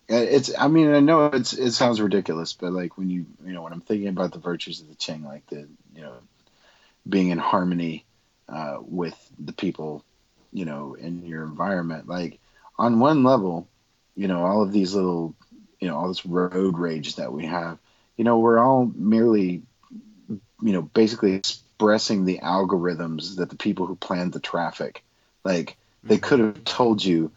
it's 0.08 0.52
i 0.58 0.68
mean 0.68 0.94
i 0.94 1.00
know 1.00 1.28
it's 1.28 1.54
it 1.54 1.72
sounds 1.72 2.02
ridiculous 2.02 2.54
but 2.54 2.74
like 2.74 2.98
when 2.98 3.10
you 3.10 3.26
you 3.46 3.54
know 3.54 3.62
when 3.62 3.72
i'm 3.72 3.82
thinking 3.82 4.10
about 4.10 4.34
the 4.34 4.40
virtues 4.40 4.82
of 4.82 4.90
the 4.90 4.96
ching 4.96 5.24
like 5.24 5.46
the 5.48 5.68
you 5.96 6.02
know 6.02 6.14
being 7.08 7.30
in 7.30 7.38
harmony 7.38 8.06
uh, 8.50 8.78
with 8.82 9.18
the 9.40 9.54
people 9.54 10.04
you 10.52 10.66
know 10.66 10.96
in 10.96 11.26
your 11.26 11.44
environment 11.44 12.08
like 12.08 12.40
on 12.78 13.00
one 13.00 13.24
level 13.24 13.70
you 14.16 14.28
know 14.28 14.44
all 14.44 14.62
of 14.64 14.74
these 14.74 14.94
little 14.94 15.34
you 15.80 15.88
know 15.88 15.96
all 15.96 16.10
this 16.10 16.26
road 16.26 16.78
rage 16.78 17.16
that 17.16 17.32
we 17.32 17.46
have 17.46 17.80
you 18.18 18.26
know 18.26 18.38
we're 18.40 18.60
all 18.60 18.92
merely 18.96 19.64
you 20.30 20.74
know 20.74 20.82
basically 20.82 21.34
expressing 21.34 22.26
the 22.26 22.40
algorithms 22.40 23.38
that 23.38 23.50
the 23.50 23.56
people 23.56 23.86
who 23.86 23.96
planned 23.96 24.34
the 24.34 24.40
traffic 24.40 25.04
like 25.44 25.78
they 26.04 26.16
mm-hmm. 26.16 26.24
could 26.24 26.40
have 26.40 26.64
told 26.64 27.04
you 27.04 27.32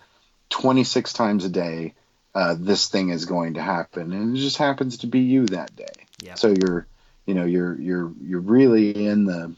26 0.50 1.12
times 1.12 1.44
a 1.44 1.48
day 1.48 1.94
uh, 2.34 2.56
this 2.58 2.88
thing 2.88 3.10
is 3.10 3.26
going 3.26 3.54
to 3.54 3.62
happen 3.62 4.12
and 4.12 4.36
it 4.36 4.40
just 4.40 4.56
happens 4.56 4.98
to 4.98 5.06
be 5.06 5.20
you 5.20 5.46
that 5.46 5.74
day 5.76 5.84
yep. 6.20 6.38
so 6.38 6.48
you're 6.48 6.86
you 7.26 7.34
know 7.34 7.44
you're 7.44 7.80
you're 7.80 8.12
you're 8.22 8.40
really 8.40 9.06
in 9.06 9.24
the 9.24 9.54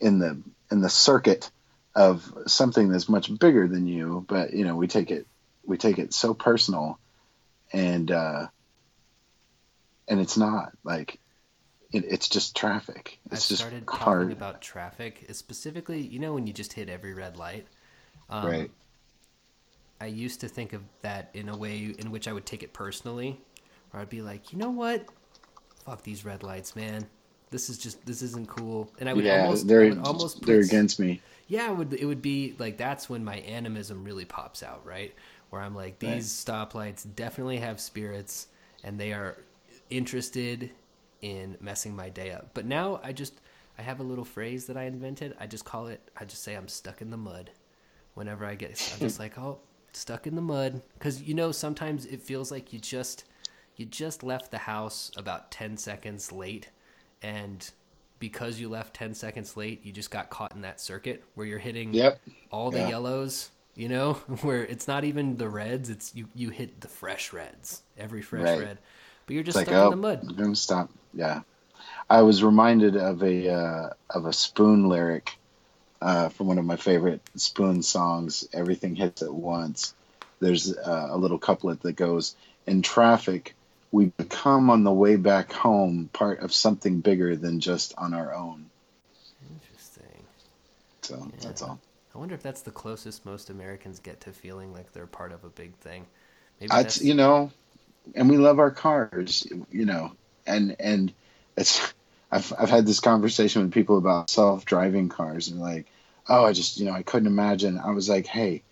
in 0.00 0.18
the 0.18 0.40
in 0.70 0.80
the 0.80 0.90
circuit 0.90 1.50
of 1.94 2.32
something 2.46 2.88
that's 2.88 3.08
much 3.08 3.36
bigger 3.38 3.66
than 3.66 3.88
you, 3.88 4.24
but 4.28 4.52
you 4.52 4.64
know, 4.64 4.76
we 4.76 4.86
take 4.86 5.10
it 5.10 5.26
we 5.66 5.76
take 5.76 5.98
it 5.98 6.14
so 6.14 6.32
personal 6.32 6.98
and 7.72 8.10
uh 8.10 8.46
and 10.06 10.20
it's 10.20 10.38
not 10.38 10.72
like 10.84 11.18
it, 11.92 12.04
it's 12.06 12.28
just 12.28 12.56
traffic. 12.56 13.18
It's 13.30 13.48
I 13.50 13.54
started 13.56 13.86
just 13.88 14.02
talking 14.02 14.32
about 14.32 14.60
traffic, 14.62 15.26
specifically, 15.32 16.00
you 16.00 16.18
know, 16.18 16.34
when 16.34 16.46
you 16.46 16.52
just 16.52 16.72
hit 16.74 16.88
every 16.88 17.14
red 17.14 17.36
light. 17.36 17.66
Um, 18.30 18.46
right. 18.46 18.70
I 20.00 20.06
used 20.06 20.40
to 20.40 20.48
think 20.48 20.72
of 20.72 20.82
that 21.02 21.30
in 21.34 21.48
a 21.48 21.56
way 21.56 21.94
in 21.98 22.10
which 22.10 22.28
I 22.28 22.32
would 22.32 22.46
take 22.46 22.62
it 22.62 22.72
personally, 22.72 23.40
where 23.90 24.00
I'd 24.02 24.08
be 24.08 24.22
like, 24.22 24.52
you 24.52 24.58
know 24.58 24.70
what? 24.70 25.06
Fuck 25.84 26.02
these 26.04 26.24
red 26.24 26.42
lights, 26.42 26.76
man. 26.76 27.08
this 27.50 27.70
is 27.70 27.78
just 27.78 28.04
this 28.06 28.22
isn't 28.22 28.48
cool. 28.48 28.92
And 28.98 29.08
I 29.08 29.14
would 29.14 29.24
yeah, 29.24 29.32
almost, 29.32 29.68
they're 29.68 29.86
would 29.88 29.98
almost 29.98 30.44
they're 30.46 30.60
put- 30.60 30.64
against 30.64 31.00
me. 31.00 31.22
yeah, 31.48 31.70
it 31.70 31.76
would 31.76 31.94
it 31.94 32.04
would 32.06 32.22
be 32.22 32.54
like 32.58 32.76
that's 32.76 33.08
when 33.08 33.24
my 33.24 33.36
animism 33.38 34.04
really 34.04 34.24
pops 34.24 34.62
out, 34.62 34.84
right? 34.86 35.14
Where 35.50 35.62
I'm 35.62 35.74
like, 35.74 35.98
Right. 36.02 36.22
these 36.22 36.28
stoplights 36.32 37.06
definitely 37.16 37.58
have 37.58 37.80
spirits, 37.80 38.48
and 38.84 39.00
they 39.00 39.12
are 39.12 39.38
interested 39.90 40.70
in 41.22 41.56
messing 41.60 41.94
my 41.96 42.08
day 42.08 42.30
up. 42.32 42.50
But 42.54 42.66
now 42.66 43.00
I 43.02 43.12
just 43.12 43.40
I 43.78 43.82
have 43.82 44.00
a 44.00 44.04
little 44.04 44.24
phrase 44.24 44.66
that 44.66 44.76
I 44.76 44.84
invented. 44.84 45.34
I 45.38 45.46
just 45.46 45.64
call 45.64 45.86
it. 45.88 46.10
I 46.16 46.24
just 46.24 46.42
say 46.42 46.54
I'm 46.54 46.68
stuck 46.68 47.00
in 47.02 47.10
the 47.10 47.16
mud. 47.16 47.50
Whenever 48.14 48.44
I 48.44 48.54
get, 48.56 48.82
I'm 48.92 49.00
just 49.00 49.18
like, 49.20 49.38
oh, 49.38 49.60
stuck 49.92 50.26
in 50.26 50.34
the 50.34 50.42
mud, 50.42 50.82
because 50.94 51.22
you 51.22 51.34
know 51.34 51.52
sometimes 51.52 52.04
it 52.06 52.20
feels 52.22 52.50
like 52.50 52.72
you 52.72 52.78
just 52.78 53.24
you 53.76 53.84
just 53.86 54.22
left 54.22 54.50
the 54.50 54.58
house 54.58 55.10
about 55.16 55.50
10 55.52 55.76
seconds 55.76 56.32
late 56.32 56.68
and 57.22 57.70
because 58.18 58.58
you 58.58 58.68
left 58.68 58.94
10 58.94 59.14
seconds 59.14 59.56
late 59.56 59.84
you 59.84 59.92
just 59.92 60.10
got 60.10 60.30
caught 60.30 60.54
in 60.54 60.62
that 60.62 60.80
circuit 60.80 61.22
where 61.34 61.46
you're 61.46 61.58
hitting 61.58 61.92
Yep. 61.94 62.20
all 62.50 62.70
the 62.70 62.78
Yeah. 62.78 62.88
yellows 62.88 63.50
you 63.76 63.88
know 63.88 64.14
where 64.42 64.64
it's 64.64 64.88
not 64.88 65.04
even 65.04 65.36
the 65.36 65.48
reds 65.48 65.88
it's 65.90 66.14
you 66.14 66.28
you 66.34 66.50
hit 66.50 66.80
the 66.80 66.88
fresh 66.88 67.32
reds 67.32 67.82
every 67.96 68.22
fresh 68.22 68.42
Right. 68.42 68.58
red 68.58 68.78
but 69.28 69.34
you're 69.34 69.44
just 69.44 69.56
like, 69.56 69.66
stuck 69.66 69.76
oh, 69.76 69.84
in 69.84 69.90
the 69.90 69.96
mud 69.96 70.20
I'm 70.26 70.34
gonna 70.34 70.56
stop. 70.56 70.88
Yeah, 71.12 71.42
I 72.08 72.22
was 72.22 72.42
reminded 72.42 72.96
of 72.96 73.22
a 73.22 73.50
uh, 73.50 73.90
of 74.08 74.24
a 74.24 74.32
Spoon 74.32 74.88
lyric 74.88 75.36
uh, 76.00 76.30
from 76.30 76.46
one 76.46 76.56
of 76.56 76.64
my 76.64 76.76
favorite 76.76 77.20
Spoon 77.36 77.82
songs. 77.82 78.48
Everything 78.54 78.96
hits 78.96 79.20
at 79.20 79.32
once. 79.32 79.94
There's 80.40 80.74
uh, 80.74 81.08
a 81.10 81.18
little 81.18 81.38
couplet 81.38 81.82
that 81.82 81.92
goes, 81.92 82.36
"In 82.66 82.80
traffic, 82.80 83.54
we 83.92 84.06
become 84.06 84.70
on 84.70 84.82
the 84.82 84.92
way 84.92 85.16
back 85.16 85.52
home 85.52 86.08
part 86.10 86.40
of 86.40 86.54
something 86.54 87.00
bigger 87.00 87.36
than 87.36 87.60
just 87.60 87.92
on 87.98 88.14
our 88.14 88.32
own." 88.32 88.70
interesting 89.50 90.24
So 91.02 91.30
that's 91.42 91.60
all. 91.60 91.78
i 92.14 92.18
wonder 92.18 92.34
if 92.34 92.42
that's 92.42 92.62
the 92.62 92.70
closest 92.70 93.24
most 93.24 93.50
americans 93.50 93.98
get 93.98 94.20
to 94.22 94.32
feeling 94.32 94.72
like 94.72 94.92
they're 94.92 95.06
part 95.06 95.32
of 95.32 95.44
a 95.44 95.48
big 95.48 95.74
thing 95.76 96.06
maybe 96.60 96.70
I, 96.72 96.82
that's 96.82 97.00
you 97.02 97.14
know, 97.14 97.52
and 98.14 98.28
we 98.28 98.36
love 98.36 98.58
our 98.58 98.70
cars, 98.70 99.46
you 99.70 99.86
know, 99.86 100.12
and 100.46 100.76
and 100.80 101.12
it's 101.56 101.92
I've 102.30 102.52
I've 102.58 102.70
had 102.70 102.86
this 102.86 103.00
conversation 103.00 103.62
with 103.62 103.72
people 103.72 103.98
about 103.98 104.30
self 104.30 104.64
driving 104.64 105.08
cars 105.08 105.48
and 105.48 105.60
like, 105.60 105.86
oh, 106.28 106.44
I 106.44 106.52
just 106.52 106.78
you 106.78 106.86
know 106.86 106.92
I 106.92 107.02
couldn't 107.02 107.28
imagine. 107.28 107.78
I 107.78 107.90
was 107.90 108.08
like, 108.08 108.26
hey, 108.26 108.62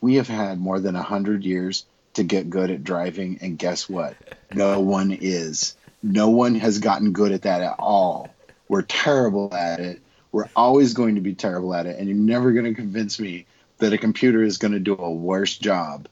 we 0.00 0.16
have 0.16 0.28
had 0.28 0.58
more 0.58 0.80
than 0.80 0.96
a 0.96 1.02
hundred 1.02 1.44
years 1.44 1.84
to 2.14 2.24
get 2.24 2.50
good 2.50 2.70
at 2.70 2.84
driving, 2.84 3.38
and 3.42 3.58
guess 3.58 3.88
what? 3.88 4.16
No 4.52 4.80
one 4.80 5.16
is. 5.20 5.76
No 6.02 6.30
one 6.30 6.54
has 6.56 6.78
gotten 6.78 7.12
good 7.12 7.32
at 7.32 7.42
that 7.42 7.62
at 7.62 7.76
all. 7.78 8.34
We're 8.68 8.82
terrible 8.82 9.54
at 9.54 9.80
it. 9.80 10.00
We're 10.30 10.48
always 10.54 10.94
going 10.94 11.14
to 11.14 11.20
be 11.20 11.34
terrible 11.34 11.74
at 11.74 11.86
it, 11.86 11.98
and 11.98 12.08
you're 12.08 12.16
never 12.16 12.52
going 12.52 12.66
to 12.66 12.74
convince 12.74 13.18
me 13.18 13.46
that 13.78 13.92
a 13.92 13.98
computer 13.98 14.42
is 14.42 14.58
going 14.58 14.72
to 14.72 14.80
do 14.80 14.96
a 14.96 15.10
worse 15.10 15.56
job 15.56 16.08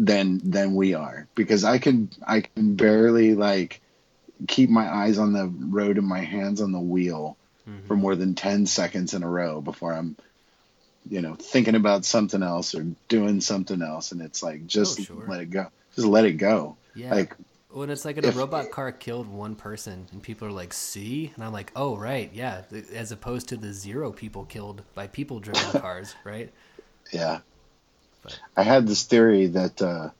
than 0.00 0.40
than 0.42 0.74
we 0.74 0.94
are. 0.94 1.28
Because 1.34 1.62
I 1.62 1.78
can 1.78 2.10
I 2.26 2.40
can 2.40 2.74
barely 2.74 3.34
like 3.34 3.80
keep 4.48 4.70
my 4.70 4.88
eyes 4.92 5.18
on 5.18 5.34
the 5.34 5.46
road 5.46 5.98
and 5.98 6.06
my 6.06 6.20
hands 6.20 6.60
on 6.62 6.72
the 6.72 6.80
wheel 6.80 7.36
Mhm. 7.68 7.86
for 7.86 7.94
more 7.94 8.16
than 8.16 8.34
10 8.34 8.64
seconds 8.64 9.12
in 9.12 9.22
a 9.22 9.28
row 9.28 9.60
before 9.60 9.92
I'm 9.92 10.16
you 11.08 11.20
know 11.20 11.34
thinking 11.34 11.74
about 11.74 12.06
something 12.06 12.42
else 12.42 12.74
or 12.74 12.86
doing 13.08 13.40
something 13.42 13.82
else. 13.82 14.12
And 14.12 14.22
it's 14.22 14.42
like 14.42 14.66
just 14.66 14.98
Oh, 15.00 15.02
sure. 15.04 15.24
let 15.28 15.40
it 15.42 15.50
go. 15.50 15.66
Just 15.94 16.08
let 16.08 16.24
it 16.24 16.38
go. 16.38 16.76
Yeah. 16.94 17.14
Like 17.14 17.36
when 17.68 17.90
it's 17.90 18.04
like 18.06 18.16
a 18.16 18.32
robot 18.32 18.70
car 18.70 18.90
killed 18.92 19.28
one 19.28 19.54
person 19.54 20.06
and 20.12 20.22
people 20.22 20.48
are 20.48 20.52
like 20.52 20.72
see? 20.72 21.30
And 21.34 21.44
i'm 21.44 21.52
like 21.52 21.70
oh 21.76 21.96
right. 21.96 22.30
Yeah. 22.32 22.62
As 22.94 23.12
opposed 23.12 23.48
to 23.48 23.56
the 23.58 23.72
zero 23.74 24.10
people 24.12 24.44
killed 24.46 24.82
by 24.94 25.06
people 25.06 25.38
driven 25.40 25.70
cars 25.80 26.14
right? 26.24 26.50
Yeah 27.12 27.40
But- 28.22 28.38
I 28.56 28.62
had 28.62 28.86
this 28.86 29.04
theory 29.04 29.46
that 29.48 29.80
uh 29.82 30.10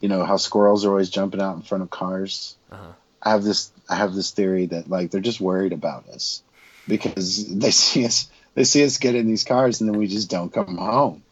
you 0.00 0.08
know 0.08 0.24
how 0.24 0.36
squirrels 0.36 0.84
are 0.84 0.90
always 0.90 1.10
jumping 1.10 1.40
out 1.40 1.56
in 1.56 1.62
front 1.62 1.82
of 1.82 1.90
cars. 1.90 2.56
Uh-huh. 2.70 2.92
I 3.22 3.30
have 3.30 3.42
this 3.44 3.70
I 3.88 3.96
have 3.96 4.14
this 4.14 4.30
theory 4.30 4.66
that 4.66 4.88
like 4.90 5.10
they're 5.10 5.20
just 5.20 5.40
worried 5.40 5.72
about 5.72 6.08
us 6.08 6.42
because 6.86 7.46
they 7.58 7.70
see 7.70 8.04
us 8.06 8.28
they 8.54 8.64
see 8.64 8.84
us 8.84 8.98
get 8.98 9.14
in 9.14 9.26
these 9.26 9.44
cars 9.44 9.80
and 9.80 9.88
then 9.90 9.98
we 9.98 10.06
just 10.06 10.30
don't 10.30 10.52
come 10.52 10.76
home. 10.76 11.22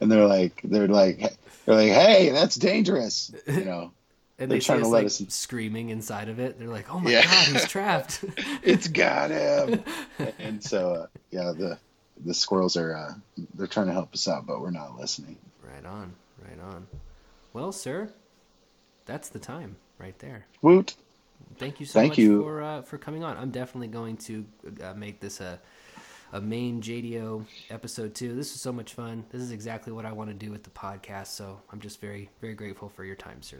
And 0.00 0.10
they're 0.10 0.26
like 0.26 0.60
they're 0.64 0.88
like 0.88 1.18
they're 1.66 1.74
like 1.76 1.90
hey 1.92 2.30
that's 2.30 2.56
dangerous 2.56 3.32
you 3.46 3.64
know. 3.64 3.92
And 4.36 4.50
They're 4.50 4.58
they 4.58 4.64
trying 4.64 4.80
to 4.80 4.86
us 4.86 4.90
let 4.90 4.98
like 4.98 5.06
us- 5.06 5.22
screaming 5.28 5.90
inside 5.90 6.28
of 6.28 6.40
it. 6.40 6.58
They're 6.58 6.66
like 6.66 6.92
oh 6.92 6.98
my 6.98 7.08
Yeah. 7.12 7.22
god 7.22 7.46
he's 7.52 7.68
trapped. 7.68 8.24
It's 8.64 8.88
got 8.88 9.30
him. 9.30 9.84
And 10.40 10.60
so 10.64 10.94
uh, 10.94 11.06
yeah 11.30 11.52
the 11.56 11.78
the 12.24 12.34
squirrels 12.34 12.76
are 12.76 12.96
uh, 12.96 13.14
they're 13.54 13.68
trying 13.68 13.86
to 13.86 13.92
help 13.92 14.12
us 14.12 14.26
out 14.26 14.44
but 14.46 14.60
we're 14.60 14.72
not 14.72 14.98
listening 14.98 15.36
right 15.72 15.84
on 15.86 16.14
right 16.46 16.60
on 16.60 16.86
well 17.52 17.72
sir 17.72 18.10
that's 19.06 19.28
the 19.28 19.38
time 19.38 19.76
right 19.98 20.18
there 20.18 20.46
woot 20.62 20.94
thank 21.58 21.78
you 21.80 21.86
so 21.86 22.00
Thank 22.00 22.12
much 22.12 22.18
you. 22.18 22.42
for 22.42 22.62
uh, 22.62 22.82
for 22.82 22.98
coming 22.98 23.22
on. 23.22 23.36
I'm 23.36 23.50
definitely 23.50 23.88
going 23.88 24.16
to 24.18 24.44
uh, 24.82 24.94
make 24.94 25.20
this 25.20 25.40
a 25.40 25.60
a 26.32 26.40
main 26.40 26.80
JDO 26.82 27.44
episode 27.70 28.14
too. 28.14 28.34
This 28.34 28.52
was 28.52 28.60
so 28.60 28.72
much 28.72 28.94
fun. 28.94 29.24
This 29.30 29.40
is 29.40 29.52
exactly 29.52 29.92
what 29.92 30.04
I 30.04 30.12
want 30.12 30.30
to 30.30 30.34
do 30.34 30.50
with 30.50 30.64
the 30.64 30.70
podcast. 30.70 31.28
So 31.28 31.60
I'm 31.70 31.80
just 31.80 32.00
very 32.00 32.30
very 32.40 32.54
grateful 32.54 32.88
for 32.88 33.04
your 33.04 33.16
time, 33.16 33.42
sir. 33.42 33.58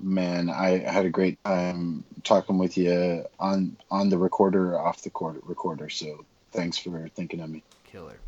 man 0.00 0.50
I 0.50 0.78
had 0.78 1.06
a 1.06 1.10
great 1.10 1.42
time 1.44 2.04
talking 2.24 2.58
with 2.58 2.76
you 2.76 3.24
on 3.40 3.76
on 3.90 4.08
the 4.10 4.18
recorder 4.18 4.78
off 4.78 5.00
the 5.02 5.08
recorder 5.08 5.40
recorder 5.44 5.88
so 5.88 6.24
thanks 6.52 6.76
for 6.76 7.08
thinking 7.14 7.40
of 7.40 7.48
me 7.48 7.62
Killer. 7.84 8.18